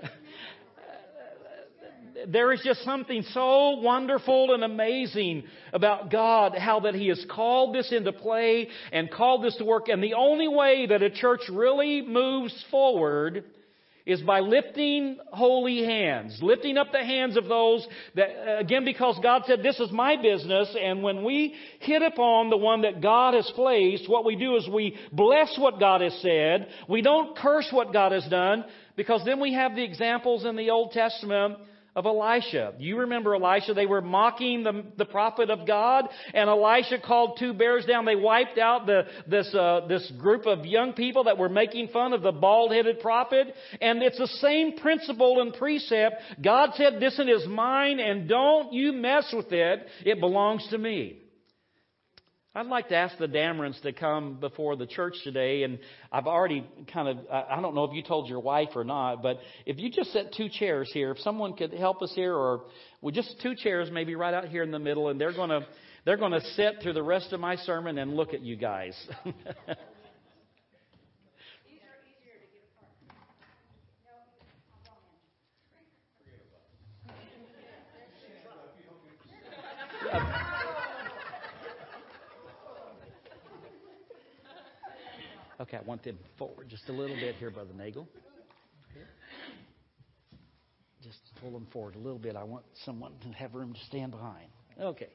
there 2.28 2.52
is 2.52 2.62
just 2.64 2.84
something 2.84 3.24
so 3.32 3.78
wonderful 3.78 4.54
and 4.54 4.64
amazing 4.64 5.44
about 5.74 6.12
God, 6.12 6.56
how 6.56 6.82
that 6.82 6.94
He 6.94 7.08
has 7.08 7.26
called 7.30 7.74
this 7.74 7.92
into 7.92 8.12
play 8.12 8.68
and 8.92 9.10
called 9.10 9.44
this 9.44 9.56
to 9.58 9.66
work. 9.66 9.88
And 9.88 10.04
the 10.04 10.14
only 10.14 10.48
way 10.48 10.86
that 10.88 11.02
a 11.02 11.10
church 11.10 11.42
really 11.50 12.02
moves 12.02 12.54
forward 12.70 13.46
is 14.06 14.22
by 14.22 14.40
lifting 14.40 15.18
holy 15.32 15.84
hands, 15.84 16.40
lifting 16.42 16.78
up 16.78 16.92
the 16.92 17.04
hands 17.04 17.38
of 17.38 17.46
those 17.46 17.88
that, 18.16 18.30
uh, 18.30 18.60
again, 18.60 18.86
because 18.86 19.20
God 19.22 19.44
said, 19.46 19.64
this 19.64 19.80
is 19.80 19.92
my 19.92 20.22
business, 20.22 20.76
and 20.80 21.04
when 21.04 21.24
we 21.24 21.56
hit 21.80 22.02
upon 22.02 22.50
the 22.50 22.58
one 22.58 22.82
that 22.82 23.02
God 23.02 23.34
has 23.34 23.50
placed, 23.56 24.10
what 24.10 24.26
we 24.26 24.36
do 24.36 24.56
is 24.56 24.68
we 24.68 24.98
bless 25.12 25.58
what 25.58 25.80
God 25.80 26.02
has 26.02 26.14
said. 26.22 26.68
We 26.88 27.02
don't 27.02 27.38
curse 27.38 27.68
what 27.72 27.94
God 27.94 28.12
has 28.12 28.26
done, 28.28 28.66
because 28.96 29.24
then 29.26 29.40
we 29.40 29.54
have 29.54 29.76
the 29.76 29.84
examples 29.84 30.46
in 30.46 30.56
the 30.56 30.70
Old 30.70 30.92
Testament 30.92 31.58
of 31.96 32.06
Elisha. 32.06 32.74
You 32.78 33.00
remember 33.00 33.36
Elisha? 33.36 33.74
They 33.74 33.86
were 33.86 34.02
mocking 34.02 34.64
the, 34.64 34.86
the 34.98 35.06
prophet 35.06 35.50
of 35.50 35.68
God, 35.68 36.08
and 36.34 36.50
Elisha 36.50 37.00
called 37.00 37.38
two 37.40 37.54
bears 37.54 37.86
down. 37.86 38.06
They 38.06 38.16
wiped 38.16 38.58
out 38.58 38.86
the, 38.86 39.04
this, 39.28 39.54
uh, 39.54 39.82
this 39.88 40.12
group 40.20 40.46
of 40.46 40.66
young 40.66 40.94
people 40.94 41.26
that 41.26 41.38
were 41.38 41.50
making 41.50 41.90
fun 41.90 42.14
of 42.14 42.22
the 42.22 42.32
bald 42.32 42.72
headed 42.72 43.00
prophet. 43.02 43.54
And 43.82 44.02
it's 44.02 44.18
the 44.18 44.28
same 44.28 44.78
principle 44.78 45.42
and 45.42 45.54
precept. 45.54 46.16
God 46.42 46.72
said, 46.76 47.00
This 47.00 47.20
is 47.20 47.48
mine, 47.48 48.00
and 48.00 48.28
don't 48.28 48.74
you 48.74 48.94
mess 48.94 49.34
with 49.36 49.52
it. 49.52 49.86
It 50.06 50.20
belongs 50.20 50.66
to 50.70 50.78
me. 50.78 51.18
I'd 52.54 52.68
like 52.68 52.90
to 52.90 52.96
ask 52.96 53.18
the 53.18 53.30
Damerons 53.30 53.80
to 53.84 53.94
come 53.94 54.38
before 54.42 54.76
the 54.76 54.86
church 54.86 55.16
today, 55.24 55.64
and 55.64 55.80
I've 56.12 56.28
already 56.28 56.68
kind 56.92 57.08
of, 57.08 57.20
I 57.32 57.62
don't 57.62 57.74
know 57.74 57.86
if 57.86 57.94
you 57.94 58.04
told 58.04 58.28
your 58.28 58.42
wife 58.42 58.70
or 58.76 58.84
not, 58.84 59.24
but 59.24 59.38
if 59.66 59.80
you 59.80 59.90
just 59.90 60.12
set 60.12 60.34
two 60.34 60.50
chairs 60.50 60.92
here, 60.94 61.12
if 61.12 61.20
someone 61.20 61.54
could 61.54 61.72
help 61.72 62.02
us 62.02 62.12
here, 62.14 62.36
or 62.36 62.64
well, 63.00 63.14
just 63.14 63.40
two 63.42 63.56
chairs 63.56 63.90
maybe 63.90 64.16
right 64.16 64.34
out 64.34 64.50
here 64.50 64.64
in 64.64 64.72
the 64.72 64.80
middle, 64.80 65.08
and 65.08 65.20
they're 65.20 65.32
going 65.32 65.50
to, 65.50 65.66
they're 66.04 66.18
going 66.18 66.34
to 66.34 66.42
sit 66.42 66.82
through 66.84 66.92
the 66.92 67.04
rest 67.04 67.32
of 67.32 67.40
my 67.40 67.56
sermon 67.56 67.98
and 67.98 68.18
look 68.18 68.34
at 68.34 68.42
you 68.42 68.58
guys. 68.58 68.96
Okay, 85.62 85.78
I 85.78 85.82
want 85.82 86.04
them 86.04 86.18
forward 86.40 86.70
just 86.70 86.90
a 86.90 86.92
little 86.92 87.16
bit 87.16 87.36
here, 87.36 87.52
Brother 87.52 87.70
Nagel. 87.78 88.08
Just 91.04 91.20
pull 91.40 91.52
them 91.52 91.68
forward 91.72 91.96
a 91.96 92.00
little 92.00 92.18
bit. 92.18 92.36
I 92.36 92.44
want 92.44 92.66
someone 92.84 93.12
to 93.22 93.28
have 93.30 93.54
room 93.54 93.74
to 93.74 93.80
stand 93.86 94.12
behind. 94.12 94.48
Okay. 94.80 95.10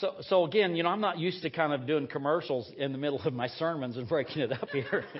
So, 0.00 0.14
so 0.22 0.44
again, 0.44 0.74
you 0.74 0.82
know, 0.82 0.88
I'm 0.88 1.00
not 1.00 1.18
used 1.18 1.42
to 1.42 1.50
kind 1.50 1.72
of 1.72 1.86
doing 1.86 2.06
commercials 2.06 2.70
in 2.76 2.92
the 2.92 2.98
middle 2.98 3.20
of 3.22 3.32
my 3.32 3.46
sermons 3.46 3.96
and 3.96 4.08
breaking 4.08 4.42
it 4.42 4.52
up 4.52 4.70
here. 4.70 5.04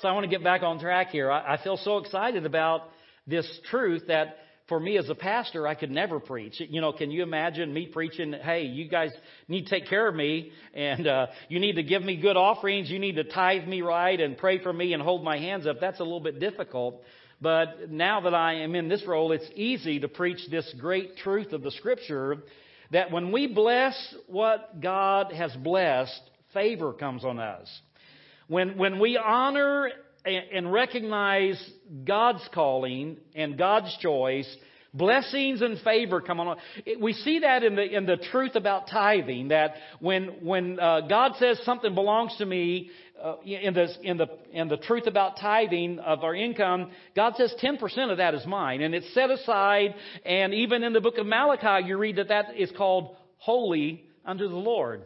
So 0.00 0.08
I 0.08 0.12
want 0.12 0.24
to 0.24 0.30
get 0.30 0.42
back 0.42 0.62
on 0.62 0.78
track 0.78 1.10
here. 1.10 1.30
I, 1.30 1.56
I 1.56 1.62
feel 1.62 1.76
so 1.76 1.98
excited 1.98 2.46
about 2.46 2.84
this 3.26 3.46
truth 3.70 4.04
that 4.08 4.38
for 4.66 4.80
me 4.80 4.96
as 4.96 5.10
a 5.10 5.14
pastor, 5.14 5.66
I 5.66 5.74
could 5.74 5.90
never 5.90 6.18
preach. 6.20 6.54
You 6.58 6.80
know, 6.80 6.90
can 6.92 7.10
you 7.10 7.22
imagine 7.22 7.70
me 7.70 7.86
preaching, 7.86 8.32
hey, 8.32 8.62
you 8.62 8.88
guys 8.88 9.10
need 9.46 9.66
to 9.66 9.70
take 9.70 9.90
care 9.90 10.08
of 10.08 10.14
me 10.14 10.52
and 10.72 11.06
uh, 11.06 11.26
you 11.50 11.60
need 11.60 11.74
to 11.74 11.82
give 11.82 12.02
me 12.02 12.16
good 12.16 12.38
offerings, 12.38 12.88
you 12.88 12.98
need 12.98 13.16
to 13.16 13.24
tithe 13.24 13.68
me 13.68 13.82
right 13.82 14.18
and 14.18 14.38
pray 14.38 14.62
for 14.62 14.72
me 14.72 14.94
and 14.94 15.02
hold 15.02 15.22
my 15.22 15.36
hands 15.36 15.66
up. 15.66 15.80
That's 15.80 16.00
a 16.00 16.04
little 16.04 16.20
bit 16.20 16.40
difficult. 16.40 17.02
But 17.42 17.90
now 17.90 18.22
that 18.22 18.32
I 18.32 18.62
am 18.62 18.74
in 18.74 18.88
this 18.88 19.04
role, 19.06 19.32
it's 19.32 19.50
easy 19.54 20.00
to 20.00 20.08
preach 20.08 20.48
this 20.50 20.72
great 20.80 21.18
truth 21.18 21.52
of 21.52 21.62
the 21.62 21.72
Scripture 21.72 22.38
that 22.90 23.10
when 23.10 23.32
we 23.32 23.48
bless 23.48 24.14
what 24.28 24.80
God 24.80 25.30
has 25.32 25.54
blessed, 25.56 26.22
favor 26.54 26.94
comes 26.94 27.22
on 27.22 27.38
us. 27.38 27.68
When, 28.50 28.76
when 28.76 28.98
we 28.98 29.16
honor 29.16 29.90
and 30.24 30.72
recognize 30.72 31.56
God's 32.04 32.42
calling 32.52 33.18
and 33.32 33.56
God's 33.56 33.96
choice, 33.98 34.56
blessings 34.92 35.62
and 35.62 35.78
favor 35.82 36.20
come 36.20 36.40
on. 36.40 36.56
We 37.00 37.12
see 37.12 37.38
that 37.38 37.62
in 37.62 37.76
the 37.76 37.84
in 37.84 38.06
the 38.06 38.16
truth 38.16 38.56
about 38.56 38.88
tithing. 38.88 39.48
That 39.48 39.74
when 40.00 40.44
when 40.44 40.80
uh, 40.80 41.02
God 41.02 41.34
says 41.38 41.60
something 41.64 41.94
belongs 41.94 42.34
to 42.38 42.44
me, 42.44 42.90
uh, 43.22 43.36
in 43.44 43.72
the 43.72 43.86
in 44.02 44.16
the 44.16 44.26
in 44.50 44.66
the 44.66 44.78
truth 44.78 45.06
about 45.06 45.36
tithing 45.36 46.00
of 46.00 46.24
our 46.24 46.34
income, 46.34 46.90
God 47.14 47.34
says 47.36 47.54
ten 47.60 47.76
percent 47.76 48.10
of 48.10 48.16
that 48.16 48.34
is 48.34 48.44
mine, 48.46 48.82
and 48.82 48.96
it's 48.96 49.14
set 49.14 49.30
aside. 49.30 49.94
And 50.26 50.52
even 50.54 50.82
in 50.82 50.92
the 50.92 51.00
book 51.00 51.18
of 51.18 51.26
Malachi, 51.26 51.86
you 51.86 51.96
read 51.96 52.16
that 52.16 52.30
that 52.30 52.56
is 52.56 52.72
called 52.76 53.14
holy 53.36 54.06
unto 54.24 54.48
the 54.48 54.56
Lord. 54.56 55.04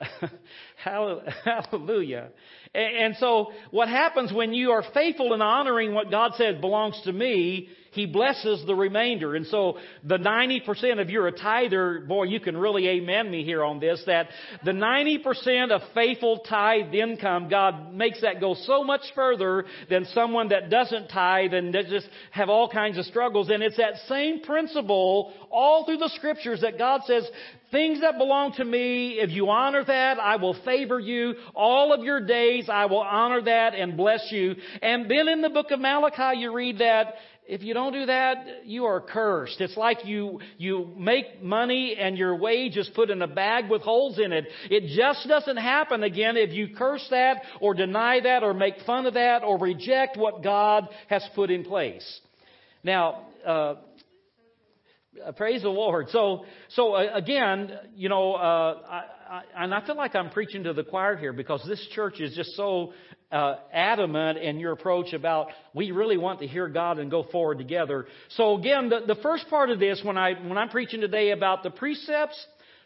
Hallelujah. 0.84 2.28
And 2.74 3.16
so 3.16 3.52
what 3.70 3.88
happens 3.88 4.32
when 4.32 4.52
you 4.52 4.70
are 4.70 4.84
faithful 4.94 5.34
in 5.34 5.42
honoring 5.42 5.94
what 5.94 6.10
God 6.10 6.32
said 6.36 6.60
belongs 6.60 7.00
to 7.04 7.12
me, 7.12 7.68
He 7.92 8.06
blesses 8.06 8.64
the 8.66 8.74
remainder. 8.74 9.34
And 9.34 9.46
so 9.46 9.78
the 10.04 10.18
90% 10.18 11.00
of 11.00 11.10
you're 11.10 11.28
a 11.28 11.32
tither, 11.32 12.00
boy, 12.06 12.24
you 12.24 12.40
can 12.40 12.56
really 12.56 12.88
amen 12.88 13.30
me 13.30 13.44
here 13.44 13.64
on 13.64 13.80
this, 13.80 14.02
that 14.06 14.28
the 14.64 14.72
90% 14.72 15.70
of 15.70 15.80
faithful 15.94 16.40
tithe 16.40 16.94
income, 16.94 17.48
God 17.48 17.94
makes 17.94 18.20
that 18.20 18.40
go 18.40 18.54
so 18.54 18.84
much 18.84 19.02
further 19.14 19.64
than 19.88 20.04
someone 20.06 20.48
that 20.48 20.70
doesn't 20.70 21.08
tithe 21.08 21.54
and 21.54 21.74
that 21.74 21.86
just 21.88 22.08
have 22.30 22.48
all 22.48 22.68
kinds 22.68 22.98
of 22.98 23.04
struggles. 23.06 23.48
And 23.48 23.62
it's 23.62 23.76
that 23.78 23.94
same 24.08 24.40
principle 24.40 25.32
all 25.50 25.84
through 25.84 25.98
the 25.98 26.10
scriptures 26.16 26.60
that 26.60 26.78
God 26.78 27.02
says, 27.06 27.28
things 27.70 28.00
that 28.00 28.18
belong 28.18 28.52
to 28.54 28.64
me, 28.64 29.18
if 29.18 29.30
you 29.30 29.48
honor 29.48 29.84
that, 29.84 30.18
I 30.18 30.36
will 30.36 30.56
favor 30.64 30.98
you. 30.98 31.34
All 31.54 31.92
of 31.92 32.04
your 32.04 32.24
days, 32.24 32.68
I 32.68 32.86
will 32.86 33.00
honor 33.00 33.42
that 33.42 33.74
and 33.74 33.96
bless 33.96 34.30
you. 34.30 34.54
And 34.82 35.10
then 35.10 35.28
in 35.28 35.42
the 35.42 35.50
book 35.50 35.70
of 35.70 35.80
Malachi, 35.80 36.40
you 36.40 36.54
read 36.54 36.78
that 36.78 37.14
if 37.48 37.62
you 37.62 37.72
don't 37.72 37.94
do 37.94 38.04
that, 38.06 38.66
you 38.66 38.84
are 38.84 39.00
cursed. 39.00 39.58
It's 39.62 39.76
like 39.76 40.04
you, 40.04 40.38
you 40.58 40.90
make 40.98 41.42
money 41.42 41.96
and 41.98 42.18
your 42.18 42.36
wage 42.36 42.76
is 42.76 42.90
put 42.94 43.08
in 43.08 43.22
a 43.22 43.26
bag 43.26 43.70
with 43.70 43.80
holes 43.80 44.18
in 44.18 44.32
it. 44.32 44.44
It 44.70 44.94
just 44.94 45.26
doesn't 45.26 45.56
happen 45.56 46.02
again 46.02 46.36
if 46.36 46.52
you 46.52 46.76
curse 46.76 47.06
that 47.10 47.40
or 47.62 47.72
deny 47.72 48.20
that 48.20 48.42
or 48.42 48.52
make 48.52 48.74
fun 48.84 49.06
of 49.06 49.14
that 49.14 49.44
or 49.44 49.58
reject 49.58 50.18
what 50.18 50.42
God 50.42 50.88
has 51.08 51.26
put 51.34 51.50
in 51.50 51.64
place. 51.64 52.20
Now, 52.84 53.22
uh, 53.46 53.76
praise 55.36 55.62
the 55.62 55.68
Lord. 55.68 56.08
So, 56.10 56.44
so 56.70 56.94
uh, 56.94 57.06
again, 57.14 57.72
you 57.94 58.08
know, 58.08 58.34
uh, 58.34 58.78
I, 58.88 59.04
I, 59.30 59.42
and 59.64 59.74
I 59.74 59.84
feel 59.86 59.96
like 59.96 60.14
I'm 60.14 60.30
preaching 60.30 60.64
to 60.64 60.72
the 60.72 60.84
choir 60.84 61.16
here 61.16 61.32
because 61.32 61.62
this 61.66 61.86
church 61.94 62.20
is 62.20 62.34
just 62.34 62.56
so 62.56 62.92
uh, 63.30 63.56
adamant 63.72 64.38
in 64.38 64.58
your 64.58 64.72
approach 64.72 65.12
about 65.12 65.48
we 65.74 65.90
really 65.90 66.16
want 66.16 66.40
to 66.40 66.46
hear 66.46 66.68
God 66.68 66.98
and 66.98 67.10
go 67.10 67.24
forward 67.24 67.58
together. 67.58 68.06
So 68.30 68.58
again, 68.58 68.88
the, 68.88 69.00
the 69.06 69.20
first 69.22 69.48
part 69.50 69.70
of 69.70 69.78
this, 69.78 70.00
when 70.02 70.16
I 70.16 70.32
when 70.34 70.56
I'm 70.56 70.70
preaching 70.70 71.00
today 71.00 71.32
about 71.32 71.62
the 71.62 71.70
precepts, 71.70 72.42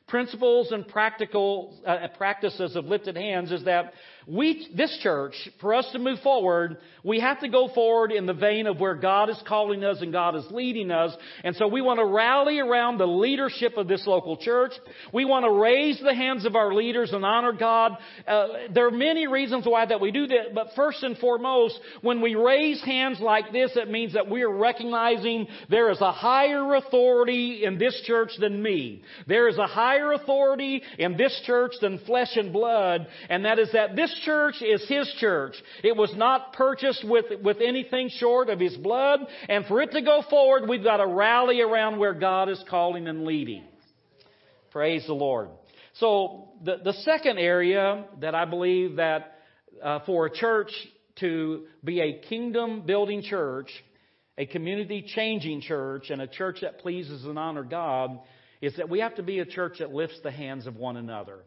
principles, 0.08 0.72
and 0.72 0.86
practical 0.88 1.80
uh, 1.86 2.08
practices 2.18 2.74
of 2.74 2.86
lifted 2.86 3.16
hands, 3.16 3.52
is 3.52 3.64
that 3.64 3.92
we, 4.26 4.68
this 4.76 4.96
church, 5.02 5.34
for 5.60 5.74
us 5.74 5.88
to 5.92 5.98
move 5.98 6.20
forward, 6.20 6.78
we 7.04 7.20
have 7.20 7.40
to 7.40 7.48
go 7.48 7.68
forward 7.74 8.12
in 8.12 8.26
the 8.26 8.32
vein 8.32 8.66
of 8.66 8.78
where 8.78 8.94
God 8.94 9.30
is 9.30 9.42
calling 9.46 9.82
us 9.82 10.00
and 10.00 10.12
God 10.12 10.36
is 10.36 10.44
leading 10.50 10.90
us. 10.90 11.12
And 11.42 11.56
so 11.56 11.66
we 11.66 11.80
want 11.80 11.98
to 11.98 12.04
rally 12.04 12.60
around 12.60 12.98
the 12.98 13.06
leadership 13.06 13.76
of 13.76 13.88
this 13.88 14.06
local 14.06 14.36
church. 14.36 14.72
We 15.12 15.24
want 15.24 15.44
to 15.44 15.50
raise 15.50 16.00
the 16.00 16.14
hands 16.14 16.46
of 16.46 16.54
our 16.54 16.72
leaders 16.72 17.12
and 17.12 17.24
honor 17.24 17.52
God. 17.52 17.92
Uh, 18.26 18.46
there 18.72 18.86
are 18.86 18.92
many 18.92 19.26
reasons 19.26 19.64
why 19.66 19.86
that 19.86 20.00
we 20.00 20.12
do 20.12 20.26
that, 20.28 20.54
but 20.54 20.68
first 20.76 21.02
and 21.02 21.18
foremost, 21.18 21.78
when 22.02 22.20
we 22.20 22.34
raise 22.34 22.82
hands 22.84 23.18
like 23.20 23.52
this, 23.52 23.72
it 23.74 23.90
means 23.90 24.12
that 24.14 24.30
we 24.30 24.42
are 24.42 24.50
recognizing 24.50 25.48
there 25.68 25.90
is 25.90 26.00
a 26.00 26.12
higher 26.12 26.74
authority 26.74 27.64
in 27.64 27.78
this 27.78 28.00
church 28.06 28.30
than 28.38 28.62
me. 28.62 29.02
There 29.26 29.48
is 29.48 29.58
a 29.58 29.66
higher 29.66 30.12
authority 30.12 30.82
in 30.98 31.16
this 31.16 31.42
church 31.44 31.72
than 31.80 31.98
flesh 32.06 32.36
and 32.36 32.52
blood, 32.52 33.06
and 33.28 33.44
that 33.44 33.58
is 33.58 33.70
that 33.72 33.96
this 33.96 34.11
this 34.12 34.24
church 34.24 34.62
is 34.62 34.86
His 34.88 35.12
church. 35.18 35.54
It 35.82 35.96
was 35.96 36.12
not 36.16 36.52
purchased 36.52 37.04
with, 37.06 37.26
with 37.42 37.58
anything 37.60 38.10
short 38.10 38.48
of 38.48 38.60
His 38.60 38.76
blood. 38.76 39.20
And 39.48 39.66
for 39.66 39.80
it 39.82 39.92
to 39.92 40.02
go 40.02 40.22
forward, 40.28 40.68
we've 40.68 40.84
got 40.84 40.98
to 40.98 41.06
rally 41.06 41.60
around 41.60 41.98
where 41.98 42.14
God 42.14 42.48
is 42.48 42.62
calling 42.68 43.08
and 43.08 43.24
leading. 43.24 43.64
Praise 44.70 45.06
the 45.06 45.14
Lord. 45.14 45.48
So 45.94 46.48
the, 46.64 46.78
the 46.82 46.92
second 47.04 47.38
area 47.38 48.06
that 48.20 48.34
I 48.34 48.44
believe 48.44 48.96
that 48.96 49.38
uh, 49.82 50.00
for 50.06 50.26
a 50.26 50.30
church 50.30 50.72
to 51.20 51.64
be 51.84 52.00
a 52.00 52.20
kingdom 52.28 52.82
building 52.86 53.22
church, 53.22 53.68
a 54.38 54.46
community 54.46 55.04
changing 55.14 55.60
church, 55.60 56.08
and 56.08 56.22
a 56.22 56.26
church 56.26 56.58
that 56.62 56.78
pleases 56.78 57.24
and 57.24 57.38
honors 57.38 57.66
God 57.68 58.18
is 58.62 58.74
that 58.76 58.88
we 58.88 59.00
have 59.00 59.16
to 59.16 59.22
be 59.22 59.40
a 59.40 59.44
church 59.44 59.74
that 59.80 59.92
lifts 59.92 60.18
the 60.22 60.30
hands 60.30 60.66
of 60.66 60.76
one 60.76 60.96
another. 60.96 61.40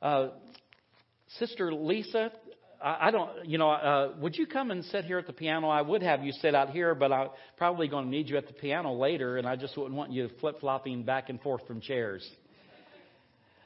Uh, 0.00 0.28
Sister 1.38 1.72
Lisa, 1.72 2.30
I, 2.82 3.10
don't, 3.10 3.46
you 3.46 3.58
know, 3.58 3.70
uh, 3.70 4.12
would 4.18 4.36
you 4.36 4.46
come 4.46 4.70
and 4.70 4.84
sit 4.84 5.06
here 5.06 5.18
at 5.18 5.26
the 5.26 5.32
piano? 5.32 5.68
I 5.68 5.82
would 5.82 6.02
have 6.02 6.22
you 6.22 6.32
sit 6.32 6.54
out 6.54 6.70
here, 6.70 6.94
but 6.94 7.10
I'm 7.10 7.28
probably 7.56 7.88
going 7.88 8.04
to 8.04 8.10
need 8.10 8.28
you 8.28 8.36
at 8.36 8.46
the 8.46 8.52
piano 8.52 8.92
later, 8.92 9.38
and 9.38 9.46
I 9.46 9.56
just 9.56 9.76
wouldn't 9.76 9.94
want 9.94 10.12
you 10.12 10.28
flip 10.40 10.60
flopping 10.60 11.02
back 11.02 11.28
and 11.28 11.40
forth 11.40 11.66
from 11.66 11.80
chairs. 11.80 12.28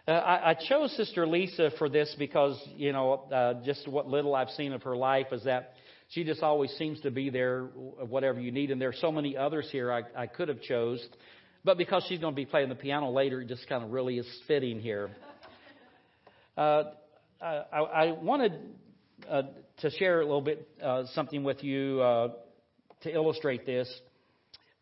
Uh, 0.08 0.12
I, 0.12 0.50
I 0.50 0.54
chose 0.54 0.92
Sister 0.96 1.26
Lisa 1.26 1.70
for 1.76 1.88
this 1.88 2.14
because, 2.18 2.58
you 2.76 2.92
know, 2.92 3.14
uh, 3.32 3.62
just 3.64 3.86
what 3.86 4.08
little 4.08 4.34
I've 4.34 4.50
seen 4.50 4.72
of 4.72 4.82
her 4.84 4.96
life 4.96 5.26
is 5.32 5.44
that 5.44 5.74
she 6.08 6.24
just 6.24 6.42
always 6.42 6.70
seems 6.72 7.00
to 7.02 7.10
be 7.10 7.30
there, 7.30 7.64
whatever 7.64 8.40
you 8.40 8.50
need. 8.50 8.70
And 8.70 8.80
there 8.80 8.88
are 8.88 8.94
so 8.94 9.12
many 9.12 9.36
others 9.36 9.68
here 9.70 9.92
I, 9.92 10.02
I 10.16 10.26
could 10.26 10.48
have 10.48 10.62
chose. 10.62 11.04
but 11.64 11.78
because 11.78 12.04
she's 12.08 12.18
going 12.18 12.32
to 12.32 12.36
be 12.36 12.46
playing 12.46 12.68
the 12.68 12.74
piano 12.74 13.10
later, 13.10 13.40
it 13.42 13.48
just 13.48 13.68
kind 13.68 13.84
of 13.84 13.90
really 13.90 14.18
is 14.18 14.26
fitting 14.48 14.80
here. 14.80 15.10
Uh, 16.56 16.84
I, 17.40 17.78
I, 17.78 18.12
wanted 18.12 18.52
uh, 19.28 19.42
to 19.78 19.90
share 19.90 20.20
a 20.20 20.24
little 20.24 20.42
bit 20.42 20.68
uh, 20.82 21.04
something 21.14 21.42
with 21.42 21.64
you 21.64 22.00
uh, 22.02 22.28
to 23.02 23.12
illustrate 23.12 23.64
this. 23.64 23.88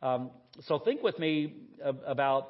Um, 0.02 0.30
so 0.62 0.80
think 0.80 1.02
with 1.02 1.18
me 1.18 1.54
about 2.06 2.48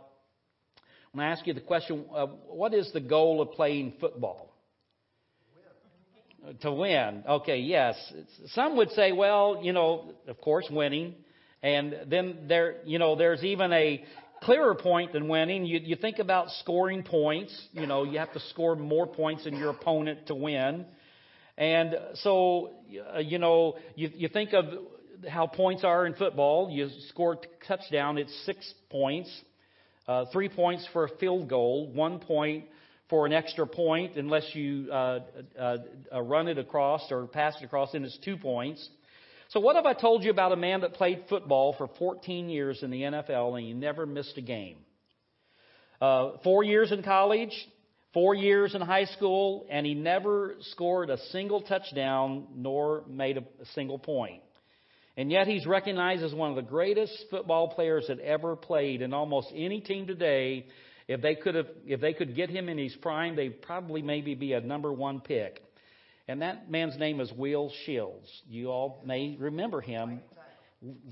when 1.12 1.26
I 1.26 1.30
ask 1.30 1.46
you 1.46 1.52
the 1.52 1.60
question, 1.60 2.06
uh, 2.14 2.26
what 2.26 2.72
is 2.72 2.90
the 2.92 3.00
goal 3.00 3.42
of 3.42 3.52
playing 3.52 3.94
football? 4.00 4.46
to 6.60 6.72
win. 6.72 7.24
Okay, 7.28 7.58
yes. 7.58 7.94
Some 8.54 8.76
would 8.78 8.90
say, 8.92 9.12
well, 9.12 9.60
you 9.62 9.74
know, 9.74 10.12
of 10.26 10.40
course, 10.40 10.66
winning. 10.70 11.14
And 11.62 11.94
then 12.06 12.46
there, 12.48 12.76
you 12.86 12.98
know, 12.98 13.16
there's 13.16 13.42
even 13.44 13.72
a 13.72 14.02
clearer 14.42 14.74
point 14.74 15.12
than 15.12 15.28
winning. 15.28 15.64
You, 15.64 15.80
you 15.82 15.96
think 15.96 16.18
about 16.18 16.50
scoring 16.60 17.02
points. 17.02 17.68
You 17.72 17.86
know, 17.86 18.04
you 18.04 18.18
have 18.18 18.32
to 18.32 18.40
score 18.40 18.76
more 18.76 19.06
points 19.06 19.44
than 19.44 19.56
your 19.56 19.70
opponent 19.70 20.26
to 20.28 20.34
win. 20.34 20.86
And 21.56 21.96
so, 22.14 22.70
uh, 23.14 23.18
you 23.18 23.38
know, 23.38 23.76
you, 23.96 24.10
you 24.14 24.28
think 24.28 24.52
of 24.52 24.66
how 25.28 25.46
points 25.46 25.82
are 25.84 26.06
in 26.06 26.14
football. 26.14 26.70
You 26.70 26.88
score 27.08 27.34
a 27.34 27.66
touchdown, 27.66 28.18
it's 28.18 28.34
six 28.46 28.72
points. 28.90 29.28
Uh, 30.06 30.24
three 30.32 30.48
points 30.48 30.86
for 30.92 31.04
a 31.04 31.08
field 31.18 31.48
goal, 31.48 31.92
one 31.92 32.18
point 32.18 32.64
for 33.10 33.26
an 33.26 33.32
extra 33.32 33.66
point, 33.66 34.16
unless 34.16 34.54
you 34.54 34.88
uh, 34.90 35.20
uh, 35.58 35.76
uh, 36.14 36.22
run 36.22 36.48
it 36.48 36.58
across 36.58 37.10
or 37.10 37.26
pass 37.26 37.56
it 37.60 37.64
across, 37.64 37.92
then 37.92 38.04
it's 38.04 38.18
two 38.24 38.36
points. 38.36 38.88
So, 39.48 39.60
what 39.60 39.76
have 39.76 39.86
I 39.86 39.94
told 39.94 40.24
you 40.24 40.30
about 40.30 40.52
a 40.52 40.56
man 40.56 40.82
that 40.82 40.94
played 40.94 41.24
football 41.30 41.74
for 41.78 41.88
14 41.98 42.50
years 42.50 42.82
in 42.82 42.90
the 42.90 43.02
NFL 43.02 43.56
and 43.56 43.66
he 43.66 43.72
never 43.72 44.04
missed 44.04 44.36
a 44.36 44.42
game? 44.42 44.76
Uh, 46.02 46.32
four 46.44 46.62
years 46.62 46.92
in 46.92 47.02
college, 47.02 47.52
four 48.12 48.34
years 48.34 48.74
in 48.74 48.82
high 48.82 49.06
school, 49.06 49.66
and 49.70 49.86
he 49.86 49.94
never 49.94 50.56
scored 50.72 51.08
a 51.08 51.18
single 51.30 51.62
touchdown 51.62 52.46
nor 52.54 53.04
made 53.08 53.38
a, 53.38 53.40
a 53.40 53.66
single 53.74 53.98
point. 53.98 54.42
And 55.16 55.32
yet 55.32 55.46
he's 55.46 55.66
recognized 55.66 56.22
as 56.22 56.34
one 56.34 56.50
of 56.50 56.56
the 56.56 56.70
greatest 56.70 57.12
football 57.30 57.68
players 57.68 58.04
that 58.08 58.20
ever 58.20 58.54
played 58.54 59.00
in 59.00 59.14
almost 59.14 59.48
any 59.54 59.80
team 59.80 60.06
today 60.06 60.66
if 61.08 61.22
they 61.22 61.34
could 61.34 61.54
have, 61.54 61.68
if 61.86 62.02
they 62.02 62.12
could 62.12 62.36
get 62.36 62.50
him 62.50 62.68
in 62.68 62.76
his 62.76 62.94
prime, 62.96 63.34
they'd 63.34 63.62
probably 63.62 64.02
maybe 64.02 64.34
be 64.34 64.52
a 64.52 64.60
number 64.60 64.92
one 64.92 65.20
pick. 65.20 65.62
And 66.28 66.42
that 66.42 66.70
man's 66.70 66.98
name 66.98 67.20
is 67.20 67.32
Will 67.32 67.72
Shields. 67.86 68.28
You 68.46 68.68
all 68.68 69.02
may 69.04 69.34
remember 69.38 69.80
him. 69.80 70.20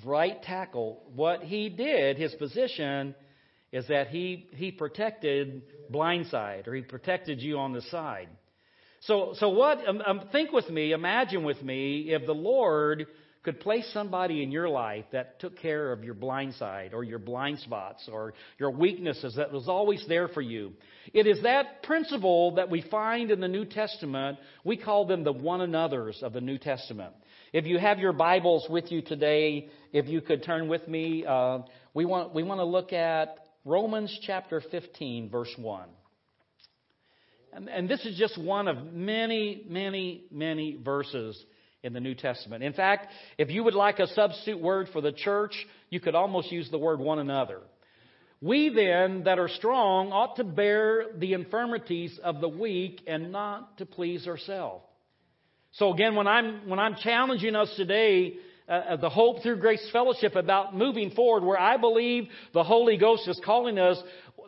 Right 0.05 0.41
tackle. 0.43 1.03
What 1.14 1.43
he 1.43 1.71
did, 1.71 2.19
his 2.19 2.35
position, 2.35 3.14
is 3.73 3.89
that 3.89 4.09
he, 4.09 4.47
he 4.53 4.71
protected 4.71 5.62
blindside, 5.91 6.69
or 6.69 6.75
he 6.75 6.83
protected 6.83 7.41
you 7.41 7.59
on 7.59 7.73
the 7.73 7.81
side. 7.83 8.29
So, 9.01 9.35
so 9.39 9.49
what, 9.49 9.87
um, 9.89 10.03
um, 10.07 10.21
think 10.33 10.53
with 10.53 10.69
me, 10.69 10.93
imagine 10.93 11.45
with 11.45 11.62
me, 11.62 12.11
if 12.11 12.27
the 12.27 12.33
Lord 12.33 13.07
could 13.47 13.61
place 13.61 13.88
somebody 13.94 14.42
in 14.42 14.51
your 14.51 14.68
life 14.68 15.05
that 15.12 15.38
took 15.38 15.57
care 15.57 15.92
of 15.92 16.03
your 16.03 16.14
blind 16.14 16.53
side 16.55 16.92
or 16.92 17.05
your 17.05 17.20
blind 17.20 17.61
spots 17.61 18.09
or 18.12 18.34
your 18.59 18.72
weaknesses 18.72 19.36
that 19.36 19.53
was 19.53 19.68
always 19.68 20.05
there 20.09 20.26
for 20.26 20.40
you. 20.40 20.72
It 21.14 21.28
is 21.28 21.44
that 21.44 21.84
principle 21.84 22.57
that 22.57 22.68
we 22.70 22.82
find 22.82 23.30
in 23.30 23.38
the 23.38 23.47
New 23.47 23.64
Testament. 23.64 24.40
We 24.64 24.76
call 24.76 25.07
them 25.07 25.22
the 25.22 25.32
one 25.32 25.61
another's 25.61 26.24
of 26.24 26.32
the 26.32 26.40
New 26.40 26.59
Testament. 26.59 27.14
If 27.53 27.66
you 27.66 27.78
have 27.78 28.01
your 28.01 28.12
Bibles 28.12 28.66
with 28.68 28.90
you 28.90 29.01
today, 29.01 29.68
if 29.92 30.09
you 30.09 30.20
could 30.22 30.42
turn 30.42 30.66
with 30.66 30.88
me, 30.88 31.24
uh, 31.24 31.61
we 31.94 32.05
want 32.05 32.34
we 32.34 32.42
want 32.42 32.59
to 32.59 32.64
look 32.64 32.92
at 32.92 33.36
Romans 33.64 34.18
chapter 34.26 34.61
15, 34.61 35.30
verse 35.30 35.55
1. 35.57 35.88
And, 37.53 37.68
and 37.68 37.88
this 37.88 38.05
is 38.05 38.18
just 38.18 38.36
one 38.36 38.66
of 38.66 38.92
many, 38.92 39.64
many, 39.68 40.24
many 40.32 40.76
verses 40.84 41.40
in 41.83 41.93
the 41.93 42.01
New 42.01 42.14
Testament. 42.14 42.62
In 42.62 42.72
fact, 42.72 43.09
if 43.39 43.51
you 43.51 43.64
would 43.64 43.74
like 43.74 43.99
a 43.99 44.07
substitute 44.09 44.61
word 44.61 44.89
for 44.93 45.01
the 45.01 45.12
church, 45.12 45.55
you 45.91 46.01
could 46.01 46.14
almost 46.14 46.51
use 46.51 46.70
the 46.70 46.79
word 46.79 47.01
one 47.01 47.18
another. 47.18 47.61
We 48.41 48.68
then 48.68 49.24
that 49.24 49.39
are 49.39 49.49
strong 49.49 50.12
ought 50.12 50.37
to 50.37 50.45
bear 50.45 51.07
the 51.16 51.33
infirmities 51.33 52.18
of 52.22 52.41
the 52.41 52.49
weak 52.49 53.01
and 53.07 53.33
not 53.33 53.79
to 53.79 53.87
please 53.87 54.27
ourselves. 54.27 54.85
So 55.72 55.93
again, 55.93 56.14
when 56.14 56.27
I'm, 56.27 56.68
when 56.68 56.79
I'm 56.79 56.97
challenging 56.97 57.55
us 57.55 57.72
today, 57.77 58.35
uh, 58.68 58.97
the 58.97 59.11
Hope 59.11 59.43
Through 59.43 59.61
Grace 59.61 59.87
Fellowship 59.93 60.35
about 60.35 60.77
moving 60.77 61.11
forward, 61.12 61.45
where 61.45 61.61
I 61.61 61.77
believe 61.77 62.29
the 62.53 62.64
Holy 62.64 62.97
Ghost 62.97 63.29
is 63.29 63.41
calling 63.45 63.79
us, 63.79 63.99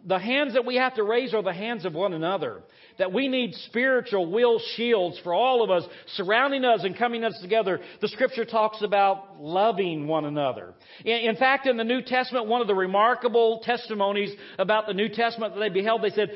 the 0.04 0.18
hands 0.18 0.54
that 0.54 0.64
we 0.64 0.76
have 0.76 0.94
to 0.94 1.02
raise 1.02 1.34
are 1.34 1.42
the 1.42 1.52
hands 1.52 1.84
of 1.84 1.94
one 1.94 2.12
another 2.12 2.62
that 2.98 3.12
we 3.12 3.28
need 3.28 3.54
spiritual 3.66 4.30
will 4.30 4.60
shields 4.76 5.18
for 5.22 5.32
all 5.32 5.62
of 5.62 5.70
us 5.70 5.88
surrounding 6.14 6.64
us 6.64 6.84
and 6.84 6.96
coming 6.96 7.24
us 7.24 7.38
together. 7.40 7.80
The 8.00 8.08
scripture 8.08 8.44
talks 8.44 8.82
about 8.82 9.40
loving 9.40 10.06
one 10.06 10.24
another. 10.24 10.74
In, 11.04 11.36
fact, 11.36 11.66
in 11.66 11.76
the 11.76 11.84
New 11.84 12.02
Testament, 12.02 12.46
one 12.46 12.60
of 12.60 12.66
the 12.66 12.74
remarkable 12.74 13.60
testimonies 13.64 14.30
about 14.58 14.86
the 14.86 14.94
New 14.94 15.08
Testament 15.08 15.54
that 15.54 15.60
they 15.60 15.68
beheld, 15.68 16.02
they 16.02 16.10
said, 16.10 16.30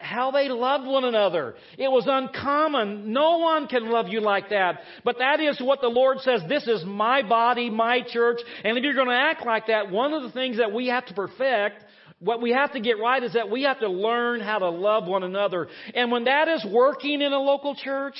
how 0.00 0.30
they 0.30 0.48
loved 0.48 0.86
one 0.86 1.04
another. 1.04 1.56
It 1.76 1.88
was 1.88 2.04
uncommon. 2.06 3.12
No 3.12 3.38
one 3.38 3.66
can 3.66 3.90
love 3.90 4.06
you 4.08 4.20
like 4.20 4.50
that. 4.50 4.80
But 5.04 5.18
that 5.18 5.40
is 5.40 5.60
what 5.60 5.80
the 5.80 5.88
Lord 5.88 6.18
says. 6.20 6.40
This 6.48 6.68
is 6.68 6.84
my 6.84 7.22
body, 7.22 7.68
my 7.68 8.02
church. 8.06 8.38
And 8.64 8.78
if 8.78 8.84
you're 8.84 8.94
going 8.94 9.08
to 9.08 9.14
act 9.14 9.44
like 9.44 9.66
that, 9.66 9.90
one 9.90 10.12
of 10.12 10.22
the 10.22 10.30
things 10.30 10.58
that 10.58 10.72
we 10.72 10.86
have 10.86 11.06
to 11.06 11.14
perfect 11.14 11.84
what 12.20 12.42
we 12.42 12.52
have 12.52 12.72
to 12.72 12.80
get 12.80 12.98
right 12.98 13.22
is 13.22 13.34
that 13.34 13.50
we 13.50 13.62
have 13.62 13.80
to 13.80 13.88
learn 13.88 14.40
how 14.40 14.58
to 14.58 14.68
love 14.68 15.06
one 15.06 15.22
another. 15.22 15.68
And 15.94 16.10
when 16.10 16.24
that 16.24 16.48
is 16.48 16.66
working 16.68 17.20
in 17.22 17.32
a 17.32 17.38
local 17.38 17.74
church, 17.74 18.16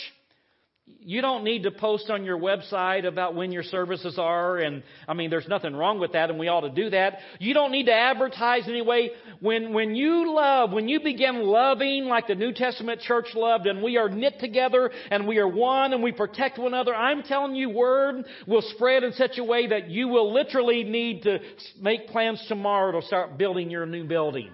you 1.00 1.20
don't 1.20 1.44
need 1.44 1.62
to 1.62 1.70
post 1.70 2.10
on 2.10 2.24
your 2.24 2.38
website 2.38 3.06
about 3.06 3.34
when 3.34 3.52
your 3.52 3.62
services 3.62 4.18
are. 4.18 4.58
And 4.58 4.82
I 5.06 5.14
mean, 5.14 5.30
there's 5.30 5.46
nothing 5.46 5.74
wrong 5.74 6.00
with 6.00 6.12
that 6.12 6.28
and 6.28 6.38
we 6.38 6.48
ought 6.48 6.62
to 6.62 6.70
do 6.70 6.90
that. 6.90 7.18
You 7.38 7.54
don't 7.54 7.70
need 7.70 7.86
to 7.86 7.94
advertise 7.94 8.64
anyway. 8.66 9.10
When, 9.40 9.72
when 9.72 9.94
you 9.94 10.34
love, 10.34 10.72
when 10.72 10.88
you 10.88 11.00
begin 11.00 11.42
loving 11.42 12.06
like 12.06 12.26
the 12.26 12.34
New 12.34 12.52
Testament 12.52 13.00
church 13.00 13.28
loved 13.34 13.66
and 13.66 13.82
we 13.82 13.96
are 13.96 14.08
knit 14.08 14.40
together 14.40 14.90
and 15.10 15.26
we 15.26 15.38
are 15.38 15.48
one 15.48 15.92
and 15.92 16.02
we 16.02 16.12
protect 16.12 16.58
one 16.58 16.74
another, 16.74 16.94
I'm 16.94 17.22
telling 17.22 17.54
you, 17.54 17.70
word 17.70 18.24
will 18.46 18.62
spread 18.62 19.04
in 19.04 19.12
such 19.12 19.38
a 19.38 19.44
way 19.44 19.68
that 19.68 19.88
you 19.88 20.08
will 20.08 20.32
literally 20.32 20.82
need 20.82 21.22
to 21.22 21.38
make 21.80 22.08
plans 22.08 22.44
tomorrow 22.48 23.00
to 23.00 23.06
start 23.06 23.38
building 23.38 23.70
your 23.70 23.86
new 23.86 24.04
building. 24.04 24.50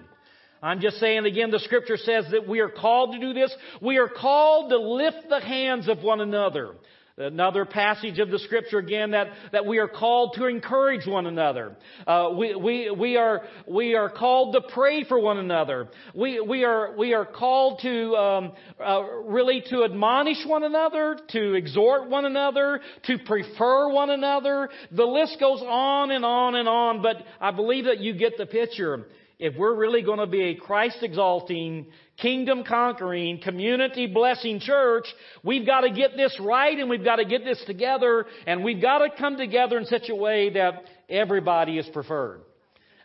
I'm 0.65 0.81
just 0.81 0.99
saying 0.99 1.25
again, 1.25 1.51
the 1.51 1.59
scripture 1.59 1.95
says 1.95 2.25
that 2.31 2.47
we 2.47 2.59
are 2.59 2.69
called 2.69 3.13
to 3.13 3.19
do 3.19 3.33
this. 3.33 3.55
We 3.83 3.97
are 3.97 4.09
called 4.09 4.71
to 4.71 4.77
lift 4.77 5.29
the 5.29 5.39
hands 5.39 5.87
of 5.87 6.01
one 6.01 6.21
another. 6.21 6.71
Another 7.17 7.65
passage 7.65 8.17
of 8.17 8.31
the 8.31 8.39
scripture 8.39 8.79
again 8.79 9.11
that, 9.11 9.27
that 9.51 9.67
we 9.67 9.77
are 9.77 9.87
called 9.87 10.33
to 10.37 10.47
encourage 10.47 11.05
one 11.05 11.27
another. 11.27 11.77
Uh, 12.07 12.31
we, 12.35 12.55
we, 12.55 12.89
we, 12.89 13.15
are, 13.15 13.43
we 13.67 13.93
are 13.93 14.09
called 14.09 14.55
to 14.55 14.61
pray 14.73 15.03
for 15.03 15.19
one 15.19 15.37
another. 15.37 15.87
We, 16.15 16.39
we, 16.41 16.63
are, 16.63 16.97
we 16.97 17.13
are 17.13 17.25
called 17.25 17.81
to 17.83 18.15
um, 18.15 18.51
uh, 18.83 19.03
really 19.23 19.63
to 19.69 19.83
admonish 19.83 20.45
one 20.47 20.63
another, 20.63 21.19
to 21.29 21.53
exhort 21.53 22.09
one 22.09 22.25
another, 22.25 22.81
to 23.03 23.19
prefer 23.19 23.87
one 23.93 24.09
another. 24.09 24.69
The 24.91 25.05
list 25.05 25.37
goes 25.39 25.61
on 25.61 26.09
and 26.09 26.25
on 26.25 26.55
and 26.55 26.67
on, 26.67 27.03
but 27.03 27.17
I 27.39 27.51
believe 27.51 27.85
that 27.85 27.99
you 27.99 28.15
get 28.17 28.39
the 28.39 28.47
picture 28.47 29.05
if 29.39 29.55
we're 29.57 29.75
really 29.75 30.01
going 30.01 30.19
to 30.19 30.27
be 30.27 30.43
a 30.43 30.55
Christ 30.55 30.97
exalting, 31.01 31.87
kingdom 32.17 32.63
conquering, 32.63 33.41
community 33.41 34.07
blessing 34.07 34.59
church, 34.59 35.05
we've 35.43 35.65
got 35.65 35.81
to 35.81 35.91
get 35.91 36.15
this 36.15 36.37
right 36.39 36.77
and 36.77 36.89
we've 36.89 37.03
got 37.03 37.17
to 37.17 37.25
get 37.25 37.43
this 37.43 37.61
together 37.65 38.25
and 38.47 38.63
we've 38.63 38.81
got 38.81 38.99
to 38.99 39.09
come 39.17 39.37
together 39.37 39.77
in 39.77 39.85
such 39.85 40.09
a 40.09 40.15
way 40.15 40.51
that 40.51 40.83
everybody 41.09 41.77
is 41.77 41.87
preferred. 41.91 42.41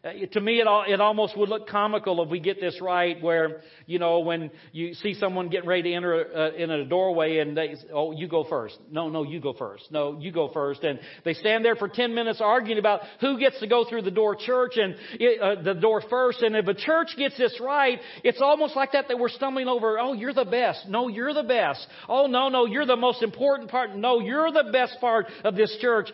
Uh, 0.02 0.12
to 0.32 0.40
me, 0.40 0.60
it, 0.60 0.66
all, 0.66 0.82
it 0.88 0.98
almost 0.98 1.36
would 1.36 1.50
look 1.50 1.68
comical 1.68 2.22
if 2.22 2.30
we 2.30 2.40
get 2.40 2.58
this 2.58 2.80
right, 2.80 3.20
where 3.22 3.60
you 3.84 3.98
know 3.98 4.20
when 4.20 4.50
you 4.72 4.94
see 4.94 5.12
someone 5.12 5.50
getting 5.50 5.68
ready 5.68 5.90
to 5.90 5.92
enter 5.92 6.26
uh, 6.34 6.52
in 6.52 6.70
a 6.70 6.86
doorway 6.86 7.36
and 7.36 7.54
they, 7.54 7.74
oh, 7.92 8.10
you 8.10 8.26
go 8.26 8.44
first. 8.44 8.78
No, 8.90 9.10
no, 9.10 9.24
you 9.24 9.40
go 9.40 9.52
first. 9.52 9.90
No, 9.90 10.18
you 10.18 10.32
go 10.32 10.50
first. 10.54 10.84
And 10.84 10.98
they 11.22 11.34
stand 11.34 11.66
there 11.66 11.76
for 11.76 11.86
ten 11.86 12.14
minutes 12.14 12.40
arguing 12.40 12.78
about 12.78 13.02
who 13.20 13.38
gets 13.38 13.60
to 13.60 13.66
go 13.66 13.84
through 13.84 14.00
the 14.00 14.10
door 14.10 14.36
church 14.36 14.72
and 14.76 14.96
it, 15.12 15.38
uh, 15.38 15.60
the 15.60 15.74
door 15.74 16.02
first. 16.08 16.40
And 16.40 16.56
if 16.56 16.66
a 16.66 16.74
church 16.74 17.08
gets 17.18 17.36
this 17.36 17.60
right, 17.60 17.98
it's 18.24 18.40
almost 18.40 18.76
like 18.76 18.92
that 18.92 19.08
that 19.08 19.18
we're 19.18 19.28
stumbling 19.28 19.68
over. 19.68 19.98
Oh, 19.98 20.14
you're 20.14 20.32
the 20.32 20.46
best. 20.46 20.88
No, 20.88 21.08
you're 21.08 21.34
the 21.34 21.42
best. 21.42 21.86
Oh, 22.08 22.26
no, 22.26 22.48
no, 22.48 22.64
you're 22.64 22.86
the 22.86 22.96
most 22.96 23.22
important 23.22 23.70
part. 23.70 23.94
No, 23.94 24.20
you're 24.20 24.50
the 24.50 24.70
best 24.72 24.96
part 24.98 25.26
of 25.44 25.56
this 25.56 25.76
church. 25.78 26.08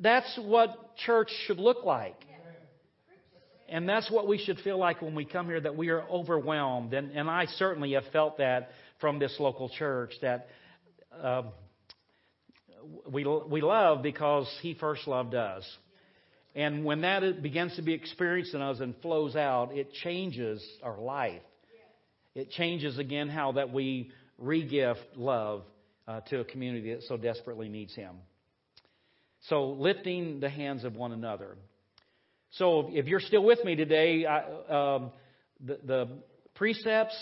That's 0.00 0.38
what 0.42 0.96
church 0.96 1.30
should 1.46 1.58
look 1.58 1.84
like. 1.84 2.16
And 3.68 3.88
that's 3.88 4.10
what 4.10 4.28
we 4.28 4.38
should 4.38 4.58
feel 4.60 4.78
like 4.78 5.02
when 5.02 5.14
we 5.14 5.24
come 5.24 5.46
here 5.46 5.60
that 5.60 5.76
we 5.76 5.88
are 5.88 6.02
overwhelmed. 6.02 6.94
And, 6.94 7.10
and 7.12 7.28
I 7.28 7.46
certainly 7.46 7.92
have 7.92 8.04
felt 8.12 8.38
that 8.38 8.70
from 9.00 9.18
this 9.18 9.34
local 9.38 9.68
church 9.68 10.12
that 10.22 10.48
um, 11.20 11.48
we, 13.10 13.24
we 13.24 13.60
love 13.60 14.02
because 14.02 14.48
He 14.62 14.74
first 14.74 15.06
loved 15.08 15.34
us. 15.34 15.64
And 16.54 16.84
when 16.84 17.02
that 17.02 17.42
begins 17.42 17.76
to 17.76 17.82
be 17.82 17.92
experienced 17.92 18.54
in 18.54 18.62
us 18.62 18.80
and 18.80 18.94
flows 19.02 19.36
out, 19.36 19.76
it 19.76 19.92
changes 19.92 20.66
our 20.82 20.98
life. 20.98 21.42
It 22.34 22.50
changes 22.50 22.98
again 22.98 23.28
how 23.28 23.52
that 23.52 23.72
we 23.72 24.10
regift 24.42 25.04
love 25.16 25.62
uh, 26.06 26.20
to 26.28 26.40
a 26.40 26.44
community 26.44 26.94
that 26.94 27.02
so 27.04 27.16
desperately 27.16 27.68
needs 27.68 27.94
Him. 27.94 28.16
So, 29.48 29.70
lifting 29.70 30.40
the 30.40 30.48
hands 30.48 30.84
of 30.84 30.94
one 30.94 31.12
another. 31.12 31.56
So, 32.52 32.90
if 32.92 33.06
you're 33.06 33.20
still 33.20 33.44
with 33.44 33.64
me 33.64 33.74
today, 33.74 34.24
I, 34.24 34.94
um, 34.94 35.10
the, 35.64 35.78
the 35.84 36.08
precepts, 36.54 37.16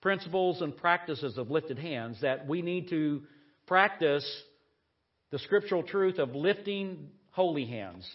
principles, 0.00 0.60
and 0.60 0.76
practices 0.76 1.38
of 1.38 1.50
lifted 1.50 1.78
hands 1.78 2.20
that 2.22 2.46
we 2.46 2.62
need 2.62 2.90
to 2.90 3.22
practice 3.66 4.24
the 5.30 5.38
scriptural 5.38 5.82
truth 5.82 6.18
of 6.18 6.34
lifting 6.34 7.08
holy 7.30 7.66
hands. 7.66 8.08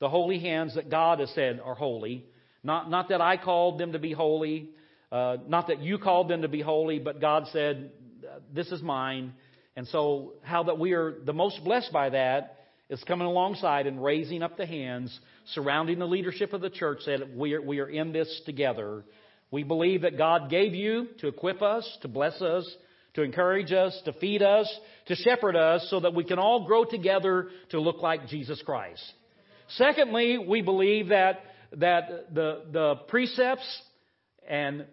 The 0.00 0.08
holy 0.08 0.38
hands 0.38 0.74
that 0.76 0.90
God 0.90 1.20
has 1.20 1.30
said 1.34 1.60
are 1.62 1.74
holy. 1.74 2.24
Not, 2.62 2.90
not 2.90 3.08
that 3.08 3.20
I 3.20 3.36
called 3.36 3.78
them 3.78 3.92
to 3.92 3.98
be 3.98 4.12
holy, 4.12 4.70
uh, 5.10 5.38
not 5.48 5.68
that 5.68 5.80
you 5.80 5.98
called 5.98 6.28
them 6.28 6.42
to 6.42 6.48
be 6.48 6.62
holy, 6.62 6.98
but 6.98 7.20
God 7.20 7.44
said, 7.52 7.90
This 8.54 8.68
is 8.68 8.82
mine. 8.82 9.34
And 9.76 9.86
so, 9.88 10.34
how 10.42 10.64
that 10.64 10.78
we 10.78 10.92
are 10.92 11.14
the 11.24 11.32
most 11.32 11.62
blessed 11.64 11.92
by 11.92 12.10
that 12.10 12.56
is 12.88 13.02
coming 13.04 13.26
alongside 13.26 13.86
and 13.86 14.02
raising 14.02 14.42
up 14.42 14.56
the 14.56 14.66
hands, 14.66 15.18
surrounding 15.54 15.98
the 15.98 16.06
leadership 16.06 16.52
of 16.52 16.60
the 16.60 16.70
church, 16.70 17.00
that 17.06 17.34
we 17.36 17.54
are, 17.54 17.62
we 17.62 17.80
are 17.80 17.88
in 17.88 18.12
this 18.12 18.40
together. 18.46 19.04
We 19.50 19.62
believe 19.62 20.02
that 20.02 20.16
God 20.16 20.50
gave 20.50 20.74
you 20.74 21.08
to 21.18 21.28
equip 21.28 21.62
us, 21.62 21.98
to 22.02 22.08
bless 22.08 22.40
us, 22.40 22.68
to 23.14 23.22
encourage 23.22 23.72
us, 23.72 24.00
to 24.04 24.12
feed 24.14 24.42
us, 24.42 24.72
to 25.06 25.16
shepherd 25.16 25.56
us, 25.56 25.86
so 25.90 26.00
that 26.00 26.14
we 26.14 26.24
can 26.24 26.38
all 26.38 26.66
grow 26.66 26.84
together 26.84 27.48
to 27.70 27.80
look 27.80 28.00
like 28.02 28.28
Jesus 28.28 28.62
Christ. 28.64 29.02
Secondly, 29.70 30.38
we 30.38 30.62
believe 30.62 31.08
that, 31.08 31.40
that 31.76 32.34
the, 32.34 32.62
the 32.70 32.94
precepts 33.08 33.82
and 34.48 34.84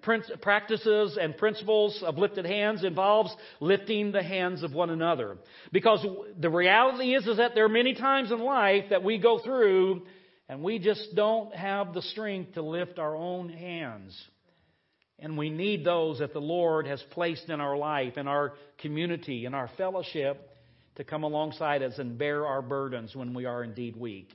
practices 0.42 1.18
and 1.20 1.36
principles 1.36 2.04
of 2.06 2.18
lifted 2.18 2.46
hands 2.46 2.84
involves 2.84 3.36
lifting 3.60 4.12
the 4.12 4.22
hands 4.22 4.62
of 4.62 4.72
one 4.74 4.92
another. 4.92 5.38
Because 5.72 6.06
the 6.40 6.50
reality 6.50 7.16
is, 7.16 7.26
is 7.26 7.38
that 7.38 7.56
there 7.56 7.66
are 7.66 7.70
many 7.70 7.96
times 7.96 8.32
in 8.32 8.40
life 8.40 8.86
that 8.92 9.04
we 9.04 9.18
go 9.18 9.40
through 9.40 10.04
and 10.50 10.64
we 10.64 10.80
just 10.80 11.16
don't 11.16 11.54
have 11.54 11.94
the 11.94 12.02
strength 12.02 12.54
to 12.54 12.62
lift 12.62 13.00
our 13.00 13.16
own 13.16 13.50
hands. 13.50 14.18
And 15.20 15.38
we 15.38 15.50
need 15.50 15.84
those 15.84 16.20
that 16.20 16.34
the 16.34 16.40
Lord 16.40 16.86
has 16.88 17.04
placed 17.12 17.50
in 17.50 17.60
our 17.60 17.76
life, 17.76 18.18
in 18.18 18.28
our 18.28 18.54
community, 18.80 19.46
in 19.46 19.54
our 19.54 19.70
fellowship, 19.78 20.50
to 20.96 21.04
come 21.04 21.24
alongside 21.24 21.82
us 21.84 21.98
and 21.98 22.18
bear 22.18 22.46
our 22.46 22.62
burdens 22.62 23.16
when 23.16 23.34
we 23.34 23.46
are 23.46 23.64
indeed 23.64 23.96
weak. 23.96 24.30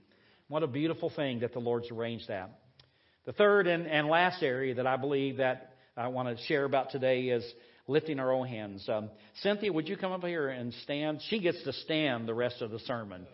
What 0.49 0.63
a 0.63 0.67
beautiful 0.67 1.11
thing 1.11 1.41
that 1.41 1.53
the 1.53 1.61
Lord's 1.61 1.91
arranged 1.91 2.29
that. 2.29 2.59
The 3.25 3.33
third 3.33 3.67
and, 3.67 3.87
and 3.87 4.09
last 4.09 4.43
area 4.43 4.75
that 4.75 4.87
I 4.87 4.97
believe 4.97 5.37
that 5.37 5.75
I 5.97 6.09
want 6.09 6.37
to 6.37 6.45
share 6.45 6.65
about 6.65 6.91
today 6.91 7.29
is 7.29 7.45
lifting 7.87 8.19
our 8.19 8.33
own 8.33 8.47
hands. 8.47 8.89
Um, 8.89 9.11
Cynthia, 9.43 9.73
would 9.73 9.89
you 9.89 9.97
come 9.97 10.13
up 10.13 10.25
here 10.25 10.49
and 10.49 10.73
stand? 10.83 11.21
She 11.29 11.39
gets 11.41 11.63
to 11.65 11.73
stand 11.73 12.27
the 12.27 12.35
rest 12.35 12.61
of 12.61 12.71
the 12.71 12.81
sermon. 12.81 13.27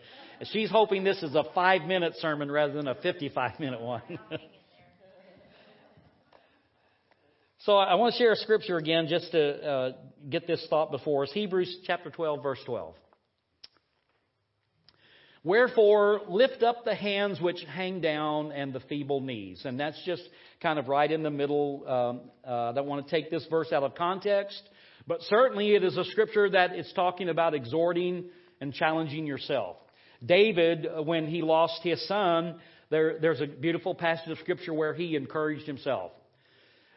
She's 0.45 0.71
hoping 0.71 1.03
this 1.03 1.21
is 1.21 1.35
a 1.35 1.43
five 1.53 1.81
minute 1.81 2.13
sermon 2.19 2.49
rather 2.49 2.73
than 2.73 2.87
a 2.87 2.95
55 2.95 3.59
minute 3.59 3.81
one. 3.81 4.01
so 7.59 7.75
I 7.75 7.95
want 7.95 8.13
to 8.13 8.17
share 8.17 8.31
a 8.31 8.37
scripture 8.37 8.77
again 8.77 9.07
just 9.09 9.31
to 9.31 9.67
uh, 9.67 9.91
get 10.29 10.47
this 10.47 10.65
thought 10.69 10.91
before 10.91 11.23
us. 11.23 11.31
Hebrews 11.33 11.79
chapter 11.85 12.09
12, 12.09 12.41
verse 12.41 12.59
12. 12.65 12.95
Wherefore, 15.43 16.21
lift 16.29 16.63
up 16.63 16.85
the 16.85 16.95
hands 16.95 17.41
which 17.41 17.61
hang 17.67 17.99
down 17.99 18.53
and 18.53 18.71
the 18.71 18.81
feeble 18.81 19.19
knees. 19.19 19.61
And 19.65 19.77
that's 19.77 20.01
just 20.05 20.23
kind 20.61 20.79
of 20.79 20.87
right 20.87 21.09
in 21.11 21.21
the 21.21 21.29
middle. 21.29 21.83
Um, 21.85 22.21
uh, 22.47 22.69
I 22.69 22.73
don't 22.73 22.87
want 22.87 23.05
to 23.05 23.11
take 23.11 23.29
this 23.29 23.45
verse 23.49 23.73
out 23.73 23.83
of 23.83 23.95
context, 23.95 24.61
but 25.05 25.21
certainly 25.23 25.75
it 25.75 25.83
is 25.83 25.97
a 25.97 26.05
scripture 26.05 26.49
that 26.49 26.71
it's 26.73 26.91
talking 26.93 27.27
about 27.27 27.53
exhorting 27.53 28.25
and 28.61 28.73
challenging 28.73 29.25
yourself. 29.25 29.77
David, 30.25 30.87
when 31.05 31.27
he 31.27 31.41
lost 31.41 31.81
his 31.83 32.05
son, 32.07 32.55
there, 32.89 33.19
there's 33.19 33.41
a 33.41 33.47
beautiful 33.47 33.95
passage 33.95 34.29
of 34.29 34.37
scripture 34.39 34.73
where 34.73 34.93
he 34.93 35.15
encouraged 35.15 35.65
himself. 35.65 36.11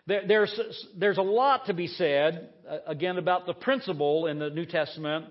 There, 0.07 0.23
there's, 0.27 0.61
there's 0.97 1.19
a 1.19 1.23
lot 1.23 1.67
to 1.67 1.75
be 1.75 1.87
said, 1.87 2.51
uh, 2.69 2.79
again, 2.87 3.19
about 3.19 3.47
the 3.47 3.55
principle 3.55 4.27
in 4.27 4.39
the 4.39 4.51
New 4.51 4.67
Testament 4.67 5.27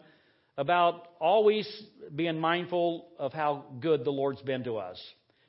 about 0.58 1.08
always 1.20 1.68
being 2.16 2.40
mindful 2.40 3.08
of 3.18 3.34
how 3.34 3.66
good 3.80 4.06
the 4.06 4.12
Lord's 4.12 4.42
been 4.42 4.64
to 4.66 4.78
us. 4.78 5.02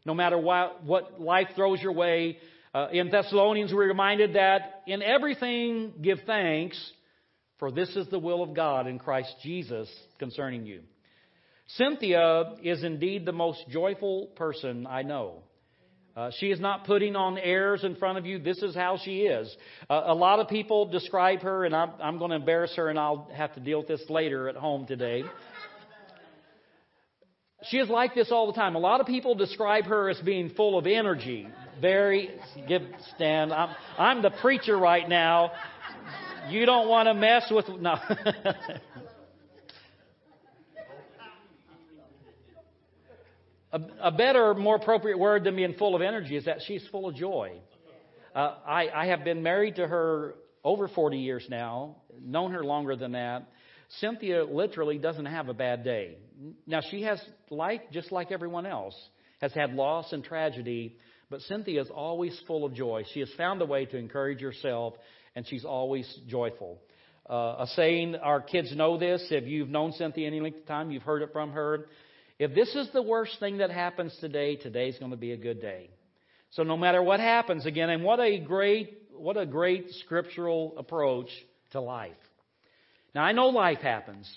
No 0.04 0.14
matter 0.14 0.38
what, 0.38 0.82
what 0.84 1.20
life 1.20 1.48
throws 1.54 1.80
your 1.80 1.92
way, 1.92 2.38
uh, 2.74 2.88
in 2.92 3.10
Thessalonians, 3.10 3.72
we're 3.72 3.86
reminded 3.86 4.34
that 4.34 4.82
in 4.86 5.02
everything 5.02 5.92
give 6.00 6.18
thanks, 6.26 6.80
for 7.58 7.70
this 7.70 7.90
is 7.94 8.08
the 8.08 8.18
will 8.18 8.42
of 8.42 8.54
God 8.54 8.86
in 8.86 8.98
Christ 8.98 9.34
Jesus 9.42 9.88
concerning 10.18 10.66
you. 10.66 10.80
Cynthia 11.76 12.54
is 12.62 12.84
indeed 12.84 13.24
the 13.24 13.32
most 13.32 13.64
joyful 13.70 14.26
person 14.36 14.86
I 14.86 15.02
know. 15.02 15.42
Uh, 16.14 16.30
she 16.38 16.50
is 16.50 16.60
not 16.60 16.84
putting 16.84 17.16
on 17.16 17.38
airs 17.38 17.84
in 17.84 17.96
front 17.96 18.18
of 18.18 18.26
you. 18.26 18.38
This 18.38 18.58
is 18.58 18.74
how 18.74 18.98
she 19.02 19.22
is. 19.22 19.54
Uh, 19.88 20.02
a 20.06 20.14
lot 20.14 20.40
of 20.40 20.48
people 20.48 20.84
describe 20.84 21.40
her, 21.40 21.64
and 21.64 21.74
I'm, 21.74 21.92
I'm 22.02 22.18
going 22.18 22.30
to 22.30 22.36
embarrass 22.36 22.74
her, 22.76 22.90
and 22.90 22.98
I'll 22.98 23.30
have 23.34 23.54
to 23.54 23.60
deal 23.60 23.78
with 23.78 23.88
this 23.88 24.02
later 24.10 24.50
at 24.50 24.56
home 24.56 24.86
today. 24.86 25.24
She 27.70 27.78
is 27.78 27.88
like 27.88 28.14
this 28.14 28.30
all 28.30 28.46
the 28.48 28.52
time. 28.52 28.74
A 28.74 28.80
lot 28.80 29.00
of 29.00 29.06
people 29.06 29.34
describe 29.34 29.84
her 29.84 30.10
as 30.10 30.20
being 30.20 30.50
full 30.50 30.76
of 30.76 30.86
energy. 30.86 31.48
Very, 31.80 32.28
give, 32.68 32.82
stand. 33.14 33.50
I'm, 33.50 33.74
I'm 33.96 34.20
the 34.20 34.32
preacher 34.42 34.76
right 34.76 35.08
now. 35.08 35.52
You 36.50 36.66
don't 36.66 36.88
want 36.88 37.06
to 37.06 37.14
mess 37.14 37.44
with, 37.50 37.68
no. 37.80 37.94
A, 43.72 43.80
a, 44.02 44.12
better, 44.12 44.54
more 44.54 44.76
appropriate 44.76 45.18
word 45.18 45.44
than 45.44 45.56
being 45.56 45.74
full 45.74 45.94
of 45.94 46.02
energy 46.02 46.36
is 46.36 46.44
that 46.44 46.58
she's 46.66 46.86
full 46.92 47.08
of 47.08 47.14
joy. 47.14 47.52
Uh, 48.34 48.56
I, 48.66 48.88
I 48.94 49.06
have 49.06 49.24
been 49.24 49.42
married 49.42 49.76
to 49.76 49.86
her 49.86 50.34
over 50.62 50.88
40 50.88 51.18
years 51.18 51.46
now, 51.48 51.96
known 52.20 52.52
her 52.52 52.64
longer 52.64 52.96
than 52.96 53.12
that. 53.12 53.48
Cynthia 54.00 54.44
literally 54.44 54.98
doesn't 54.98 55.26
have 55.26 55.48
a 55.48 55.54
bad 55.54 55.84
day. 55.84 56.16
Now, 56.66 56.80
she 56.90 57.02
has 57.02 57.22
life 57.50 57.80
just 57.92 58.12
like 58.12 58.32
everyone 58.32 58.66
else, 58.66 58.94
has 59.40 59.52
had 59.52 59.74
loss 59.74 60.12
and 60.12 60.24
tragedy, 60.24 60.96
but 61.30 61.40
Cynthia 61.42 61.80
is 61.80 61.88
always 61.90 62.38
full 62.46 62.64
of 62.64 62.74
joy. 62.74 63.04
She 63.12 63.20
has 63.20 63.30
found 63.36 63.62
a 63.62 63.66
way 63.66 63.86
to 63.86 63.96
encourage 63.96 64.40
herself, 64.40 64.94
and 65.34 65.46
she's 65.46 65.64
always 65.64 66.06
joyful. 66.26 66.78
Uh, 67.28 67.56
a 67.60 67.66
saying, 67.74 68.16
our 68.16 68.40
kids 68.40 68.74
know 68.74 68.98
this. 68.98 69.26
If 69.30 69.44
you've 69.44 69.68
known 69.68 69.92
Cynthia 69.92 70.26
any 70.26 70.40
length 70.40 70.58
of 70.58 70.66
time, 70.66 70.90
you've 70.90 71.02
heard 71.02 71.22
it 71.22 71.30
from 71.32 71.52
her. 71.52 71.86
If 72.42 72.56
this 72.56 72.74
is 72.74 72.88
the 72.92 73.02
worst 73.02 73.38
thing 73.38 73.58
that 73.58 73.70
happens 73.70 74.12
today, 74.20 74.56
today's 74.56 74.98
going 74.98 75.12
to 75.12 75.16
be 75.16 75.30
a 75.30 75.36
good 75.36 75.60
day. 75.60 75.90
So 76.50 76.64
no 76.64 76.76
matter 76.76 77.00
what 77.00 77.20
happens 77.20 77.66
again, 77.66 77.88
and 77.88 78.02
what 78.02 78.18
a 78.18 78.40
great, 78.40 78.98
what 79.16 79.36
a 79.36 79.46
great 79.46 79.88
scriptural 80.04 80.74
approach 80.76 81.28
to 81.70 81.80
life. 81.80 82.10
Now 83.14 83.22
I 83.22 83.30
know 83.30 83.46
life 83.46 83.78
happens. 83.78 84.28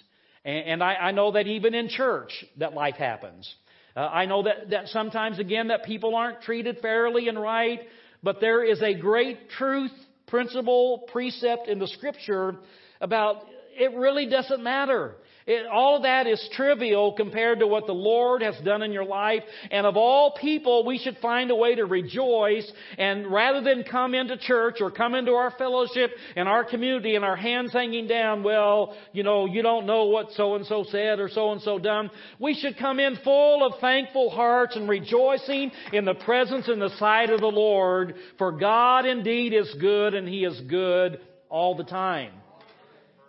And, 0.43 0.83
I, 0.83 0.93
I, 0.93 1.11
know 1.13 1.31
that 1.31 1.47
even 1.47 1.73
in 1.73 1.89
church 1.89 2.45
that 2.59 2.75
life 2.75 2.93
happens. 2.93 3.51
Uh, 3.95 4.01
I 4.01 4.27
know 4.27 4.43
that, 4.43 4.69
that 4.69 4.89
sometimes 4.89 5.39
again 5.39 5.69
that 5.69 5.85
people 5.85 6.13
aren't 6.13 6.43
treated 6.43 6.77
fairly 6.83 7.27
and 7.27 7.41
right, 7.41 7.79
but 8.21 8.39
there 8.39 8.63
is 8.63 8.83
a 8.83 8.93
great 8.93 9.49
truth, 9.57 9.89
principle, 10.27 11.09
precept 11.11 11.67
in 11.67 11.79
the 11.79 11.87
scripture 11.87 12.57
about 13.01 13.37
it 13.75 13.95
really 13.95 14.29
doesn't 14.29 14.61
matter. 14.61 15.15
It, 15.47 15.67
all 15.67 15.97
of 15.97 16.03
that 16.03 16.25
is 16.25 16.49
trivial 16.53 17.13
compared 17.13 17.59
to 17.59 17.67
what 17.67 17.85
the 17.85 17.93
Lord 17.93 18.41
has 18.41 18.55
done 18.63 18.81
in 18.81 18.91
your 18.91 19.05
life. 19.05 19.43
And 19.69 19.85
of 19.85 19.95
all 19.95 20.31
people, 20.41 20.83
we 20.83 20.97
should 20.97 21.17
find 21.19 21.51
a 21.51 21.55
way 21.55 21.75
to 21.75 21.85
rejoice. 21.85 22.71
And 22.97 23.31
rather 23.31 23.61
than 23.61 23.83
come 23.83 24.15
into 24.15 24.37
church 24.37 24.77
or 24.81 24.89
come 24.89 25.13
into 25.13 25.33
our 25.33 25.51
fellowship 25.51 26.09
and 26.35 26.49
our 26.49 26.63
community 26.63 27.15
and 27.15 27.23
our 27.23 27.35
hands 27.35 27.73
hanging 27.73 28.07
down, 28.07 28.41
well, 28.41 28.95
you 29.13 29.21
know, 29.21 29.45
you 29.45 29.61
don't 29.61 29.85
know 29.85 30.05
what 30.05 30.31
so 30.31 30.55
and 30.55 30.65
so 30.65 30.83
said 30.89 31.19
or 31.19 31.29
so 31.29 31.51
and 31.51 31.61
so 31.61 31.77
done. 31.77 32.09
We 32.39 32.55
should 32.55 32.79
come 32.79 32.99
in 32.99 33.15
full 33.23 33.63
of 33.63 33.79
thankful 33.79 34.31
hearts 34.31 34.75
and 34.75 34.89
rejoicing 34.89 35.71
in 35.93 36.05
the 36.05 36.15
presence 36.15 36.67
and 36.67 36.81
the 36.81 36.97
sight 36.97 37.29
of 37.29 37.39
the 37.39 37.45
Lord. 37.45 38.15
For 38.39 38.51
God 38.51 39.05
indeed 39.05 39.53
is 39.53 39.71
good 39.79 40.15
and 40.15 40.27
He 40.27 40.43
is 40.43 40.59
good 40.61 41.19
all 41.49 41.75
the 41.75 41.83
time. 41.83 42.31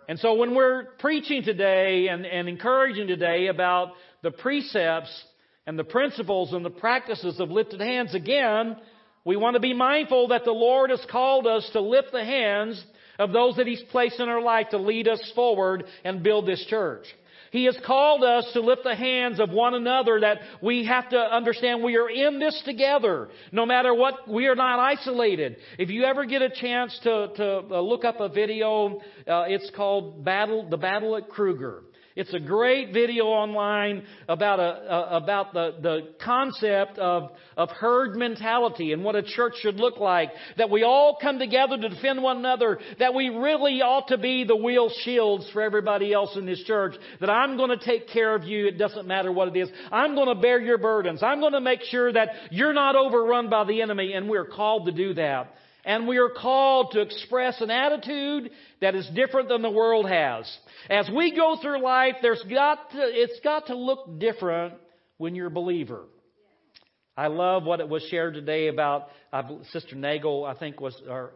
And 0.07 0.17
so 0.19 0.35
when 0.35 0.55
we're 0.55 0.85
preaching 0.99 1.43
today 1.43 2.07
and, 2.07 2.25
and 2.25 2.47
encouraging 2.47 3.07
today 3.07 3.47
about 3.47 3.91
the 4.23 4.31
precepts 4.31 5.11
and 5.65 5.77
the 5.77 5.83
principles 5.83 6.53
and 6.53 6.63
the 6.63 6.69
practices 6.69 7.39
of 7.39 7.51
lifted 7.51 7.81
hands, 7.81 8.15
again, 8.15 8.77
we 9.25 9.35
want 9.35 9.55
to 9.55 9.59
be 9.59 9.73
mindful 9.73 10.29
that 10.29 10.45
the 10.45 10.51
Lord 10.51 10.89
has 10.89 11.05
called 11.11 11.45
us 11.45 11.69
to 11.73 11.81
lift 11.81 12.13
the 12.13 12.23
hands 12.23 12.81
of 13.19 13.33
those 13.33 13.57
that 13.57 13.67
He's 13.67 13.81
placed 13.91 14.21
in 14.21 14.29
our 14.29 14.41
life 14.41 14.67
to 14.69 14.77
lead 14.77 15.09
us 15.09 15.31
forward 15.35 15.83
and 16.05 16.23
build 16.23 16.47
this 16.47 16.65
church. 16.69 17.05
He 17.51 17.65
has 17.65 17.77
called 17.85 18.23
us 18.23 18.49
to 18.53 18.61
lift 18.61 18.83
the 18.83 18.95
hands 18.95 19.39
of 19.39 19.49
one 19.49 19.73
another 19.73 20.19
that 20.21 20.39
we 20.61 20.85
have 20.85 21.09
to 21.09 21.17
understand 21.17 21.83
we 21.83 21.97
are 21.97 22.09
in 22.09 22.39
this 22.39 22.61
together. 22.65 23.29
No 23.51 23.65
matter 23.65 23.93
what, 23.93 24.27
we 24.27 24.47
are 24.47 24.55
not 24.55 24.79
isolated. 24.79 25.57
If 25.77 25.89
you 25.89 26.03
ever 26.03 26.25
get 26.25 26.41
a 26.41 26.49
chance 26.49 26.97
to, 27.03 27.29
to 27.35 27.63
uh, 27.71 27.81
look 27.81 28.05
up 28.05 28.19
a 28.19 28.29
video, 28.29 28.99
uh, 29.27 29.45
it's 29.47 29.69
called 29.75 30.23
Battle, 30.23 30.69
The 30.69 30.77
Battle 30.77 31.15
at 31.15 31.29
Kruger. 31.29 31.83
It's 32.17 32.33
a 32.33 32.39
great 32.39 32.93
video 32.93 33.25
online 33.25 34.03
about, 34.27 34.59
a, 34.59 34.63
a, 34.63 35.17
about 35.17 35.53
the, 35.53 35.75
the 35.79 36.13
concept 36.19 36.97
of, 36.97 37.29
of 37.55 37.69
herd 37.69 38.15
mentality 38.15 38.91
and 38.91 39.03
what 39.03 39.15
a 39.15 39.21
church 39.21 39.53
should 39.61 39.75
look 39.75 39.97
like. 39.97 40.31
That 40.57 40.71
we 40.71 40.81
all 40.81 41.19
come 41.21 41.37
together 41.37 41.77
to 41.77 41.89
defend 41.89 42.23
one 42.23 42.37
another. 42.37 42.79
That 42.97 43.13
we 43.13 43.29
really 43.29 43.83
ought 43.83 44.07
to 44.07 44.17
be 44.17 44.45
the 44.45 44.55
Will 44.55 44.89
Shields 45.03 45.47
for 45.53 45.61
everybody 45.61 46.11
else 46.11 46.35
in 46.35 46.47
this 46.47 46.63
church. 46.63 46.95
That 47.19 47.29
I'm 47.29 47.55
going 47.55 47.69
to 47.69 47.85
take 47.85 48.07
care 48.09 48.33
of 48.33 48.45
you. 48.45 48.65
It 48.65 48.79
doesn't 48.79 49.05
matter 49.05 49.31
what 49.31 49.55
it 49.55 49.59
is. 49.59 49.69
I'm 49.91 50.15
going 50.15 50.35
to 50.35 50.41
bear 50.41 50.59
your 50.59 50.79
burdens. 50.79 51.21
I'm 51.21 51.39
going 51.39 51.53
to 51.53 51.61
make 51.61 51.83
sure 51.83 52.11
that 52.11 52.29
you're 52.49 52.73
not 52.73 52.95
overrun 52.95 53.51
by 53.51 53.63
the 53.65 53.83
enemy. 53.83 54.13
And 54.13 54.27
we're 54.27 54.45
called 54.45 54.87
to 54.87 54.91
do 54.91 55.13
that. 55.13 55.53
And 55.87 56.05
we 56.05 56.17
are 56.17 56.29
called 56.29 56.91
to 56.91 57.01
express 57.01 57.61
an 57.61 57.71
attitude 57.71 58.51
that 58.81 58.93
is 58.93 59.09
different 59.15 59.47
than 59.47 59.61
the 59.61 59.71
world 59.71 60.07
has. 60.07 60.45
As 60.89 61.09
we 61.09 61.33
go 61.33 61.57
through 61.61 61.81
life, 61.81 62.15
there's 62.21 62.43
got 62.43 62.91
to, 62.91 62.99
it's 63.01 63.39
got 63.39 63.67
to 63.67 63.75
look 63.75 64.19
different 64.19 64.73
when 65.17 65.33
you're 65.33 65.47
a 65.47 65.49
believer. 65.49 66.03
I 67.15 67.27
love 67.27 67.63
what 67.63 67.79
it 67.79 67.87
was 67.87 68.03
shared 68.11 68.33
today 68.33 68.67
about 68.67 69.07
uh, 69.31 69.43
Sister 69.71 69.95
Nagel, 69.95 70.43
I 70.43 70.55
think 70.55 70.81
was, 70.81 71.01
or, 71.09 71.31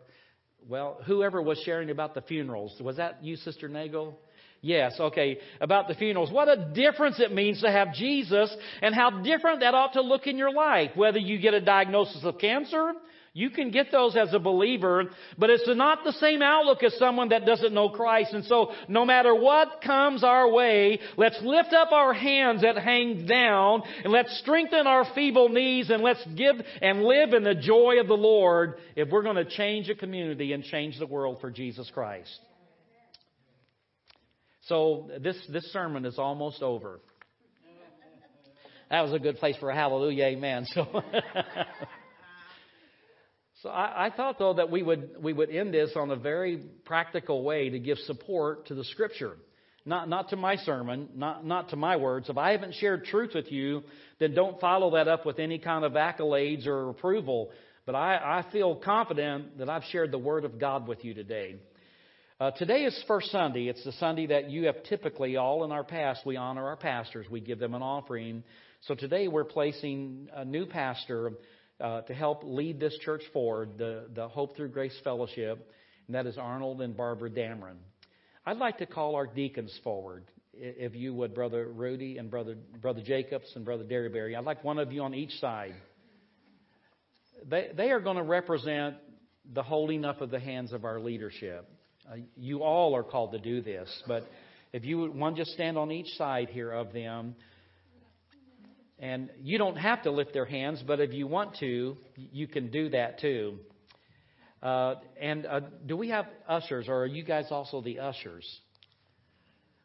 well, 0.67 0.99
whoever 1.05 1.41
was 1.41 1.57
sharing 1.65 1.89
about 1.89 2.13
the 2.13 2.21
funerals. 2.21 2.75
Was 2.81 2.97
that 2.97 3.23
you, 3.23 3.37
Sister 3.37 3.69
Nagel? 3.69 4.19
Yes, 4.59 4.93
okay. 4.99 5.39
About 5.61 5.87
the 5.87 5.95
funerals. 5.95 6.29
What 6.29 6.49
a 6.49 6.71
difference 6.73 7.21
it 7.21 7.33
means 7.33 7.61
to 7.61 7.71
have 7.71 7.93
Jesus 7.93 8.53
and 8.81 8.93
how 8.93 9.21
different 9.21 9.61
that 9.61 9.73
ought 9.73 9.93
to 9.93 10.01
look 10.01 10.27
in 10.27 10.37
your 10.37 10.53
life. 10.53 10.91
Whether 10.95 11.19
you 11.19 11.39
get 11.39 11.53
a 11.53 11.61
diagnosis 11.61 12.23
of 12.25 12.37
cancer, 12.37 12.91
you 13.33 13.49
can 13.49 13.71
get 13.71 13.93
those 13.93 14.17
as 14.17 14.33
a 14.33 14.39
believer, 14.39 15.05
but 15.37 15.49
it's 15.49 15.67
not 15.67 16.03
the 16.03 16.11
same 16.13 16.41
outlook 16.41 16.83
as 16.83 16.93
someone 16.97 17.29
that 17.29 17.45
doesn't 17.45 17.73
know 17.73 17.87
Christ. 17.87 18.33
And 18.33 18.43
so, 18.43 18.73
no 18.89 19.05
matter 19.05 19.33
what 19.33 19.81
comes 19.81 20.21
our 20.21 20.51
way, 20.51 20.99
let's 21.15 21.39
lift 21.41 21.71
up 21.71 21.93
our 21.93 22.13
hands 22.13 22.63
that 22.63 22.77
hang 22.77 23.25
down, 23.25 23.83
and 24.03 24.11
let's 24.11 24.37
strengthen 24.39 24.85
our 24.85 25.05
feeble 25.15 25.47
knees, 25.47 25.89
and 25.89 26.03
let's 26.03 26.25
give 26.35 26.57
and 26.81 27.03
live 27.03 27.33
in 27.33 27.45
the 27.45 27.55
joy 27.55 28.01
of 28.01 28.07
the 28.07 28.13
Lord 28.15 28.75
if 28.97 29.09
we're 29.09 29.23
going 29.23 29.37
to 29.37 29.45
change 29.45 29.89
a 29.89 29.95
community 29.95 30.51
and 30.51 30.65
change 30.65 30.99
the 30.99 31.07
world 31.07 31.37
for 31.39 31.49
Jesus 31.49 31.89
Christ. 31.93 32.37
So, 34.63 35.09
this, 35.21 35.37
this 35.49 35.71
sermon 35.71 36.05
is 36.05 36.19
almost 36.19 36.61
over. 36.61 36.99
That 38.89 39.03
was 39.03 39.13
a 39.13 39.19
good 39.19 39.37
place 39.37 39.55
for 39.57 39.69
a 39.69 39.75
hallelujah, 39.75 40.25
amen. 40.25 40.65
So. 40.73 41.01
So 43.61 43.69
I, 43.69 44.07
I, 44.07 44.09
thought, 44.09 44.39
though, 44.39 44.55
that 44.55 44.71
we 44.71 44.81
would, 44.81 45.21
we 45.21 45.33
would 45.33 45.51
end 45.51 45.73
this 45.73 45.91
on 45.95 46.09
a 46.09 46.15
very 46.15 46.57
practical 46.83 47.43
way 47.43 47.69
to 47.69 47.77
give 47.77 47.99
support 47.99 48.67
to 48.67 48.75
the 48.75 48.83
Scripture. 48.85 49.37
Not, 49.85 50.09
not 50.09 50.29
to 50.29 50.35
my 50.35 50.55
sermon, 50.57 51.09
not, 51.15 51.45
not 51.45 51.69
to 51.69 51.75
my 51.75 51.95
words. 51.97 52.27
If 52.29 52.37
I 52.37 52.51
haven't 52.51 52.73
shared 52.75 53.05
truth 53.05 53.31
with 53.35 53.51
you, 53.51 53.83
then 54.19 54.33
don't 54.33 54.59
follow 54.59 54.91
that 54.95 55.07
up 55.07 55.27
with 55.27 55.37
any 55.37 55.59
kind 55.59 55.85
of 55.85 55.93
accolades 55.93 56.65
or 56.65 56.89
approval. 56.89 57.51
But 57.85 57.93
I, 57.93 58.15
I 58.15 58.51
feel 58.51 58.75
confident 58.75 59.59
that 59.59 59.69
I've 59.69 59.83
shared 59.91 60.11
the 60.11 60.19
Word 60.19 60.43
of 60.43 60.59
God 60.59 60.87
with 60.87 61.05
you 61.05 61.13
today. 61.13 61.57
Uh, 62.39 62.49
today 62.51 62.85
is 62.85 63.03
First 63.07 63.29
Sunday. 63.29 63.67
It's 63.67 63.83
the 63.83 63.91
Sunday 63.93 64.27
that 64.27 64.49
you 64.49 64.65
have 64.65 64.83
typically, 64.85 65.37
all 65.37 65.63
in 65.63 65.71
our 65.71 65.83
past, 65.83 66.25
we 66.25 66.35
honor 66.35 66.65
our 66.67 66.77
pastors. 66.77 67.27
We 67.29 67.41
give 67.41 67.59
them 67.59 67.75
an 67.75 67.83
offering. 67.83 68.43
So 68.87 68.95
today 68.95 69.27
we're 69.27 69.43
placing 69.43 70.29
a 70.33 70.45
new 70.45 70.65
pastor 70.65 71.33
uh, 71.81 72.01
to 72.01 72.13
help 72.13 72.43
lead 72.43 72.79
this 72.79 72.97
church 72.99 73.23
forward, 73.33 73.77
the, 73.77 74.05
the 74.13 74.27
Hope 74.27 74.55
Through 74.55 74.69
Grace 74.69 74.97
Fellowship, 75.03 75.69
and 76.07 76.15
that 76.15 76.25
is 76.25 76.37
Arnold 76.37 76.81
and 76.81 76.95
Barbara 76.95 77.29
Dameron. 77.29 77.77
I'd 78.45 78.57
like 78.57 78.77
to 78.79 78.85
call 78.85 79.15
our 79.15 79.27
deacons 79.27 79.77
forward, 79.83 80.23
if 80.53 80.95
you 80.95 81.13
would, 81.13 81.33
Brother 81.33 81.67
Rudy 81.67 82.17
and 82.17 82.29
Brother, 82.29 82.55
Brother 82.81 83.01
Jacobs 83.01 83.51
and 83.55 83.65
Brother 83.65 83.83
Derryberry. 83.83 84.37
I'd 84.37 84.45
like 84.45 84.63
one 84.63 84.79
of 84.79 84.91
you 84.91 85.03
on 85.03 85.13
each 85.13 85.33
side. 85.39 85.75
They, 87.47 87.69
they 87.75 87.91
are 87.91 87.99
going 87.99 88.17
to 88.17 88.23
represent 88.23 88.95
the 89.53 89.63
holding 89.63 90.05
up 90.05 90.21
of 90.21 90.31
the 90.31 90.39
hands 90.39 90.73
of 90.73 90.85
our 90.85 90.99
leadership. 90.99 91.67
Uh, 92.11 92.17
you 92.35 92.63
all 92.63 92.95
are 92.95 93.03
called 93.03 93.31
to 93.31 93.39
do 93.39 93.61
this, 93.61 93.89
but 94.07 94.23
if 94.73 94.85
you 94.85 94.99
would, 94.99 95.15
one 95.15 95.35
just 95.35 95.51
stand 95.51 95.77
on 95.77 95.91
each 95.91 96.09
side 96.17 96.49
here 96.49 96.71
of 96.71 96.93
them. 96.93 97.35
And 99.01 99.31
you 99.41 99.57
don't 99.57 99.77
have 99.77 100.03
to 100.03 100.11
lift 100.11 100.31
their 100.31 100.45
hands, 100.45 100.83
but 100.85 100.99
if 100.99 101.11
you 101.11 101.25
want 101.25 101.57
to, 101.57 101.97
you 102.15 102.47
can 102.47 102.69
do 102.69 102.89
that 102.89 103.19
too. 103.19 103.57
Uh, 104.61 104.95
and 105.19 105.47
uh, 105.47 105.61
do 105.87 105.97
we 105.97 106.09
have 106.09 106.27
ushers, 106.47 106.87
or 106.87 107.01
are 107.01 107.07
you 107.07 107.23
guys 107.23 107.47
also 107.49 107.81
the 107.81 107.99
ushers? 107.99 108.47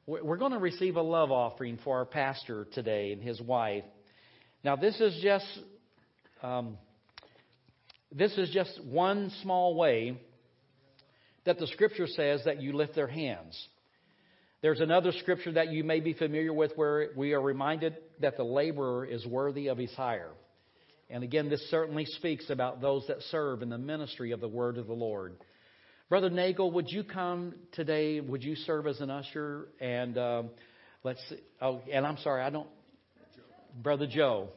We're 0.07 0.37
going 0.37 0.53
to 0.53 0.59
receive 0.59 0.97
a 0.97 1.03
love 1.03 1.33
offering 1.33 1.79
for 1.83 1.97
our 1.97 2.05
pastor 2.05 2.69
today 2.75 3.11
and 3.13 3.23
his 3.23 3.41
wife. 3.41 3.85
Now, 4.63 4.77
this 4.77 5.01
is 5.01 5.19
just 5.23 5.47
um, 6.43 6.77
this 8.13 8.37
is 8.37 8.51
just 8.51 8.85
one 8.85 9.33
small 9.43 9.75
way 9.75 10.21
that 11.47 11.59
the 11.59 11.67
Scripture 11.69 12.07
says 12.07 12.43
that 12.45 12.61
you 12.61 12.75
lift 12.75 12.95
their 12.95 13.09
hands. 13.09 13.67
There's 14.63 14.81
another 14.81 15.13
scripture 15.13 15.53
that 15.53 15.71
you 15.71 15.85
may 15.85 16.01
be 16.01 16.13
familiar 16.13 16.53
with 16.53 16.73
where 16.77 17.11
we 17.15 17.35
are 17.35 17.41
reminded 17.41 17.97
that 18.21 18.37
the 18.37 18.45
laborer 18.45 19.05
is 19.05 19.27
worthy 19.27 19.69
of 19.69 19.79
his 19.79 19.93
hire. 19.95 20.31
And 21.09 21.23
again, 21.23 21.49
this 21.49 21.71
certainly 21.71 22.05
speaks 22.05 22.51
about 22.51 22.81
those 22.81 23.05
that 23.07 23.23
serve 23.31 23.63
in 23.63 23.69
the 23.69 23.79
ministry 23.79 24.33
of 24.33 24.41
the 24.41 24.49
word 24.49 24.77
of 24.77 24.87
the 24.87 24.93
Lord. 24.93 25.37
Brother 26.09 26.31
Nagel, 26.31 26.71
would 26.73 26.91
you 26.91 27.05
come 27.05 27.55
today? 27.73 28.21
Would 28.21 28.43
you 28.43 28.57
serve 28.57 28.87
as 28.87 29.01
an 29.01 29.11
usher? 29.11 29.69
And 29.81 30.19
um, 30.19 30.51
let's 31.05 31.21
see. 31.29 31.39
Oh, 31.61 31.81
and 31.93 32.07
I'm 32.07 32.19
sorry, 32.19 32.43
I 32.43 32.51
don't. 32.51 32.69
Brother 33.83 34.07
Joe. 34.07 34.49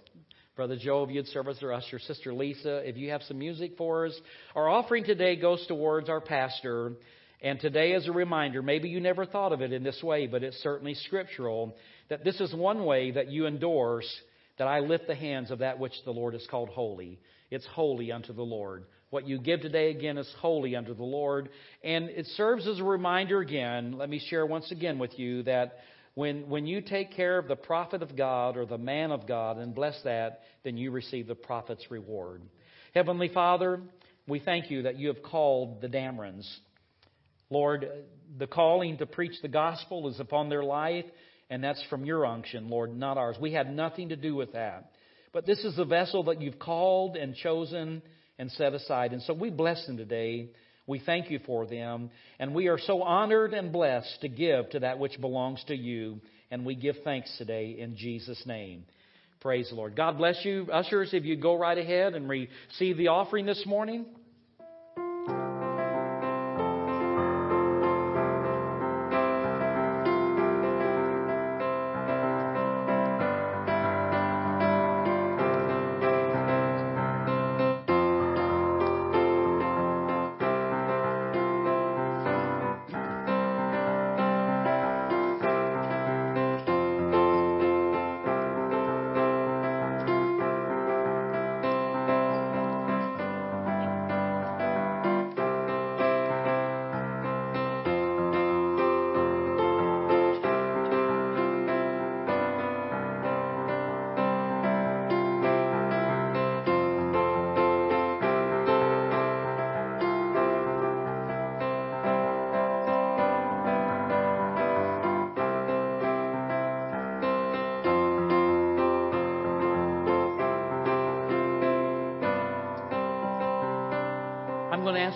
Brother 0.55 0.77
Joe, 0.77 1.03
if 1.03 1.11
you'd 1.11 1.27
serve 1.27 1.47
as 1.47 1.61
our 1.63 1.71
usher. 1.71 1.99
Sister 1.99 2.33
Lisa, 2.33 2.87
if 2.87 2.97
you 2.97 3.11
have 3.11 3.21
some 3.23 3.39
music 3.39 3.77
for 3.77 4.07
us. 4.07 4.19
Our 4.55 4.67
offering 4.67 5.03
today 5.05 5.35
goes 5.35 5.65
towards 5.67 6.09
our 6.09 6.21
pastor. 6.21 6.93
And 7.41 7.59
today, 7.59 7.93
as 7.93 8.07
a 8.07 8.11
reminder, 8.11 8.61
maybe 8.61 8.89
you 8.89 8.99
never 8.99 9.25
thought 9.25 9.53
of 9.53 9.61
it 9.61 9.71
in 9.71 9.83
this 9.83 10.03
way, 10.03 10.27
but 10.27 10.43
it's 10.43 10.57
certainly 10.57 10.95
scriptural, 10.95 11.77
that 12.09 12.23
this 12.23 12.39
is 12.39 12.53
one 12.53 12.85
way 12.85 13.11
that 13.11 13.31
you 13.31 13.47
endorse 13.47 14.09
that 14.57 14.67
I 14.67 14.79
lift 14.79 15.07
the 15.07 15.15
hands 15.15 15.51
of 15.51 15.59
that 15.59 15.79
which 15.79 15.93
the 16.03 16.11
Lord 16.11 16.33
has 16.33 16.45
called 16.49 16.69
holy. 16.69 17.19
It's 17.49 17.65
holy 17.67 18.11
unto 18.11 18.33
the 18.33 18.43
Lord. 18.43 18.85
What 19.09 19.27
you 19.27 19.39
give 19.39 19.61
today, 19.61 19.89
again, 19.89 20.17
is 20.17 20.31
holy 20.39 20.75
unto 20.75 20.93
the 20.93 21.03
Lord. 21.03 21.49
And 21.83 22.09
it 22.09 22.27
serves 22.35 22.67
as 22.67 22.79
a 22.79 22.83
reminder 22.83 23.39
again, 23.39 23.97
let 23.97 24.09
me 24.09 24.21
share 24.29 24.45
once 24.45 24.71
again 24.71 24.99
with 24.99 25.17
you 25.17 25.43
that 25.43 25.77
when, 26.13 26.49
when 26.49 26.67
you 26.67 26.81
take 26.81 27.15
care 27.15 27.37
of 27.37 27.47
the 27.47 27.55
prophet 27.55 28.03
of 28.03 28.17
God 28.17 28.57
or 28.57 28.65
the 28.65 28.77
man 28.77 29.11
of 29.11 29.25
God 29.27 29.57
and 29.57 29.73
bless 29.73 29.99
that, 30.03 30.41
then 30.63 30.77
you 30.77 30.91
receive 30.91 31.27
the 31.27 31.35
prophet's 31.35 31.89
reward. 31.89 32.41
Heavenly 32.93 33.29
Father, 33.29 33.81
we 34.27 34.39
thank 34.39 34.69
you 34.69 34.83
that 34.83 34.97
you 34.97 35.07
have 35.07 35.23
called 35.23 35.81
the 35.81 35.87
Damerons. 35.87 36.47
Lord, 37.49 37.89
the 38.37 38.47
calling 38.47 38.97
to 38.97 39.05
preach 39.05 39.41
the 39.41 39.47
gospel 39.47 40.07
is 40.09 40.19
upon 40.19 40.49
their 40.49 40.63
life, 40.63 41.05
and 41.49 41.63
that's 41.63 41.83
from 41.89 42.05
your 42.05 42.25
unction, 42.25 42.69
Lord, 42.69 42.95
not 42.95 43.17
ours. 43.17 43.37
We 43.39 43.51
had 43.51 43.73
nothing 43.73 44.09
to 44.09 44.15
do 44.15 44.35
with 44.35 44.53
that. 44.53 44.91
But 45.31 45.45
this 45.45 45.59
is 45.59 45.75
the 45.75 45.85
vessel 45.85 46.23
that 46.23 46.41
you've 46.41 46.59
called 46.59 47.15
and 47.15 47.35
chosen 47.35 48.01
and 48.37 48.51
set 48.51 48.73
aside. 48.73 49.13
And 49.13 49.21
so 49.23 49.33
we 49.33 49.49
bless 49.49 49.85
them 49.85 49.97
today. 49.97 50.49
We 50.87 50.99
thank 50.99 51.29
you 51.29 51.39
for 51.45 51.65
them. 51.65 52.09
And 52.39 52.55
we 52.55 52.67
are 52.67 52.79
so 52.79 53.03
honored 53.03 53.53
and 53.53 53.71
blessed 53.71 54.21
to 54.21 54.27
give 54.29 54.69
to 54.71 54.79
that 54.79 54.99
which 54.99 55.19
belongs 55.19 55.63
to 55.67 55.75
you. 55.75 56.19
And 56.51 56.65
we 56.65 56.75
give 56.75 56.95
thanks 57.03 57.35
today 57.37 57.77
in 57.79 57.95
Jesus' 57.95 58.41
name. 58.45 58.85
Praise 59.39 59.69
the 59.69 59.75
Lord. 59.75 59.95
God 59.95 60.17
bless 60.17 60.43
you. 60.43 60.67
Ushers, 60.71 61.13
if 61.13 61.23
you 61.23 61.35
go 61.35 61.57
right 61.57 61.77
ahead 61.77 62.15
and 62.15 62.27
receive 62.27 62.97
the 62.97 63.07
offering 63.07 63.45
this 63.45 63.63
morning. 63.65 64.05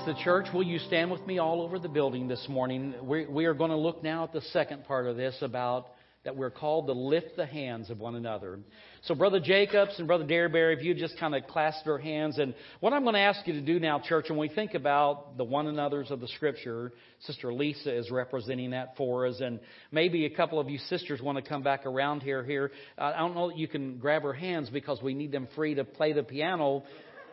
The 0.06 0.14
church, 0.24 0.48
will 0.54 0.64
you 0.64 0.80
stand 0.80 1.12
with 1.12 1.26
me 1.26 1.40
all 1.40 1.62
over 1.62 1.80
the 1.80 1.88
building 1.88 2.28
this 2.28 2.46
morning? 2.50 2.94
We, 3.04 3.26
we 3.26 3.46
are 3.46 3.54
going 3.54 3.72
to 3.72 3.78
look 3.78 4.04
now 4.04 4.26
at 4.26 4.34
the 4.34 4.42
second 4.42 4.84
part 4.84 5.08
of 5.08 5.16
this 5.16 5.36
about 5.42 5.88
that 6.26 6.36
we're 6.36 6.50
called 6.50 6.88
to 6.88 6.94
lift 6.94 7.38
the 7.38 7.46
hands 7.46 7.90
of 7.90 8.00
one 8.00 8.16
another. 8.16 8.60
So, 9.04 9.16
Brother 9.16 9.40
Jacobs 9.40 9.96
and 10.00 10.08
Brother 10.08 10.26
Derryberry, 10.26 10.76
if 10.78 10.84
you 10.84 10.94
just 10.94 11.18
kind 11.20 11.36
of 11.36 11.48
clasp 11.48 11.86
your 11.86 12.00
hands. 12.00 12.38
And 12.38 12.54
what 12.82 12.92
I'm 12.92 13.04
going 13.04 13.16
to 13.16 13.22
ask 13.22 13.46
you 13.48 13.54
to 13.54 13.62
do 13.62 13.80
now, 13.80 14.00
church, 14.00 14.26
when 14.30 14.40
we 14.40 14.50
think 14.50 14.74
about 14.74 15.38
the 15.38 15.44
one 15.46 15.68
another's 15.68 16.12
of 16.12 16.20
the 16.20 16.28
Scripture, 16.30 16.92
Sister 17.22 17.54
Lisa 17.54 17.96
is 17.96 18.12
representing 18.12 18.72
that 18.72 18.98
for 18.98 19.28
us. 19.28 19.40
And 19.40 19.60
maybe 19.92 20.26
a 20.26 20.30
couple 20.30 20.60
of 20.60 20.70
you 20.70 20.80
sisters 20.80 21.22
want 21.22 21.38
to 21.38 21.48
come 21.48 21.64
back 21.64 21.86
around 21.86 22.24
here. 22.24 22.44
Here, 22.44 22.72
I 22.98 23.18
don't 23.20 23.36
know 23.36 23.50
that 23.50 23.58
you 23.58 23.70
can 23.70 24.00
grab 24.00 24.24
her 24.24 24.34
hands 24.34 24.70
because 24.70 25.02
we 25.02 25.14
need 25.14 25.32
them 25.32 25.48
free 25.56 25.76
to 25.76 25.86
play 25.86 26.14
the 26.14 26.24
piano. 26.24 26.84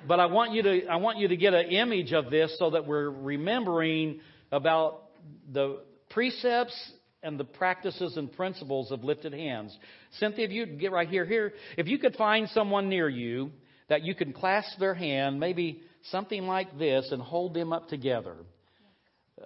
But 0.07 0.21
I 0.21 0.27
want 0.27 0.53
you 0.53 0.63
to 0.63 0.87
I 0.87 0.97
want 0.97 1.19
you 1.19 1.29
to 1.29 1.37
get 1.37 1.55
an 1.55 1.67
image 1.67 2.13
of 2.13 2.31
this 2.31 2.57
so 2.59 2.71
that 2.71 2.87
we're 2.87 3.11
remembering 3.11 4.21
about 4.51 5.03
the 5.53 5.81
precepts 6.11 6.75
and 7.23 7.39
the 7.39 7.45
practices 7.45 8.17
and 8.17 8.33
principles 8.33 8.91
of 8.91 9.05
lifted 9.05 9.33
hands. 9.33 9.77
Cynthia, 10.19 10.47
if 10.47 10.51
you 10.51 10.67
get 10.67 10.91
right 10.93 11.09
here, 11.09 11.27
here, 11.27 11.53
if 11.77 11.87
you 11.87 11.99
could 11.99 12.17
find 12.17 12.49
someone 12.51 12.89
near 12.89 13.09
you 13.09 13.51
that 13.89 14.03
you 14.03 14.15
can 14.15 14.33
clasp 14.33 14.79
their 14.79 14.95
hand, 14.95 15.39
maybe 15.39 15.83
something 16.11 16.47
like 16.47 16.79
this, 16.79 17.09
and 17.11 17.21
hold 17.21 17.53
them 17.55 17.73
up 17.73 17.89
together. 17.89 18.37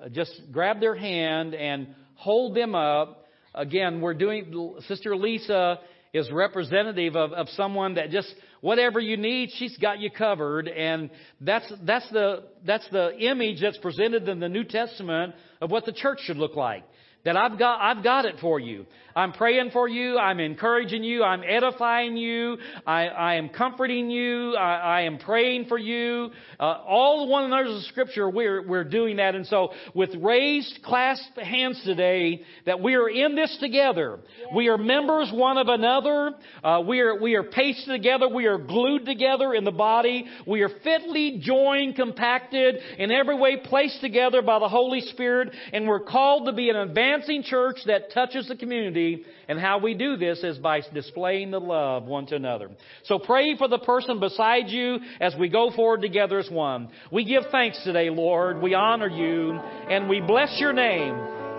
Uh, 0.01 0.09
just 0.09 0.33
grab 0.53 0.81
their 0.81 0.95
hand 0.95 1.55
and 1.55 1.95
hold 2.15 2.55
them 2.55 2.75
up. 2.75 3.25
Again, 3.55 4.01
we're 4.01 4.15
doing, 4.15 4.77
Sister 4.87 5.17
Lisa 5.17 5.81
is 6.15 6.31
representative 6.31 7.17
of, 7.17 7.33
of 7.33 7.49
someone 7.51 7.95
that 7.95 8.11
just, 8.11 8.33
whatever 8.61 9.01
you 9.01 9.17
need, 9.17 9.51
she's 9.57 9.77
got 9.79 9.99
you 9.99 10.11
covered. 10.11 10.69
And 10.69 11.11
that's, 11.41 11.71
that's 11.83 12.09
the, 12.11 12.45
that's 12.65 12.89
the 12.91 13.19
image 13.19 13.61
that's 13.61 13.79
presented 13.79 14.27
in 14.29 14.39
the 14.41 14.49
New 14.49 14.65
Testament 14.65 15.35
of 15.61 15.71
what 15.71 15.85
the 15.85 15.93
church 15.93 16.21
should 16.23 16.37
look 16.37 16.55
like 16.55 16.85
that 17.25 17.37
I've 17.37 17.59
got, 17.59 17.81
I've 17.81 18.05
got 18.05 18.27
it 18.27 18.37
for 18.41 18.61
you. 18.61 18.87
I'm 19.17 19.33
praying 19.33 19.71
for 19.71 19.89
you. 19.89 20.19
I'm 20.19 20.41
encouraging 20.41 21.05
you. 21.05 21.23
I'm 21.23 21.43
edifying 21.45 22.17
you. 22.17 22.59
I, 22.85 23.07
I 23.07 23.35
am 23.35 23.49
comforting 23.49 24.11
you. 24.11 24.57
I, 24.57 24.75
I 24.75 25.01
am 25.03 25.19
praying 25.19 25.67
for 25.67 25.79
you. 25.79 26.31
Uh, 26.59 26.65
all 26.65 27.25
the 27.25 27.31
one 27.31 27.45
another's 27.45 27.77
of 27.77 27.83
Scripture, 27.85 28.29
we're, 28.29 28.67
we're 28.67 28.85
doing 28.85 29.17
that. 29.17 29.37
And 29.37 29.47
so 29.47 29.71
with 29.95 30.11
raised 30.17 30.81
clasped 30.83 31.39
hands 31.39 31.81
today, 31.85 32.43
that 32.67 32.81
we 32.81 32.95
are 32.95 33.09
in 33.09 33.37
this 33.37 33.57
together. 33.61 34.19
We 34.55 34.69
are 34.69 34.79
members 34.79 35.31
one 35.33 35.59
of 35.59 35.69
another. 35.69 36.33
Uh, 36.65 36.83
we 36.87 36.99
are, 37.01 37.21
we 37.21 37.35
are 37.35 37.45
pasted 37.45 37.87
together. 37.87 38.29
We 38.29 38.47
are 38.47 38.59
glued 38.59 39.07
together 39.07 39.55
in 39.55 39.63
the 39.63 39.71
body. 39.71 40.27
We 40.45 40.63
are 40.63 40.71
fitly 40.83 41.39
joined, 41.41 41.95
compacted, 41.95 42.77
in 42.99 43.13
every 43.13 43.39
way 43.39 43.59
placed 43.63 44.01
together 44.01 44.43
by 44.43 44.59
the 44.59 44.69
Holy 44.69 45.03
Spirit. 45.03 45.55
And 45.73 45.87
we're 45.87 46.01
called 46.05 46.47
to 46.47 46.53
be 46.53 46.69
an 46.69 46.77
advancing 46.77 47.45
church 47.45 47.77
that 47.87 48.13
touches 48.13 48.49
the 48.49 48.57
community 48.57 49.04
and 49.49 49.59
how 49.59 49.79
we 49.79 49.95
do 49.95 50.17
this 50.17 50.43
is 50.43 50.59
by 50.59 50.81
displaying 50.93 51.51
the 51.51 51.61
love 51.61 52.05
one 52.05 52.27
to 52.27 52.37
another. 52.37 52.71
So 53.05 53.19
pray 53.19 53.57
for 53.57 53.69
the 53.69 53.79
person 53.79 54.21
beside 54.21 54.69
you 54.69 54.99
as 55.21 55.35
we 55.39 55.49
go 55.49 55.71
forward 55.71 56.03
together 56.03 56.39
as 56.39 56.51
one. 56.51 56.89
We 57.13 57.25
give 57.25 57.45
thanks 57.51 57.83
today, 57.85 58.11
Lord. 58.11 58.61
We 58.61 58.75
honor 58.75 59.09
you 59.09 59.53
and 59.53 60.09
we 60.09 60.21
bless 60.21 60.59
your 60.59 60.73
name. 60.73 61.15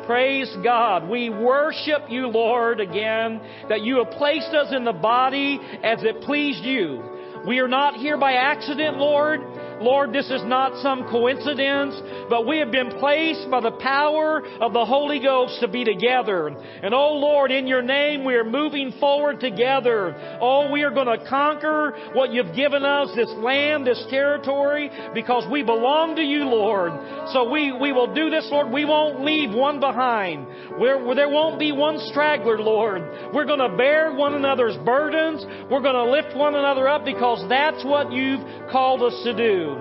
Praise 0.05 0.53
God. 0.63 1.09
We 1.09 1.29
worship 1.29 2.03
you, 2.09 2.27
Lord, 2.27 2.79
again, 2.79 3.41
that 3.69 3.81
you 3.81 4.03
have 4.03 4.11
placed 4.11 4.53
us 4.53 4.71
in 4.71 4.85
the 4.85 4.93
body 4.93 5.59
as 5.83 6.03
it 6.03 6.21
pleased 6.21 6.63
you. 6.63 7.01
We 7.47 7.59
are 7.59 7.67
not 7.67 7.95
here 7.95 8.17
by 8.17 8.33
accident, 8.33 8.97
Lord. 8.97 9.39
Lord, 9.81 10.13
this 10.13 10.29
is 10.29 10.43
not 10.43 10.81
some 10.81 11.03
coincidence, 11.09 11.95
but 12.29 12.47
we 12.47 12.59
have 12.59 12.71
been 12.71 12.91
placed 12.99 13.49
by 13.49 13.61
the 13.61 13.71
power 13.71 14.41
of 14.61 14.73
the 14.73 14.85
Holy 14.85 15.19
Ghost 15.19 15.59
to 15.59 15.67
be 15.67 15.83
together. 15.83 16.47
And 16.47 16.93
oh 16.93 17.13
Lord, 17.13 17.51
in 17.51 17.67
your 17.67 17.81
name 17.81 18.23
we 18.23 18.35
are 18.35 18.43
moving 18.43 18.93
forward 18.99 19.39
together. 19.39 20.15
Oh, 20.41 20.71
we 20.71 20.83
are 20.83 20.91
going 20.91 21.07
to 21.07 21.25
conquer 21.27 21.95
what 22.13 22.31
you've 22.31 22.55
given 22.55 22.83
us, 22.83 23.09
this 23.15 23.31
land, 23.37 23.85
this 23.85 24.03
territory, 24.09 24.89
because 25.13 25.49
we 25.51 25.63
belong 25.63 26.15
to 26.15 26.21
you, 26.21 26.45
Lord. 26.45 26.91
So 27.33 27.49
we, 27.49 27.71
we 27.71 27.91
will 27.91 28.13
do 28.13 28.29
this, 28.29 28.47
Lord. 28.51 28.71
We 28.71 28.85
won't 28.85 29.21
leave 29.21 29.53
one 29.53 29.79
behind. 29.79 30.47
Where, 30.77 31.15
there 31.15 31.29
won't 31.29 31.59
be 31.59 31.71
one 31.71 31.99
straggler, 32.11 32.59
Lord. 32.59 33.01
We're 33.33 33.45
going 33.45 33.59
to 33.59 33.75
bear 33.75 34.13
one 34.13 34.33
another's 34.33 34.77
burdens. 34.85 35.45
We're 35.69 35.81
going 35.81 35.95
to 35.95 36.11
lift 36.11 36.35
one 36.35 36.55
another 36.55 36.87
up 36.87 37.05
because 37.05 37.47
that's 37.49 37.83
what 37.83 38.11
you've 38.11 38.41
called 38.71 39.03
us 39.03 39.19
to 39.23 39.35
do. 39.35 39.74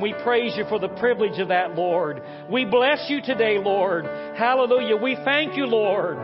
We 0.00 0.14
praise 0.22 0.56
you 0.56 0.64
for 0.68 0.78
the 0.78 0.88
privilege 0.88 1.38
of 1.38 1.48
that, 1.48 1.74
Lord. 1.74 2.22
We 2.50 2.64
bless 2.64 3.06
you 3.08 3.20
today, 3.22 3.58
Lord. 3.58 4.04
Hallelujah. 4.36 4.96
We 4.96 5.16
thank 5.24 5.56
you, 5.56 5.66
Lord. 5.66 6.18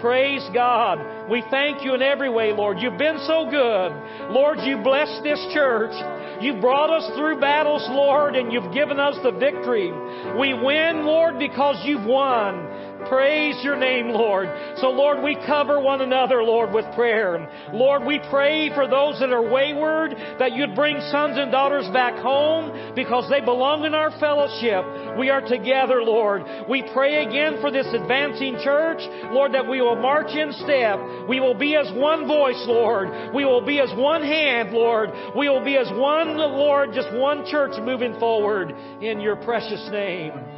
Praise 0.00 0.46
God. 0.54 1.28
We 1.28 1.42
thank 1.50 1.82
you 1.82 1.94
in 1.94 2.02
every 2.02 2.30
way, 2.30 2.52
Lord. 2.52 2.78
You've 2.78 2.98
been 2.98 3.18
so 3.26 3.50
good. 3.50 4.30
Lord, 4.30 4.58
you 4.62 4.78
blessed 4.78 5.22
this 5.24 5.44
church. 5.52 5.92
You've 6.40 6.60
brought 6.60 6.90
us 6.90 7.10
through 7.16 7.40
battles, 7.40 7.84
Lord, 7.90 8.36
and 8.36 8.52
you've 8.52 8.72
given 8.72 9.00
us 9.00 9.16
the 9.24 9.32
victory. 9.32 9.90
We 10.38 10.54
win, 10.54 11.04
Lord, 11.04 11.38
because 11.38 11.82
you've 11.84 12.06
won. 12.06 12.87
Praise 13.06 13.56
your 13.62 13.76
name, 13.76 14.08
Lord. 14.08 14.48
So, 14.78 14.88
Lord, 14.90 15.22
we 15.22 15.36
cover 15.46 15.80
one 15.80 16.00
another, 16.00 16.42
Lord, 16.42 16.72
with 16.72 16.84
prayer. 16.94 17.48
Lord, 17.72 18.04
we 18.04 18.18
pray 18.30 18.70
for 18.74 18.88
those 18.88 19.20
that 19.20 19.30
are 19.30 19.42
wayward 19.42 20.16
that 20.38 20.52
you'd 20.52 20.74
bring 20.74 21.00
sons 21.12 21.38
and 21.38 21.52
daughters 21.52 21.88
back 21.92 22.18
home 22.18 22.94
because 22.96 23.28
they 23.30 23.40
belong 23.40 23.84
in 23.84 23.94
our 23.94 24.10
fellowship. 24.18 25.16
We 25.18 25.30
are 25.30 25.40
together, 25.40 26.02
Lord. 26.02 26.42
We 26.68 26.82
pray 26.92 27.24
again 27.24 27.58
for 27.60 27.70
this 27.70 27.86
advancing 27.92 28.58
church, 28.64 29.00
Lord, 29.30 29.54
that 29.54 29.68
we 29.68 29.80
will 29.80 29.96
march 29.96 30.34
in 30.34 30.52
step. 30.64 30.98
We 31.28 31.40
will 31.40 31.54
be 31.54 31.76
as 31.76 31.90
one 31.94 32.26
voice, 32.26 32.62
Lord. 32.66 33.34
We 33.34 33.44
will 33.44 33.64
be 33.64 33.80
as 33.80 33.90
one 33.96 34.22
hand, 34.22 34.72
Lord. 34.72 35.10
We 35.36 35.48
will 35.48 35.64
be 35.64 35.76
as 35.76 35.88
one, 35.92 36.36
Lord, 36.36 36.90
just 36.92 37.12
one 37.12 37.46
church 37.46 37.72
moving 37.80 38.18
forward 38.18 38.74
in 39.00 39.20
your 39.20 39.36
precious 39.36 39.88
name. 39.92 40.57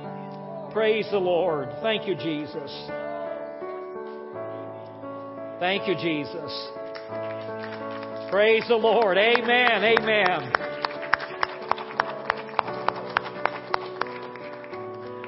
Praise 0.73 1.09
the 1.11 1.19
Lord. 1.19 1.69
Thank 1.83 2.07
you, 2.07 2.15
Jesus. 2.15 2.71
Thank 5.59 5.89
you, 5.89 5.97
Jesus. 5.97 6.69
Praise 8.31 8.63
the 8.69 8.77
Lord. 8.77 9.19
Amen. 9.19 9.83
Amen. 9.83 10.53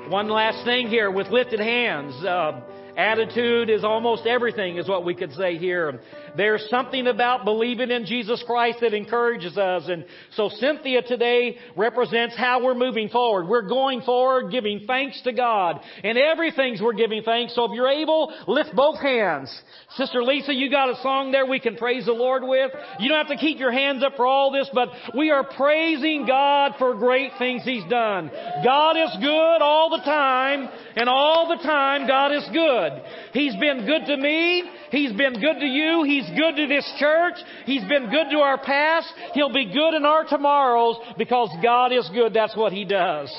One 0.09 0.29
last 0.29 0.65
thing 0.65 0.87
here 0.87 1.11
with 1.11 1.27
lifted 1.29 1.59
hands. 1.59 2.25
Uh, 2.25 2.61
attitude 2.97 3.69
is 3.69 3.83
almost 3.83 4.27
everything, 4.27 4.77
is 4.77 4.87
what 4.89 5.05
we 5.05 5.15
could 5.15 5.33
say 5.33 5.59
here. 5.59 6.01
There's 6.37 6.67
something 6.71 7.07
about 7.07 7.45
believing 7.45 7.91
in 7.91 8.07
Jesus 8.07 8.43
Christ 8.47 8.79
that 8.81 8.95
encourages 8.95 9.59
us. 9.59 9.85
And 9.89 10.05
so 10.33 10.49
Cynthia 10.49 11.03
today 11.03 11.59
represents 11.77 12.37
how 12.37 12.65
we're 12.65 12.75
moving 12.75 13.09
forward. 13.09 13.49
We're 13.49 13.69
going 13.69 14.03
forward 14.03 14.51
giving 14.51 14.85
thanks 14.87 15.21
to 15.23 15.33
God. 15.33 15.81
And 16.03 16.17
everything's 16.19 16.81
we're 16.81 16.93
giving 16.95 17.23
thanks. 17.23 17.55
So 17.55 17.65
if 17.65 17.73
you're 17.75 17.89
able, 17.89 18.33
lift 18.49 18.75
both 18.75 19.01
hands. 19.01 19.53
Sister 19.97 20.23
Lisa, 20.23 20.53
you 20.55 20.71
got 20.71 20.89
a 20.89 21.01
song 21.03 21.33
there 21.33 21.47
we 21.47 21.61
can 21.61 21.77
praise 21.77 22.07
the 22.07 22.13
Lord 22.13 22.43
with. 22.43 22.71
You 22.99 23.09
don't 23.09 23.19
have 23.19 23.37
to 23.37 23.37
keep 23.37 23.59
your 23.59 23.73
hands 23.73 24.03
up 24.03 24.17
for 24.17 24.27
all 24.27 24.51
this, 24.51 24.69
but 24.73 24.89
we 25.17 25.31
are 25.31 25.45
praising 25.45 26.27
God 26.27 26.75
for 26.79 26.95
great 26.95 27.33
things 27.39 27.63
He's 27.65 27.85
done. 27.91 28.31
God 28.65 28.97
is 28.97 29.17
good 29.21 29.63
all 29.63 29.91
the 29.91 30.03
time, 30.05 30.69
and 30.97 31.09
all 31.09 31.49
the 31.49 31.63
time 31.63 32.07
God 32.07 32.33
is 32.33 32.49
good. 32.53 33.03
He's 33.33 33.57
been 33.57 33.87
good 33.87 34.07
to 34.07 34.17
me. 34.17 34.65
He's 34.91 35.13
been 35.13 35.35
good 35.35 35.59
to 35.61 35.67
you. 35.67 36.03
He's 36.05 36.22
good 36.31 36.57
to 36.57 36.67
this 36.67 36.91
church. 36.99 37.35
He's 37.65 37.85
been 37.85 38.11
good 38.11 38.31
to 38.31 38.39
our 38.39 38.59
past. 38.59 39.13
He'll 39.35 39.53
be 39.53 39.67
good 39.67 39.95
in 39.95 40.05
our 40.05 40.25
tomorrows 40.25 40.97
because 41.19 41.51
God 41.63 41.93
is 41.93 42.09
good. 42.13 42.35
That's 42.35 42.57
what 42.57 42.73
He 42.73 42.85
does. 42.85 43.33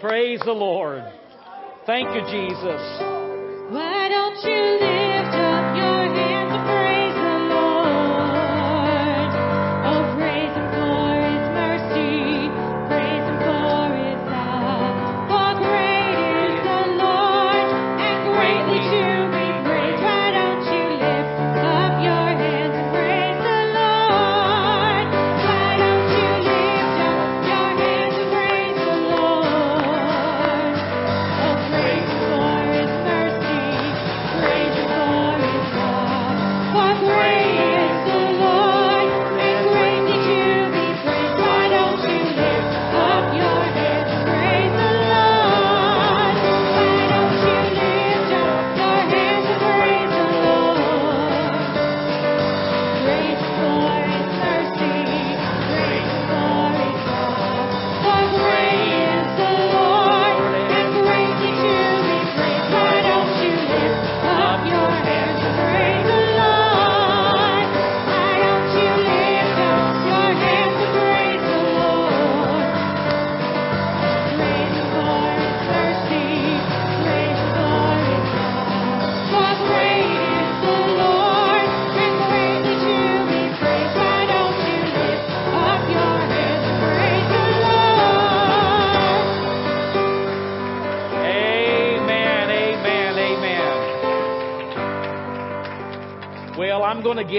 Praise 0.00 0.40
the 0.44 0.52
Lord. 0.52 1.04
Thank 1.86 2.14
you, 2.14 2.22
Jesus. 2.22 2.82
Why 3.70 4.08
don't 4.08 4.36
you 4.42 4.62
lift 4.80 5.34
up 5.34 5.53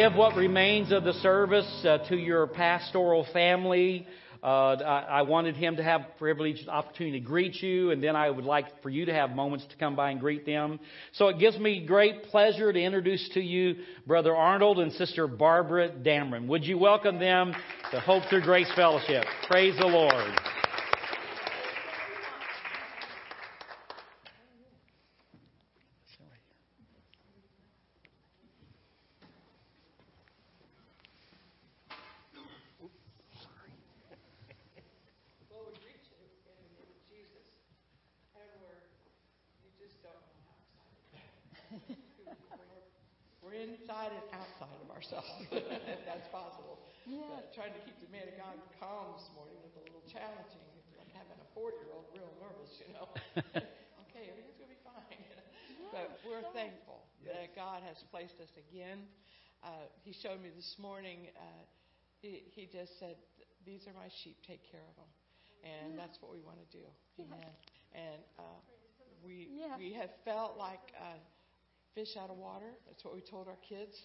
give 0.10 0.16
what 0.16 0.36
remains 0.36 0.92
of 0.92 1.04
the 1.04 1.14
service 1.14 1.84
uh, 1.84 1.98
to 2.08 2.16
your 2.16 2.46
pastoral 2.46 3.26
family. 3.34 4.06
Uh, 4.44 4.76
I, 4.76 5.06
I 5.10 5.22
wanted 5.24 5.56
him 5.56 5.78
to 5.78 5.84
have 5.84 6.02
privilege, 6.20 6.64
opportunity 6.68 7.20
to 7.20 7.26
greet 7.26 7.56
you, 7.56 7.90
and 7.90 8.04
then 8.04 8.16
I 8.16 8.30
would 8.30 8.46
like 8.46 8.84
for 8.84 8.92
you 8.92 9.06
to 9.06 9.14
have 9.14 9.32
moments 9.32 9.66
to 9.72 9.76
come 9.78 9.96
by 9.96 10.12
and 10.12 10.20
greet 10.20 10.46
them. 10.46 10.80
So 11.14 11.30
it 11.30 11.40
gives 11.40 11.58
me 11.58 11.88
great 11.88 12.26
pleasure 12.26 12.72
to 12.72 12.80
introduce 12.80 13.28
to 13.30 13.42
you 13.42 13.78
Brother 14.06 14.36
Arnold 14.36 14.78
and 14.78 14.94
Sister 14.94 15.26
Barbara 15.26 15.90
Dameron. 15.90 16.48
Would 16.50 16.66
you 16.66 16.78
welcome 16.78 17.18
them 17.18 17.56
to 17.90 18.00
Hope 18.00 18.26
Through 18.30 18.44
Grace 18.44 18.72
Fellowship? 18.76 19.26
Praise 19.48 19.76
the 19.80 19.88
Lord. 19.88 20.36
inside 43.96 44.12
and 44.12 44.42
outside 44.42 44.76
of 44.82 44.95
ourselves, 45.06 45.30
if 45.54 46.02
that's 46.06 46.26
possible. 46.34 46.82
Yeah. 47.06 47.22
But 47.30 47.54
trying 47.54 47.74
to 47.78 47.82
keep 47.86 47.98
the 48.02 48.10
man 48.10 48.26
of 48.26 48.36
God 48.38 48.58
calm 48.82 49.14
this 49.14 49.30
morning 49.38 49.54
was 49.62 49.78
a 49.78 49.84
little 49.86 50.02
challenging. 50.10 50.66
It's 50.82 50.98
like 50.98 51.14
having 51.14 51.38
a 51.38 51.48
40 51.54 51.78
year 51.78 51.94
old 51.94 52.10
real 52.18 52.34
nervous, 52.42 52.74
you 52.82 52.90
know. 52.98 53.06
okay, 54.10 54.34
everything's 54.34 54.58
going 54.58 54.74
to 54.74 54.78
be 54.78 54.82
fine. 54.82 55.22
but 55.94 56.18
we're 56.26 56.46
thankful 56.58 57.06
that 57.30 57.54
God 57.54 57.86
has 57.86 58.02
placed 58.10 58.42
us 58.42 58.50
again. 58.58 59.06
Uh, 59.62 59.90
he 60.02 60.14
showed 60.14 60.42
me 60.42 60.50
this 60.54 60.78
morning, 60.82 61.30
uh, 61.38 61.64
he, 62.22 62.50
he 62.54 62.66
just 62.66 62.98
said, 62.98 63.18
These 63.66 63.86
are 63.86 63.94
my 63.94 64.10
sheep, 64.26 64.42
take 64.46 64.66
care 64.70 64.86
of 64.90 64.96
them. 64.98 65.12
And 65.66 65.94
yeah. 65.94 66.02
that's 66.02 66.18
what 66.22 66.34
we 66.34 66.42
want 66.42 66.58
to 66.62 66.70
do. 66.74 66.86
Amen. 67.22 67.54
And 67.94 68.22
uh, 68.38 68.62
we, 69.22 69.50
yeah. 69.54 69.78
we 69.78 69.94
have 69.94 70.10
felt 70.26 70.58
like. 70.58 70.94
Uh, 70.98 71.22
fish 71.96 72.18
out 72.20 72.30
of 72.30 72.36
water. 72.36 72.76
That's 72.86 73.04
what 73.06 73.16
we 73.16 73.22
told 73.22 73.48
our 73.48 73.58
kids. 73.64 73.96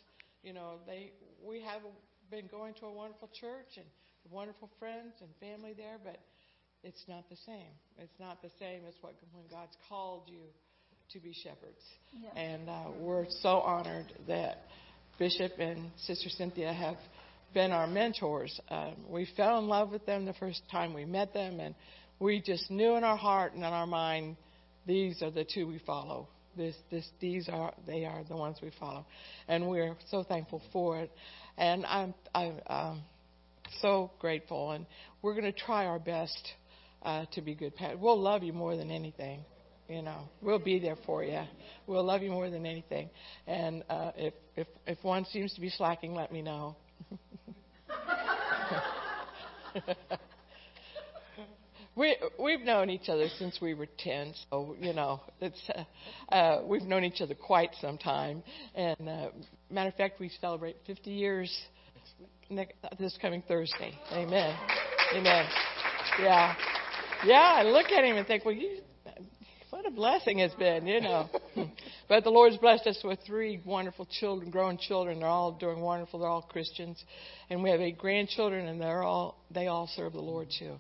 You 0.43 0.53
know, 0.53 0.79
they 0.87 1.13
we 1.45 1.61
have 1.63 1.83
been 2.31 2.47
going 2.51 2.75
to 2.75 2.87
a 2.87 2.93
wonderful 2.93 3.29
church 3.41 3.77
and 3.77 3.87
wonderful 4.31 4.71
friends 4.79 5.15
and 5.21 5.31
family 5.41 5.75
there, 5.77 5.99
but 6.03 6.19
it's 6.83 7.05
not 7.09 7.29
the 7.29 7.37
same. 7.47 7.73
It's 7.99 8.19
not 8.19 8.43
the 8.43 8.51
same 8.59 8.83
as 8.89 8.95
what 9.01 9.15
when 9.33 9.45
God's 9.51 9.77
called 9.89 10.23
you 10.27 10.41
to 11.13 11.21
be 11.21 11.33
shepherds. 11.33 11.83
Yeah. 12.13 12.41
And 12.41 12.69
uh, 12.69 12.85
we're 12.99 13.27
so 13.43 13.61
honored 13.61 14.13
that 14.29 14.65
Bishop 15.19 15.53
and 15.59 15.91
Sister 15.99 16.31
Cynthia 16.31 16.73
have 16.73 16.97
been 17.53 17.73
our 17.73 17.87
mentors. 17.87 18.59
Um, 18.71 18.95
we 19.09 19.29
fell 19.37 19.59
in 19.59 19.67
love 19.67 19.91
with 19.91 20.07
them 20.07 20.25
the 20.25 20.35
first 20.35 20.63
time 20.71 20.95
we 20.95 21.05
met 21.05 21.35
them, 21.35 21.61
and 21.61 21.75
we 22.19 22.41
just 22.41 22.71
knew 22.71 22.95
in 22.97 23.05
our 23.05 23.17
heart 23.17 23.53
and 23.53 23.65
in 23.65 23.73
our 23.73 23.87
mind 23.87 24.37
these 24.87 25.23
are 25.23 25.31
the 25.31 25.45
two 25.45 25.67
we 25.67 25.81
follow. 25.85 26.29
This, 26.57 26.75
this, 26.91 27.09
these 27.21 27.49
are 27.49 27.73
they 27.87 28.05
are 28.05 28.25
the 28.25 28.37
ones 28.37 28.59
we 28.61 28.71
follow, 28.79 29.07
and 29.49 29.69
we're 29.69 29.95
so 30.11 30.25
thankful 30.25 30.61
for 30.73 30.99
it. 30.99 31.11
And 31.57 31.87
I'm 31.87 32.15
I'm 32.35 32.55
um, 32.67 33.03
so 33.81 34.11
grateful, 34.19 34.73
and 34.73 34.87
we're 35.23 35.35
going 35.35 35.51
to 35.51 35.59
try 35.59 35.87
our 35.87 35.99
best 35.99 36.53
uh, 37.03 37.27
to 37.35 37.41
be 37.41 37.55
good. 37.55 37.77
Pat 37.77 37.99
we'll 37.99 38.21
love 38.21 38.43
you 38.43 38.53
more 38.53 38.77
than 38.77 38.91
anything. 38.91 39.45
You 39.89 40.03
know, 40.03 40.29
we'll 40.41 40.59
be 40.59 40.79
there 40.79 40.97
for 41.05 41.25
you. 41.25 41.43
We'll 41.87 42.05
love 42.05 42.23
you 42.23 42.31
more 42.31 42.49
than 42.49 42.65
anything. 42.65 43.11
And 43.47 43.83
uh, 43.89 44.13
if 44.17 44.35
if 44.57 44.67
if 44.87 45.03
one 45.03 45.25
seems 45.27 45.53
to 45.55 45.61
be 45.61 45.71
slacking, 45.71 46.15
let 46.15 46.33
me 46.33 46.43
know. 46.43 46.77
we 51.97 52.17
we've 52.39 52.61
known 52.61 52.91
each 52.91 53.09
other 53.09 53.29
since 53.39 53.61
we 53.61 53.75
were 53.75 53.89
ten, 53.99 54.33
so 54.51 54.77
you 54.81 54.93
know 54.93 55.21
it's 55.41 55.61
uh, 55.75 56.35
uh, 56.35 56.63
we've 56.65 56.83
known 56.83 57.05
each 57.05 57.21
other 57.21 57.35
quite 57.35 57.71
some 57.81 57.99
time. 57.99 58.43
And 58.75 59.09
uh, 59.09 59.29
matter 59.71 59.89
of 59.89 59.95
fact, 59.97 60.21
we 60.21 60.31
celebrate 60.41 60.77
50 60.87 61.11
years 61.11 61.57
next, 62.49 62.75
this 62.99 63.17
coming 63.21 63.43
Thursday. 63.47 63.93
Amen. 64.13 64.57
Amen. 65.15 65.47
Yeah, 66.21 66.55
yeah. 67.25 67.55
I 67.59 67.63
look 67.63 67.87
at 67.87 68.05
him 68.05 68.17
and 68.17 68.27
think, 68.27 68.45
well, 68.45 68.55
you, 68.55 68.81
a 69.91 69.95
blessing 69.95 70.39
has 70.39 70.53
been, 70.55 70.87
you 70.87 71.01
know. 71.01 71.29
but 72.09 72.25
the 72.25 72.31
Lord's 72.31 72.57
blessed 72.57 72.87
us 72.87 73.01
with 73.03 73.19
three 73.27 73.61
wonderful 73.65 74.07
children, 74.21 74.51
grown 74.51 74.79
children. 74.79 75.21
They're 75.21 75.29
all 75.29 75.53
doing 75.53 75.81
wonderful. 75.81 76.21
They're 76.21 76.29
all 76.29 76.43
Christians, 76.43 77.03
and 77.49 77.63
we 77.63 77.71
have 77.71 77.81
eight 77.81 77.99
grandchildren, 77.99 78.67
and 78.69 78.81
they're 78.81 79.03
all 79.03 79.43
they 79.51 79.67
all 79.67 79.89
serve 79.95 80.13
the 80.13 80.21
Lord 80.21 80.49
too. 80.59 80.77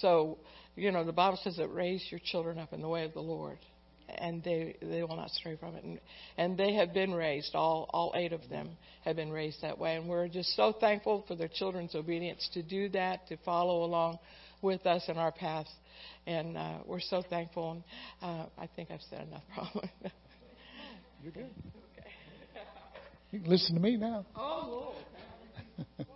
So, 0.00 0.38
you 0.76 0.90
know, 0.92 1.04
the 1.04 1.12
Bible 1.12 1.38
says 1.42 1.56
that 1.56 1.68
raise 1.68 2.04
your 2.10 2.20
children 2.24 2.58
up 2.58 2.72
in 2.72 2.80
the 2.80 2.88
way 2.88 3.04
of 3.04 3.12
the 3.12 3.20
Lord, 3.20 3.58
and 4.08 4.42
they 4.42 4.76
they 4.82 5.02
will 5.02 5.16
not 5.16 5.30
stray 5.30 5.56
from 5.56 5.76
it. 5.76 5.84
And, 5.84 6.00
and 6.36 6.58
they 6.58 6.74
have 6.74 6.92
been 6.94 7.12
raised. 7.12 7.54
All 7.54 7.88
all 7.92 8.12
eight 8.14 8.32
of 8.32 8.48
them 8.48 8.70
have 9.04 9.16
been 9.16 9.30
raised 9.30 9.62
that 9.62 9.78
way, 9.78 9.96
and 9.96 10.08
we're 10.08 10.28
just 10.28 10.54
so 10.56 10.72
thankful 10.72 11.24
for 11.28 11.34
their 11.34 11.48
children's 11.48 11.94
obedience 11.94 12.48
to 12.54 12.62
do 12.62 12.88
that, 12.90 13.26
to 13.28 13.36
follow 13.38 13.84
along 13.84 14.18
with 14.64 14.84
us 14.86 15.04
in 15.08 15.16
our 15.16 15.30
path. 15.30 15.68
And 16.26 16.56
uh, 16.56 16.78
we're 16.86 17.00
so 17.00 17.22
thankful. 17.28 17.72
And 17.72 17.84
uh, 18.22 18.46
I 18.58 18.68
think 18.74 18.90
I've 18.90 19.02
said 19.10 19.28
enough, 19.28 19.42
probably. 19.54 19.90
You're 21.22 21.32
good. 21.32 21.50
Okay. 21.98 22.08
You 23.30 23.40
can 23.40 23.48
listen 23.50 23.76
to 23.76 23.80
me 23.80 23.96
now. 23.96 24.26
Oh, 24.34 24.64
Lord. 24.68 26.08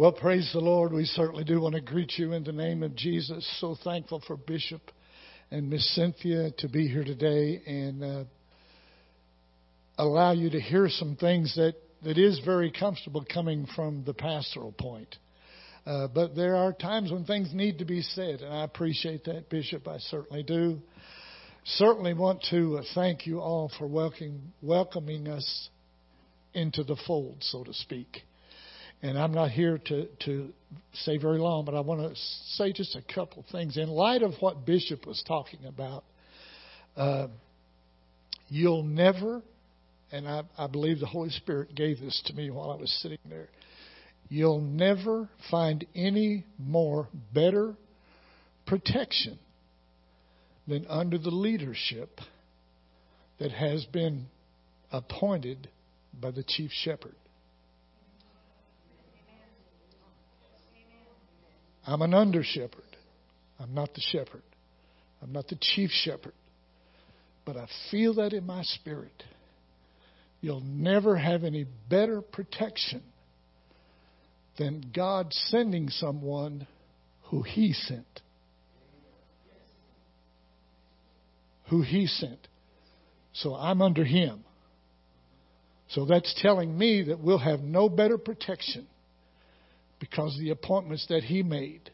Well, 0.00 0.12
praise 0.12 0.48
the 0.54 0.60
Lord. 0.60 0.94
We 0.94 1.04
certainly 1.04 1.44
do 1.44 1.60
want 1.60 1.74
to 1.74 1.82
greet 1.82 2.14
you 2.16 2.32
in 2.32 2.42
the 2.42 2.52
name 2.52 2.82
of 2.82 2.96
Jesus. 2.96 3.46
So 3.60 3.76
thankful 3.84 4.22
for 4.26 4.34
Bishop 4.34 4.80
and 5.50 5.68
Miss 5.68 5.94
Cynthia 5.94 6.52
to 6.56 6.68
be 6.70 6.88
here 6.88 7.04
today 7.04 7.60
and 7.66 8.02
uh, 8.02 8.24
allow 9.98 10.32
you 10.32 10.48
to 10.48 10.58
hear 10.58 10.88
some 10.88 11.16
things 11.16 11.54
that, 11.56 11.74
that 12.02 12.16
is 12.16 12.40
very 12.46 12.72
comfortable 12.72 13.26
coming 13.30 13.66
from 13.76 14.02
the 14.06 14.14
pastoral 14.14 14.72
point. 14.72 15.16
Uh, 15.86 16.06
but 16.08 16.34
there 16.34 16.56
are 16.56 16.72
times 16.72 17.10
when 17.10 17.24
things 17.24 17.50
need 17.54 17.78
to 17.78 17.84
be 17.84 18.02
said, 18.02 18.40
and 18.40 18.52
I 18.52 18.64
appreciate 18.64 19.24
that, 19.24 19.48
Bishop. 19.48 19.88
I 19.88 19.98
certainly 19.98 20.42
do. 20.42 20.78
Certainly 21.64 22.14
want 22.14 22.44
to 22.50 22.78
uh, 22.78 22.82
thank 22.94 23.26
you 23.26 23.40
all 23.40 23.70
for 23.78 23.86
welcoming, 23.86 24.52
welcoming 24.62 25.28
us 25.28 25.68
into 26.54 26.84
the 26.84 26.96
fold, 27.06 27.38
so 27.40 27.64
to 27.64 27.72
speak. 27.72 28.22
And 29.02 29.18
I'm 29.18 29.32
not 29.32 29.50
here 29.50 29.78
to, 29.86 30.06
to 30.26 30.52
say 30.92 31.16
very 31.16 31.38
long, 31.38 31.64
but 31.64 31.74
I 31.74 31.80
want 31.80 32.00
to 32.02 32.20
say 32.56 32.72
just 32.72 32.96
a 32.96 33.14
couple 33.14 33.44
things. 33.50 33.78
In 33.78 33.88
light 33.88 34.22
of 34.22 34.34
what 34.40 34.66
Bishop 34.66 35.06
was 35.06 35.22
talking 35.26 35.64
about, 35.64 36.04
uh, 36.96 37.28
you'll 38.48 38.82
never, 38.82 39.42
and 40.12 40.28
I, 40.28 40.42
I 40.58 40.66
believe 40.66 41.00
the 41.00 41.06
Holy 41.06 41.30
Spirit 41.30 41.74
gave 41.74 42.00
this 42.00 42.20
to 42.26 42.34
me 42.34 42.50
while 42.50 42.70
I 42.70 42.76
was 42.76 42.92
sitting 43.00 43.18
there, 43.28 43.48
you'll 44.30 44.60
never 44.60 45.28
find 45.50 45.84
any 45.94 46.46
more 46.56 47.08
better 47.34 47.74
protection 48.64 49.38
than 50.66 50.86
under 50.88 51.18
the 51.18 51.30
leadership 51.30 52.20
that 53.40 53.50
has 53.50 53.84
been 53.86 54.26
appointed 54.92 55.68
by 56.18 56.30
the 56.30 56.44
chief 56.46 56.70
shepherd. 56.72 57.14
I'm 61.84 62.00
an 62.02 62.14
under 62.14 62.44
shepherd. 62.44 62.84
I'm 63.58 63.74
not 63.74 63.94
the 63.94 64.00
shepherd. 64.12 64.42
I'm 65.20 65.32
not 65.32 65.48
the 65.48 65.58
chief 65.60 65.90
shepherd. 65.90 66.34
But 67.44 67.56
I 67.56 67.66
feel 67.90 68.14
that 68.14 68.32
in 68.32 68.46
my 68.46 68.62
spirit. 68.62 69.24
You'll 70.40 70.60
never 70.60 71.16
have 71.16 71.42
any 71.42 71.66
better 71.88 72.22
protection 72.22 73.02
than 74.60 74.92
God 74.94 75.32
sending 75.32 75.88
someone 75.88 76.66
who 77.24 77.42
He 77.42 77.72
sent. 77.72 78.20
Who 81.70 81.82
He 81.82 82.06
sent. 82.06 82.46
So 83.32 83.54
I'm 83.54 83.80
under 83.80 84.04
Him. 84.04 84.44
So 85.88 86.04
that's 86.04 86.32
telling 86.40 86.76
me 86.76 87.04
that 87.04 87.18
we'll 87.18 87.38
have 87.38 87.60
no 87.60 87.88
better 87.88 88.18
protection 88.18 88.86
because 89.98 90.36
the 90.38 90.50
appointments 90.50 91.06
that 91.08 91.22
he 91.22 91.42
made. 91.42 91.90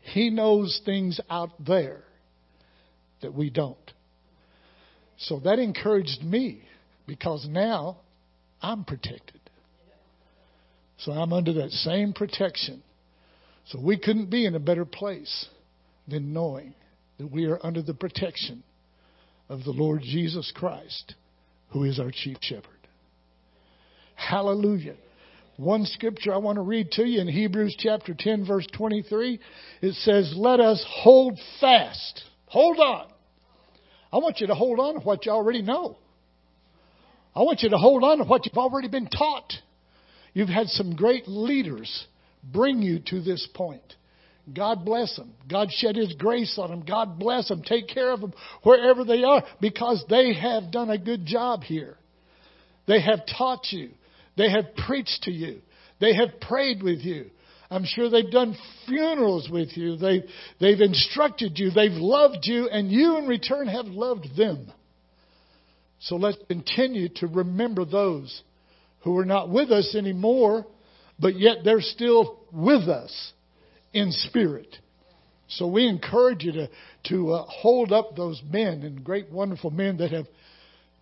He 0.00 0.30
knows 0.30 0.80
things 0.84 1.20
out 1.28 1.50
there 1.64 2.04
that 3.20 3.34
we 3.34 3.50
don't. 3.50 3.76
So 5.16 5.40
that 5.40 5.58
encouraged 5.58 6.22
me 6.22 6.62
because 7.06 7.46
now 7.48 7.98
I'm 8.62 8.84
protected. 8.84 9.40
So 10.98 11.12
I'm 11.12 11.32
under 11.32 11.52
that 11.54 11.70
same 11.70 12.12
protection. 12.12 12.82
So 13.66 13.80
we 13.80 13.98
couldn't 13.98 14.30
be 14.30 14.46
in 14.46 14.54
a 14.54 14.60
better 14.60 14.84
place 14.84 15.46
than 16.06 16.32
knowing 16.32 16.74
that 17.18 17.30
we 17.30 17.46
are 17.46 17.58
under 17.64 17.82
the 17.82 17.94
protection 17.94 18.62
of 19.48 19.64
the 19.64 19.70
Lord 19.70 20.02
Jesus 20.02 20.52
Christ, 20.54 21.14
who 21.70 21.84
is 21.84 21.98
our 21.98 22.10
chief 22.12 22.38
shepherd. 22.40 22.68
Hallelujah. 24.14 24.96
One 25.56 25.84
scripture 25.84 26.34
I 26.34 26.38
want 26.38 26.56
to 26.56 26.62
read 26.62 26.90
to 26.92 27.04
you 27.04 27.20
in 27.20 27.28
Hebrews 27.28 27.76
chapter 27.78 28.14
10 28.18 28.46
verse 28.46 28.66
23. 28.76 29.40
It 29.82 29.94
says, 29.94 30.34
let 30.36 30.60
us 30.60 30.84
hold 30.88 31.38
fast. 31.60 32.22
Hold 32.46 32.78
on. 32.78 33.06
I 34.12 34.18
want 34.18 34.40
you 34.40 34.48
to 34.48 34.54
hold 34.54 34.78
on 34.80 34.94
to 34.94 35.00
what 35.00 35.26
you 35.26 35.32
already 35.32 35.62
know. 35.62 35.96
I 37.34 37.40
want 37.40 37.62
you 37.62 37.70
to 37.70 37.78
hold 37.78 38.04
on 38.04 38.18
to 38.18 38.24
what 38.24 38.46
you've 38.46 38.56
already 38.56 38.88
been 38.88 39.08
taught. 39.08 39.52
You've 40.34 40.48
had 40.48 40.68
some 40.68 40.94
great 40.94 41.26
leaders 41.26 42.06
bring 42.52 42.82
you 42.82 42.98
to 43.06 43.22
this 43.22 43.48
point. 43.54 43.94
God 44.52 44.84
bless 44.84 45.16
them. 45.16 45.32
God 45.48 45.68
shed 45.70 45.96
His 45.96 46.12
grace 46.14 46.58
on 46.58 46.68
them. 46.68 46.84
God 46.84 47.18
bless 47.18 47.48
them. 47.48 47.62
Take 47.62 47.88
care 47.88 48.12
of 48.12 48.20
them 48.20 48.34
wherever 48.62 49.04
they 49.04 49.24
are 49.24 49.42
because 49.60 50.04
they 50.10 50.34
have 50.34 50.70
done 50.70 50.90
a 50.90 50.98
good 50.98 51.24
job 51.24 51.62
here. 51.62 51.96
They 52.86 53.00
have 53.00 53.20
taught 53.38 53.68
you. 53.70 53.90
They 54.36 54.50
have 54.50 54.74
preached 54.86 55.22
to 55.22 55.30
you. 55.30 55.60
They 56.00 56.14
have 56.14 56.40
prayed 56.40 56.82
with 56.82 57.00
you. 57.00 57.30
I'm 57.70 57.84
sure 57.84 58.10
they've 58.10 58.30
done 58.30 58.56
funerals 58.86 59.48
with 59.50 59.76
you. 59.76 59.96
They've, 59.96 60.24
they've 60.60 60.80
instructed 60.80 61.58
you. 61.58 61.70
They've 61.70 61.90
loved 61.92 62.40
you, 62.42 62.68
and 62.68 62.90
you 62.92 63.16
in 63.18 63.26
return 63.26 63.68
have 63.68 63.86
loved 63.86 64.36
them. 64.36 64.70
So 66.00 66.16
let's 66.16 66.36
continue 66.46 67.08
to 67.16 67.26
remember 67.26 67.86
those 67.86 68.42
who 69.04 69.16
are 69.18 69.24
not 69.24 69.50
with 69.50 69.70
us 69.70 69.94
anymore, 69.94 70.66
but 71.18 71.38
yet 71.38 71.58
they're 71.62 71.80
still 71.80 72.40
with 72.50 72.88
us 72.88 73.32
in 73.92 74.10
spirit. 74.10 74.76
So 75.48 75.68
we 75.68 75.86
encourage 75.86 76.42
you 76.42 76.52
to, 76.52 76.70
to 77.10 77.32
uh, 77.32 77.44
hold 77.46 77.92
up 77.92 78.16
those 78.16 78.42
men 78.50 78.82
and 78.82 79.04
great, 79.04 79.30
wonderful 79.30 79.70
men 79.70 79.98
that 79.98 80.10
have 80.10 80.26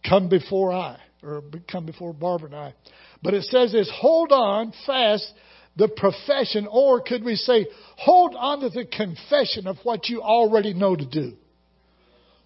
come 0.07 0.29
before 0.29 0.73
I, 0.73 0.99
or 1.23 1.43
come 1.71 1.87
before 1.87 2.13
Barbara 2.13 2.49
and 2.49 2.57
I. 2.57 2.75
But 3.23 3.35
it 3.35 3.45
says 3.45 3.73
this, 3.73 3.91
hold 3.95 4.33
on 4.33 4.73
fast 4.85 5.33
the 5.77 5.89
profession, 5.89 6.67
or 6.71 7.01
could 7.01 7.25
we 7.25 7.37
say, 7.37 7.67
hold 7.97 8.35
on 8.37 8.61
to 8.61 8.69
the 8.69 8.85
confession 8.85 9.67
of 9.67 9.77
what 9.85 10.09
you 10.09 10.21
already 10.21 10.75
know 10.75 10.95
to 10.95 11.07
do. 11.07 11.33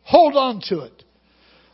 Hold 0.03 0.37
on 0.37 0.61
to 0.69 0.83
it. 0.83 1.03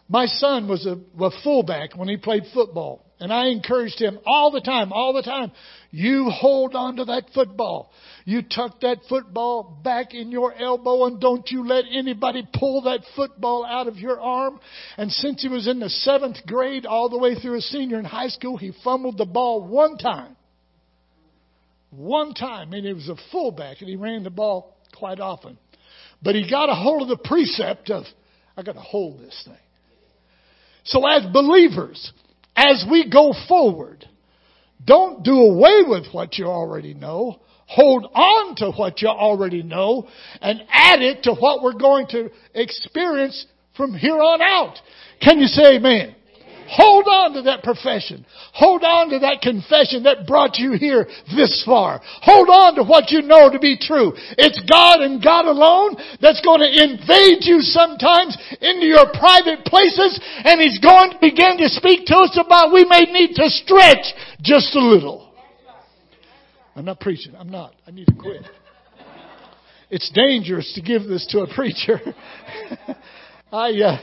My 0.09 0.27
son 0.27 0.69
was 0.69 0.87
a, 0.87 0.99
a 1.23 1.31
fullback 1.43 1.97
when 1.97 2.09
he 2.09 2.17
played 2.17 2.45
football. 2.55 3.05
And 3.23 3.33
I 3.33 3.51
encouraged 3.51 4.01
him 4.01 4.19
all 4.27 4.51
the 4.51 4.61
time, 4.61 4.93
all 4.93 5.13
the 5.13 5.23
time. 5.23 5.53
You 5.93 6.29
hold 6.29 6.75
on 6.75 6.97
to 6.97 7.05
that 7.05 7.27
football. 7.33 7.93
You 8.25 8.43
tuck 8.43 8.81
that 8.81 8.99
football 9.09 9.79
back 9.85 10.13
in 10.13 10.33
your 10.33 10.53
elbow 10.53 11.05
and 11.05 11.21
don't 11.21 11.49
you 11.49 11.65
let 11.65 11.85
anybody 11.89 12.45
pull 12.53 12.83
that 12.83 13.03
football 13.15 13.65
out 13.65 13.87
of 13.87 13.97
your 13.97 14.21
arm. 14.21 14.59
And 14.97 15.13
since 15.13 15.41
he 15.41 15.49
was 15.49 15.69
in 15.69 15.79
the 15.79 15.89
seventh 15.89 16.39
grade 16.49 16.85
all 16.85 17.09
the 17.09 17.17
way 17.17 17.37
through 17.37 17.59
a 17.59 17.61
senior 17.61 18.01
in 18.01 18.05
high 18.05 18.27
school, 18.27 18.57
he 18.57 18.73
fumbled 18.83 19.19
the 19.19 19.25
ball 19.25 19.63
one 19.63 19.99
time. 19.99 20.35
One 21.91 22.35
time. 22.35 22.73
And 22.73 22.85
he 22.85 22.93
was 22.93 23.09
a 23.09 23.17
fullback 23.31 23.77
and 23.83 23.89
he 23.89 23.95
ran 23.95 24.25
the 24.25 24.31
ball 24.31 24.77
quite 24.99 25.21
often. 25.21 25.57
But 26.21 26.35
he 26.35 26.51
got 26.51 26.69
a 26.69 26.75
hold 26.75 27.03
of 27.03 27.09
the 27.09 27.23
precept 27.25 27.89
of, 27.89 28.03
I 28.57 28.65
got 28.65 28.73
to 28.73 28.81
hold 28.81 29.21
this 29.21 29.43
thing. 29.47 29.55
So 30.83 31.07
as 31.07 31.25
believers, 31.33 32.13
as 32.57 32.85
we 32.91 33.11
go 33.11 33.35
forward, 33.49 34.07
don't 34.85 35.23
do 35.23 35.33
away 35.33 35.83
with 35.87 36.07
what 36.13 36.39
you 36.39 36.47
already 36.47 36.95
know. 36.95 37.41
Hold 37.67 38.05
on 38.13 38.57
to 38.57 38.71
what 38.73 39.01
you 39.01 39.09
already 39.09 39.63
know 39.63 40.07
and 40.41 40.63
add 40.69 41.01
it 41.01 41.23
to 41.23 41.35
what 41.35 41.63
we're 41.63 41.79
going 41.79 42.07
to 42.09 42.31
experience 42.55 43.47
from 43.77 43.95
here 43.95 44.21
on 44.21 44.43
out. 44.43 44.77
Can 45.23 45.39
you 45.39 45.47
say 45.47 45.77
amen? 45.77 46.15
Hold 46.73 47.05
on 47.05 47.35
to 47.35 47.43
that 47.43 47.63
profession. 47.63 48.25
Hold 48.55 48.83
on 48.83 49.11
to 49.11 49.19
that 49.21 49.43
confession 49.43 50.05
that 50.05 50.27
brought 50.27 50.57
you 50.57 50.73
here 50.73 51.05
this 51.37 51.63
far. 51.67 52.01
Hold 52.23 52.49
on 52.49 52.77
to 52.77 52.83
what 52.83 53.11
you 53.11 53.21
know 53.21 53.53
to 53.53 53.59
be 53.59 53.77
true. 53.77 54.17
It's 54.41 54.57
God 54.65 55.05
and 55.05 55.23
God 55.23 55.45
alone 55.45 56.01
that's 56.17 56.41
going 56.41 56.65
to 56.65 56.73
invade 56.73 57.45
you 57.45 57.61
sometimes 57.61 58.41
into 58.65 58.87
your 58.87 59.05
private 59.13 59.69
places 59.69 60.17
and 60.49 60.63
He's 60.63 60.81
going 60.81 61.13
to 61.13 61.19
begin 61.21 61.61
to 61.61 61.69
speak 61.69 62.07
to 62.07 62.17
us 62.25 62.41
about 62.41 62.73
we 62.73 62.87
may 62.89 63.05
need 63.05 63.37
to 63.37 63.51
stretch 63.51 64.09
just 64.41 64.75
a 64.75 64.81
little. 64.81 65.29
I'm 66.75 66.87
not 66.87 67.01
preaching. 67.01 67.35
I'm 67.37 67.51
not. 67.51 67.75
I 67.87 67.91
need 67.91 68.07
to 68.07 68.15
quit. 68.15 68.49
It's 69.91 70.11
dangerous 70.15 70.73
to 70.75 70.81
give 70.81 71.05
this 71.05 71.27
to 71.33 71.41
a 71.41 71.55
preacher. 71.55 72.01
I, 73.53 73.73
uh, 73.73 73.99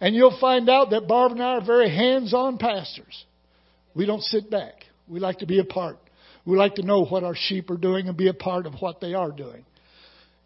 and 0.00 0.14
you'll 0.14 0.38
find 0.40 0.68
out 0.68 0.90
that 0.90 1.08
Barb 1.08 1.32
and 1.32 1.42
I 1.42 1.56
are 1.56 1.64
very 1.64 1.88
hands-on 1.88 2.58
pastors. 2.58 3.24
We 3.94 4.06
don't 4.06 4.22
sit 4.22 4.50
back. 4.50 4.74
We 5.08 5.20
like 5.20 5.38
to 5.38 5.46
be 5.46 5.60
a 5.60 5.64
part. 5.64 5.98
We 6.44 6.56
like 6.56 6.74
to 6.76 6.82
know 6.82 7.04
what 7.04 7.24
our 7.24 7.34
sheep 7.36 7.70
are 7.70 7.76
doing 7.76 8.08
and 8.08 8.16
be 8.16 8.28
a 8.28 8.34
part 8.34 8.66
of 8.66 8.74
what 8.80 9.00
they 9.00 9.14
are 9.14 9.30
doing. 9.30 9.64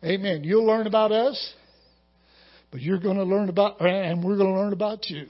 Amen. 0.04 0.44
You'll 0.44 0.66
learn 0.66 0.86
about 0.86 1.10
us, 1.10 1.54
but 2.70 2.80
you're 2.80 3.00
going 3.00 3.16
to 3.16 3.24
learn 3.24 3.48
about, 3.48 3.80
and 3.80 4.22
we're 4.22 4.36
going 4.36 4.52
to 4.52 4.60
learn 4.60 4.72
about 4.72 5.08
you. 5.10 5.26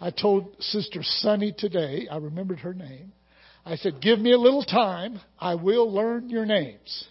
I 0.00 0.10
told 0.10 0.56
Sister 0.60 1.00
Sunny 1.02 1.52
today, 1.56 2.08
I 2.10 2.16
remembered 2.16 2.60
her 2.60 2.72
name. 2.72 3.12
I 3.66 3.76
said, 3.76 4.00
give 4.00 4.18
me 4.18 4.32
a 4.32 4.38
little 4.38 4.64
time. 4.64 5.20
I 5.38 5.56
will 5.56 5.92
learn 5.92 6.30
your 6.30 6.46
names. 6.46 7.06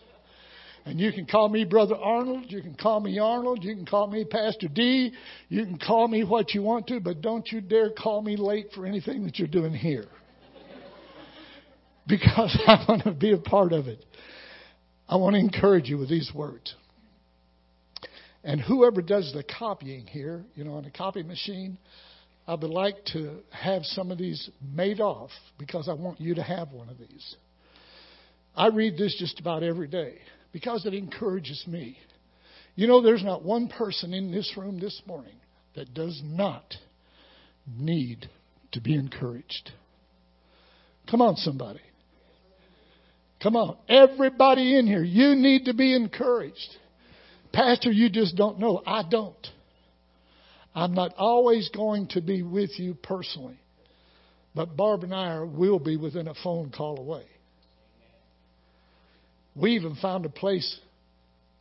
And 0.90 1.00
you 1.00 1.14
can 1.14 1.28
call 1.28 1.50
me 1.50 1.66
Brother 1.66 1.94
Arnold. 1.96 2.46
You 2.48 2.64
can 2.64 2.74
call 2.74 3.00
me 3.00 3.20
Arnold. 3.20 3.64
You 3.64 3.76
can 3.76 3.86
call 3.86 4.08
me 4.08 4.26
Pastor 4.26 4.68
D. 4.68 5.12
You 5.48 5.64
can 5.64 5.78
call 5.78 6.08
me 6.08 6.24
what 6.24 6.56
you 6.56 6.64
want 6.64 6.88
to, 6.88 7.00
but 7.00 7.22
don't 7.22 7.48
you 7.52 7.62
dare 7.62 7.92
call 7.92 8.24
me 8.24 8.36
late 8.36 8.72
for 8.74 8.88
anything 8.88 9.24
that 9.26 9.38
you're 9.38 9.48
doing 9.48 9.72
here. 9.72 10.08
because 12.08 12.60
I 12.68 12.84
want 12.88 13.04
to 13.04 13.12
be 13.12 13.34
a 13.34 13.38
part 13.38 13.72
of 13.72 13.86
it. 13.86 14.04
I 15.08 15.18
want 15.18 15.36
to 15.36 15.40
encourage 15.40 15.90
you 15.90 16.00
with 16.00 16.10
these 16.10 16.32
words. 16.34 16.74
And 18.44 18.60
whoever 18.60 19.04
does 19.04 19.32
the 19.32 19.44
copying 19.44 20.08
here, 20.08 20.44
you 20.56 20.64
know, 20.64 20.74
on 20.74 20.86
a 20.86 20.92
copy 20.92 21.22
machine, 21.22 21.78
I 22.48 22.56
would 22.56 22.64
like 22.64 22.96
to 23.14 23.42
have 23.52 23.84
some 23.84 24.10
of 24.10 24.18
these 24.18 24.50
made 24.74 25.02
off 25.02 25.30
because 25.60 25.88
I 25.88 25.94
want 25.94 26.20
you 26.20 26.34
to 26.34 26.42
have 26.42 26.72
one 26.72 26.90
of 26.90 26.98
these. 26.98 27.36
I 28.56 28.70
read 28.70 28.98
this 28.98 29.16
just 29.20 29.40
about 29.40 29.62
every 29.62 29.88
day 29.88 30.18
because 30.52 30.86
it 30.86 30.94
encourages 30.94 31.64
me. 31.68 31.98
You 32.76 32.88
know, 32.88 33.02
there's 33.02 33.24
not 33.24 33.44
one 33.44 33.68
person 33.68 34.14
in 34.14 34.32
this 34.32 34.54
room 34.56 34.80
this 34.80 35.02
morning 35.06 35.36
that 35.76 35.94
does 35.94 36.22
not 36.24 36.76
need 37.78 38.30
to 38.72 38.82
be 38.82 38.96
encouraged. 38.96 39.72
Come 41.10 41.22
on, 41.22 41.36
somebody. 41.36 41.82
Come 43.42 43.56
on. 43.56 43.78
Everybody 43.88 44.78
in 44.78 44.88
here, 44.88 45.04
you 45.04 45.36
need 45.36 45.66
to 45.66 45.74
be 45.74 45.96
encouraged. 45.96 46.78
Pastor, 47.52 47.92
you 47.92 48.10
just 48.10 48.36
don't 48.36 48.60
know. 48.60 48.82
I 48.86 49.04
don't. 49.10 49.48
I'm 50.76 50.94
not 50.94 51.14
always 51.18 51.70
going 51.70 52.08
to 52.10 52.22
be 52.22 52.44
with 52.44 52.78
you 52.78 52.94
personally. 52.94 53.60
But 54.56 54.76
Barb 54.76 55.04
and 55.04 55.14
I 55.14 55.40
will 55.40 55.80
be 55.80 55.98
within 55.98 56.28
a 56.28 56.34
phone 56.44 56.72
call 56.76 57.00
away. 57.00 57.26
We 59.56 59.72
even 59.72 59.96
found 59.96 60.26
a 60.26 60.30
place 60.30 60.80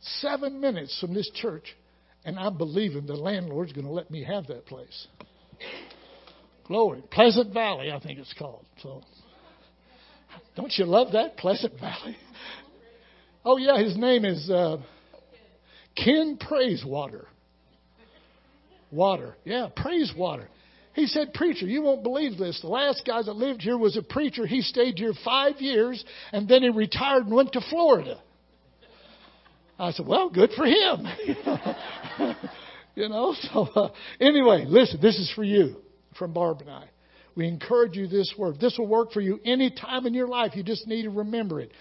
seven 0.01 0.61
minutes 0.61 0.97
from 0.99 1.13
this 1.13 1.29
church, 1.35 1.75
and 2.23 2.39
I'm 2.39 2.57
believing 2.57 3.05
the 3.05 3.15
landlord's 3.15 3.73
going 3.73 3.85
to 3.85 3.91
let 3.91 4.09
me 4.09 4.23
have 4.23 4.47
that 4.47 4.65
place. 4.65 5.07
Glory. 6.65 7.03
Pleasant 7.11 7.53
Valley, 7.53 7.91
I 7.91 7.99
think 7.99 8.19
it's 8.19 8.33
called. 8.37 8.65
So, 8.81 9.01
don't 10.55 10.71
you 10.77 10.85
love 10.85 11.13
that? 11.13 11.37
Pleasant 11.37 11.79
Valley. 11.79 12.15
Oh, 13.43 13.57
yeah, 13.57 13.81
his 13.81 13.97
name 13.97 14.25
is 14.25 14.49
uh, 14.49 14.77
Ken 15.95 16.37
Praisewater. 16.39 17.25
Water. 18.91 19.35
Yeah, 19.45 19.69
Praisewater. 19.75 20.47
He 20.99 21.07
said, 21.07 21.33
Preacher, 21.33 21.65
you 21.65 21.81
won't 21.81 22.03
believe 22.03 22.37
this. 22.37 22.59
The 22.59 22.67
last 22.67 23.03
guy 23.07 23.21
that 23.21 23.33
lived 23.33 23.61
here 23.61 23.77
was 23.77 23.95
a 23.95 24.01
preacher. 24.01 24.45
He 24.45 24.61
stayed 24.61 24.99
here 24.99 25.13
five 25.23 25.61
years 25.61 26.03
and 26.33 26.45
then 26.45 26.61
he 26.61 26.69
retired 26.69 27.25
and 27.25 27.33
went 27.33 27.53
to 27.53 27.61
Florida. 27.69 28.19
I 29.79 29.91
said, 29.91 30.05
Well, 30.05 30.29
good 30.29 30.49
for 30.57 30.65
him. 30.65 31.07
you 32.95 33.07
know, 33.07 33.33
so 33.43 33.61
uh, 33.73 33.89
anyway, 34.19 34.65
listen, 34.67 34.99
this 35.01 35.17
is 35.17 35.31
for 35.33 35.45
you 35.45 35.77
from 36.17 36.33
Barb 36.33 36.59
and 36.59 36.69
I. 36.69 36.89
We 37.33 37.47
encourage 37.47 37.95
you 37.95 38.07
this 38.07 38.33
word. 38.37 38.59
This 38.59 38.77
will 38.77 38.87
work 38.87 39.13
for 39.13 39.21
you 39.21 39.39
any 39.45 39.71
time 39.71 40.05
in 40.05 40.13
your 40.13 40.27
life. 40.27 40.51
You 40.53 40.63
just 40.63 40.85
need 40.85 41.03
to 41.03 41.09
remember 41.09 41.61
it. 41.61 41.71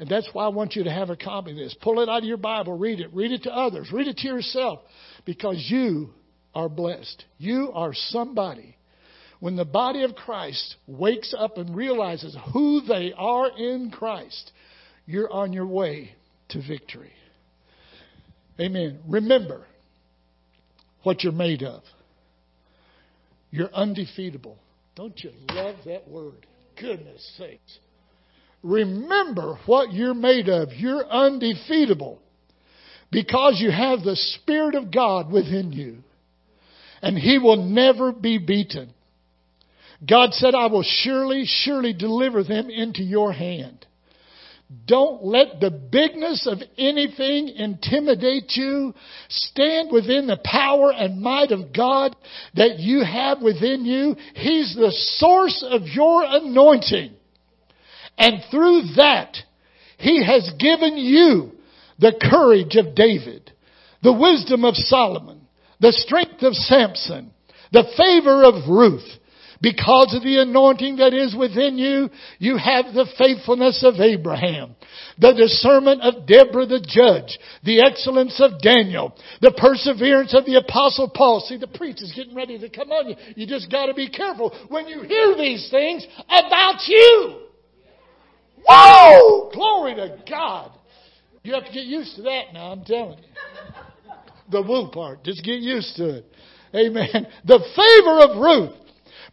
And 0.00 0.08
that's 0.08 0.28
why 0.32 0.46
I 0.46 0.48
want 0.48 0.74
you 0.74 0.82
to 0.82 0.90
have 0.90 1.10
a 1.10 1.16
copy 1.16 1.52
of 1.52 1.56
this. 1.56 1.76
Pull 1.80 2.00
it 2.00 2.08
out 2.08 2.18
of 2.18 2.24
your 2.24 2.38
Bible, 2.38 2.76
read 2.76 2.98
it, 2.98 3.14
read 3.14 3.30
it 3.30 3.44
to 3.44 3.52
others, 3.52 3.92
read 3.92 4.08
it 4.08 4.16
to 4.16 4.26
yourself, 4.26 4.80
because 5.24 5.64
you 5.70 6.10
are 6.54 6.68
blessed. 6.68 7.24
You 7.38 7.70
are 7.74 7.92
somebody. 7.94 8.76
When 9.40 9.56
the 9.56 9.64
body 9.64 10.04
of 10.04 10.14
Christ 10.14 10.76
wakes 10.86 11.34
up 11.36 11.58
and 11.58 11.76
realizes 11.76 12.36
who 12.52 12.80
they 12.82 13.12
are 13.16 13.50
in 13.56 13.90
Christ, 13.90 14.52
you're 15.06 15.30
on 15.30 15.52
your 15.52 15.66
way 15.66 16.14
to 16.50 16.66
victory. 16.66 17.12
Amen. 18.58 19.00
Remember 19.08 19.66
what 21.02 21.22
you're 21.22 21.32
made 21.32 21.62
of. 21.62 21.82
You're 23.50 23.72
undefeatable. 23.74 24.56
Don't 24.96 25.18
you 25.22 25.30
love 25.50 25.76
that 25.86 26.08
word? 26.08 26.46
Goodness 26.80 27.34
sakes. 27.36 27.78
Remember 28.62 29.58
what 29.66 29.92
you're 29.92 30.14
made 30.14 30.48
of. 30.48 30.72
You're 30.72 31.04
undefeatable 31.06 32.18
because 33.12 33.60
you 33.60 33.70
have 33.70 34.02
the 34.02 34.16
Spirit 34.16 34.74
of 34.74 34.90
God 34.90 35.30
within 35.30 35.70
you. 35.70 35.98
And 37.04 37.18
He 37.18 37.38
will 37.38 37.62
never 37.62 38.12
be 38.12 38.38
beaten. 38.38 38.90
God 40.08 40.32
said, 40.32 40.54
I 40.54 40.68
will 40.68 40.82
surely, 40.82 41.44
surely 41.46 41.92
deliver 41.92 42.42
them 42.42 42.70
into 42.70 43.02
your 43.02 43.30
hand. 43.30 43.84
Don't 44.86 45.22
let 45.22 45.60
the 45.60 45.70
bigness 45.70 46.46
of 46.50 46.62
anything 46.78 47.48
intimidate 47.48 48.52
you. 48.56 48.94
Stand 49.28 49.92
within 49.92 50.26
the 50.26 50.40
power 50.42 50.90
and 50.90 51.20
might 51.20 51.52
of 51.52 51.74
God 51.74 52.16
that 52.54 52.78
you 52.78 53.04
have 53.04 53.42
within 53.42 53.84
you. 53.84 54.16
He's 54.34 54.74
the 54.74 54.90
source 55.18 55.62
of 55.68 55.82
your 55.82 56.24
anointing. 56.24 57.12
And 58.16 58.42
through 58.50 58.94
that, 58.96 59.36
He 59.98 60.24
has 60.24 60.50
given 60.58 60.96
you 60.96 61.52
the 61.98 62.14
courage 62.30 62.76
of 62.76 62.94
David, 62.94 63.52
the 64.02 64.14
wisdom 64.14 64.64
of 64.64 64.74
Solomon, 64.74 65.42
the 65.80 65.92
strength 65.92 66.23
of 66.42 66.54
Samson, 66.54 67.30
the 67.72 67.84
favor 67.96 68.44
of 68.44 68.68
Ruth, 68.68 69.08
because 69.64 70.14
of 70.14 70.22
the 70.22 70.42
anointing 70.42 70.96
that 70.96 71.14
is 71.14 71.34
within 71.34 71.78
you, 71.78 72.10
you 72.38 72.58
have 72.58 72.92
the 72.92 73.06
faithfulness 73.16 73.82
of 73.82 73.98
Abraham, 73.98 74.76
the 75.18 75.32
discernment 75.32 76.02
of 76.02 76.26
Deborah 76.26 76.66
the 76.66 76.84
judge, 76.86 77.38
the 77.62 77.80
excellence 77.80 78.38
of 78.40 78.60
Daniel, 78.60 79.16
the 79.40 79.54
perseverance 79.56 80.34
of 80.34 80.44
the 80.44 80.56
apostle 80.56 81.08
Paul. 81.08 81.40
See, 81.48 81.56
the 81.56 81.66
preacher's 81.66 82.12
getting 82.14 82.34
ready 82.34 82.58
to 82.58 82.68
come 82.68 82.90
on 82.90 83.08
you. 83.08 83.16
You 83.36 83.46
just 83.46 83.70
gotta 83.70 83.94
be 83.94 84.10
careful 84.10 84.54
when 84.68 84.86
you 84.86 85.02
hear 85.02 85.34
these 85.34 85.70
things 85.70 86.06
about 86.28 86.86
you. 86.86 87.40
Whoa! 88.68 89.50
Glory 89.52 89.94
to 89.94 90.18
God. 90.28 90.72
You 91.42 91.54
have 91.54 91.64
to 91.64 91.72
get 91.72 91.84
used 91.84 92.16
to 92.16 92.22
that 92.22 92.52
now, 92.52 92.72
I'm 92.72 92.84
telling 92.84 93.18
you. 93.18 93.33
The 94.50 94.62
woo 94.62 94.88
part. 94.90 95.24
Just 95.24 95.44
get 95.44 95.60
used 95.60 95.96
to 95.96 96.18
it. 96.18 96.24
Amen. 96.74 97.26
The 97.44 97.60
favor 97.76 98.20
of 98.20 98.40
Ruth. 98.40 98.80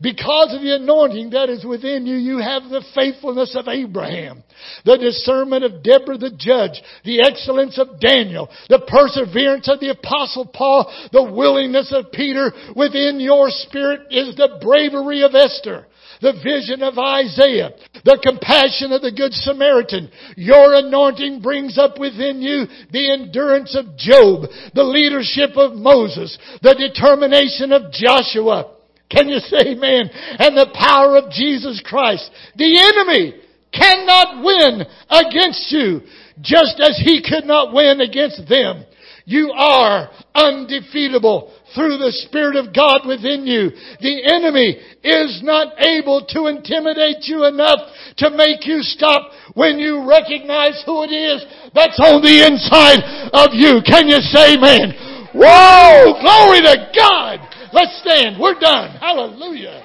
Because 0.01 0.51
of 0.55 0.61
the 0.61 0.75
anointing 0.75 1.29
that 1.29 1.49
is 1.49 1.63
within 1.63 2.07
you, 2.07 2.15
you 2.15 2.39
have 2.39 2.63
the 2.63 2.83
faithfulness 2.95 3.55
of 3.55 3.67
Abraham, 3.67 4.43
the 4.83 4.97
discernment 4.97 5.63
of 5.63 5.83
Deborah 5.83 6.17
the 6.17 6.31
judge, 6.35 6.81
the 7.05 7.21
excellence 7.21 7.77
of 7.77 7.99
Daniel, 7.99 8.49
the 8.67 8.81
perseverance 8.87 9.69
of 9.69 9.79
the 9.79 9.89
apostle 9.91 10.47
Paul, 10.47 10.91
the 11.11 11.21
willingness 11.21 11.93
of 11.95 12.11
Peter. 12.11 12.51
Within 12.75 13.19
your 13.19 13.49
spirit 13.51 14.07
is 14.09 14.35
the 14.35 14.57
bravery 14.59 15.21
of 15.21 15.35
Esther 15.35 15.85
the 16.21 16.33
vision 16.43 16.83
of 16.83 16.97
Isaiah, 16.97 17.71
the 18.05 18.19
compassion 18.21 18.91
of 18.91 19.01
the 19.01 19.11
Good 19.11 19.33
Samaritan. 19.33 20.09
Your 20.37 20.75
anointing 20.75 21.41
brings 21.41 21.77
up 21.77 21.99
within 21.99 22.41
you 22.41 22.65
the 22.91 23.11
endurance 23.11 23.75
of 23.75 23.97
Job, 23.97 24.49
the 24.73 24.83
leadership 24.83 25.57
of 25.57 25.73
Moses, 25.73 26.37
the 26.61 26.75
determination 26.75 27.71
of 27.71 27.91
Joshua, 27.91 28.77
can 29.11 29.27
you 29.27 29.39
say 29.39 29.75
amen? 29.75 30.09
And 30.39 30.57
the 30.57 30.71
power 30.73 31.17
of 31.17 31.31
Jesus 31.31 31.81
Christ. 31.83 32.31
The 32.55 32.79
enemy 32.79 33.35
cannot 33.73 34.43
win 34.43 34.85
against 35.09 35.71
you 35.71 36.01
just 36.39 36.79
as 36.79 36.99
he 37.03 37.21
could 37.21 37.45
not 37.45 37.73
win 37.73 37.99
against 37.99 38.47
them. 38.47 38.85
You 39.25 39.51
are 39.51 40.09
undefeatable 40.33 41.53
through 41.73 41.97
the 41.97 42.11
Spirit 42.27 42.55
of 42.55 42.73
God 42.73 43.07
within 43.07 43.47
you. 43.47 43.71
The 43.99 44.15
enemy 44.27 44.77
is 45.03 45.41
not 45.43 45.79
able 45.79 46.25
to 46.29 46.47
intimidate 46.47 47.23
you 47.27 47.45
enough 47.45 47.79
to 48.17 48.29
make 48.29 48.65
you 48.67 48.81
stop 48.81 49.31
when 49.53 49.79
you 49.79 50.07
recognize 50.07 50.81
who 50.85 51.03
it 51.03 51.13
is 51.13 51.45
that's 51.73 51.99
on 51.99 52.21
the 52.21 52.45
inside 52.45 53.31
of 53.33 53.53
you. 53.53 53.79
Can 53.85 54.07
you 54.07 54.19
say 54.19 54.55
amen? 54.55 54.93
Whoa! 55.33 56.19
Glory 56.19 56.61
to 56.61 56.91
God! 56.95 57.39
Let's 57.73 57.99
stand. 58.01 58.39
We're 58.39 58.59
done. 58.59 58.97
Hallelujah. 58.99 59.81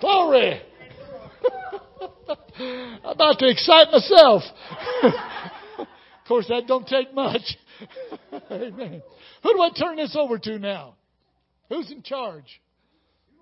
Glory. 0.00 0.60
I'm 2.58 2.98
about 3.04 3.38
to 3.38 3.48
excite 3.48 3.92
myself. 3.92 4.42
of 5.78 5.86
course, 6.26 6.48
that 6.48 6.66
don't 6.66 6.86
take 6.86 7.14
much. 7.14 7.56
Amen. 8.50 9.02
Who 9.42 9.52
do 9.54 9.60
I 9.60 9.70
turn 9.70 9.96
this 9.96 10.16
over 10.18 10.38
to 10.38 10.58
now? 10.58 10.96
Who's 11.68 11.90
in 11.90 12.02
charge? 12.02 12.60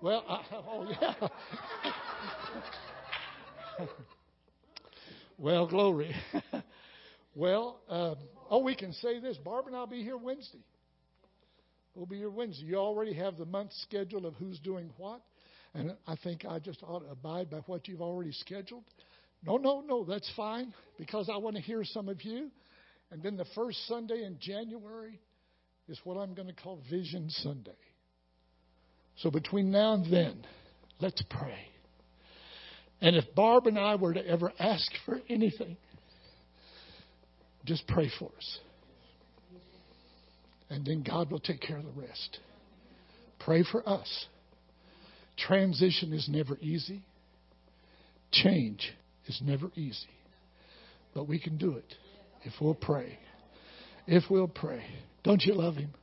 Well, 0.01 0.23
I, 0.27 0.43
oh 0.55 0.87
yeah. 0.89 1.27
well, 5.37 5.67
glory. 5.67 6.15
well, 7.35 7.81
um, 7.89 8.15
oh, 8.49 8.59
we 8.59 8.75
can 8.75 8.93
say 8.93 9.19
this. 9.19 9.37
Barb 9.37 9.67
and 9.67 9.75
I'll 9.75 9.87
be 9.87 10.03
here 10.03 10.17
Wednesday. 10.17 10.63
We'll 11.95 12.05
be 12.05 12.17
here 12.17 12.29
Wednesday. 12.29 12.65
You 12.65 12.77
already 12.77 13.13
have 13.13 13.37
the 13.37 13.45
month 13.45 13.73
schedule 13.81 14.25
of 14.25 14.35
who's 14.35 14.59
doing 14.59 14.91
what. 14.97 15.21
And 15.73 15.95
I 16.07 16.15
think 16.23 16.45
I 16.45 16.59
just 16.59 16.81
ought 16.81 16.99
to 16.99 17.11
abide 17.11 17.49
by 17.49 17.57
what 17.65 17.87
you've 17.87 18.01
already 18.01 18.31
scheduled. 18.31 18.85
No, 19.45 19.57
no, 19.57 19.81
no, 19.81 20.03
that's 20.03 20.29
fine 20.35 20.73
because 20.97 21.29
I 21.31 21.37
want 21.37 21.55
to 21.55 21.61
hear 21.61 21.83
some 21.83 22.09
of 22.09 22.23
you. 22.23 22.49
And 23.11 23.21
then 23.23 23.37
the 23.37 23.45
first 23.55 23.85
Sunday 23.87 24.23
in 24.23 24.37
January 24.39 25.19
is 25.89 25.99
what 26.03 26.17
I'm 26.17 26.33
going 26.33 26.47
to 26.47 26.53
call 26.53 26.79
Vision 26.89 27.29
Sunday. 27.29 27.71
So 29.17 29.29
between 29.29 29.71
now 29.71 29.93
and 29.93 30.11
then, 30.11 30.45
let's 30.99 31.21
pray. 31.29 31.67
And 33.01 33.15
if 33.15 33.23
Barb 33.35 33.67
and 33.67 33.77
I 33.77 33.95
were 33.95 34.13
to 34.13 34.25
ever 34.25 34.51
ask 34.59 34.91
for 35.05 35.19
anything, 35.29 35.77
just 37.65 37.87
pray 37.87 38.09
for 38.19 38.29
us 38.37 38.59
and 40.69 40.85
then 40.85 41.03
God 41.03 41.31
will 41.31 41.39
take 41.39 41.61
care 41.61 41.77
of 41.77 41.83
the 41.83 42.01
rest. 42.01 42.39
Pray 43.39 43.63
for 43.69 43.87
us. 43.87 44.25
Transition 45.37 46.13
is 46.13 46.27
never 46.29 46.57
easy. 46.61 47.01
Change 48.31 48.93
is 49.27 49.41
never 49.43 49.71
easy. 49.75 50.07
But 51.13 51.27
we 51.27 51.39
can 51.39 51.57
do 51.57 51.73
it 51.73 51.95
if 52.43 52.53
we'll 52.61 52.75
pray. 52.75 53.17
If 54.05 54.23
we'll 54.29 54.47
pray. 54.47 54.83
Don't 55.23 55.43
you 55.43 55.53
love 55.53 55.75
him? 55.75 55.93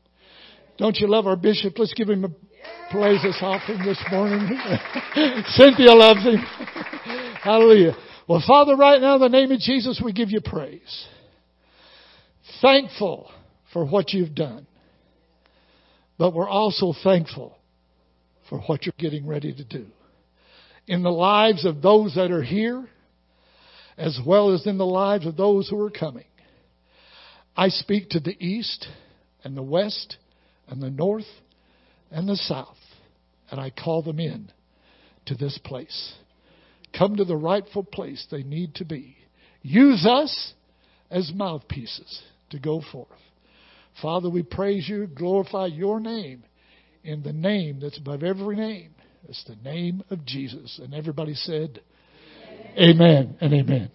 Don't 0.79 0.97
you 0.97 1.09
love 1.09 1.27
our 1.27 1.37
bishop? 1.37 1.79
Let's 1.79 1.95
give 1.95 2.09
him 2.09 2.25
a 2.25 2.29
praise 2.91 3.23
this 3.23 3.39
offering 3.41 3.85
this 3.85 4.03
morning. 4.11 4.47
Cynthia 5.47 5.93
loves 5.93 6.23
him. 6.23 6.37
Hallelujah. 7.43 7.97
Well, 8.29 8.43
Father, 8.47 8.77
right 8.77 9.01
now 9.01 9.15
in 9.17 9.21
the 9.21 9.29
name 9.29 9.53
of 9.53 9.61
Jesus, 9.61 10.01
we 10.05 10.13
give 10.13 10.31
you 10.31 10.41
praise. 10.45 11.07
Thankful 12.61 13.31
for 13.73 13.85
what 13.87 14.13
you've 14.13 14.35
done. 14.35 14.67
But 16.19 16.35
we're 16.35 16.49
also 16.49 16.95
thankful 17.05 17.57
for 18.49 18.61
what 18.61 18.87
you're 18.87 18.95
getting 18.99 19.27
ready 19.27 19.55
to 19.55 19.65
do 19.65 19.87
in 20.87 21.03
the 21.03 21.11
lives 21.11 21.65
of 21.65 21.83
those 21.83 22.15
that 22.15 22.31
are 22.31 22.43
here, 22.43 22.89
as 23.99 24.19
well 24.25 24.55
as 24.55 24.67
in 24.67 24.79
the 24.79 24.87
lives 24.87 25.27
of 25.27 25.37
those 25.37 25.69
who 25.69 25.81
are 25.81 25.91
coming. 25.91 26.27
I 27.57 27.69
speak 27.69 28.11
to 28.11 28.21
the 28.21 28.37
east 28.39 28.87
and 29.47 29.57
the 29.57 29.63
west 29.63 30.17
and 30.67 30.83
the 30.83 30.91
north 30.91 31.25
and 32.11 32.29
the 32.29 32.37
south, 32.37 32.77
and 33.49 33.61
I 33.61 33.71
call 33.71 34.03
them 34.03 34.19
in 34.19 34.51
to 35.27 35.37
this 35.37 35.57
place. 35.65 36.15
Come 36.97 37.17
to 37.17 37.25
the 37.25 37.37
rightful 37.37 37.85
place 37.85 38.27
they 38.29 38.43
need 38.43 38.75
to 38.77 38.85
be. 38.85 39.17
Use 39.63 40.05
us 40.05 40.53
as 41.13 41.31
mouthpieces 41.33 42.23
to 42.51 42.59
go 42.59 42.83
forth. 42.91 43.09
Father, 44.03 44.29
we 44.29 44.43
praise 44.43 44.89
you, 44.89 45.07
glorify 45.07 45.67
your 45.67 46.01
name 46.01 46.43
in 47.05 47.23
the 47.23 47.33
name 47.33 47.79
that's 47.81 47.99
above 47.99 48.25
every 48.25 48.57
name. 48.57 48.91
It's 49.29 49.45
the 49.45 49.57
name 49.57 50.03
of 50.11 50.27
Jesus. 50.27 50.81
And 50.83 50.93
everybody 50.93 51.35
said, 51.35 51.81
Amen, 52.77 52.81
amen 52.81 53.37
and 53.41 53.55
amen. 53.55 53.91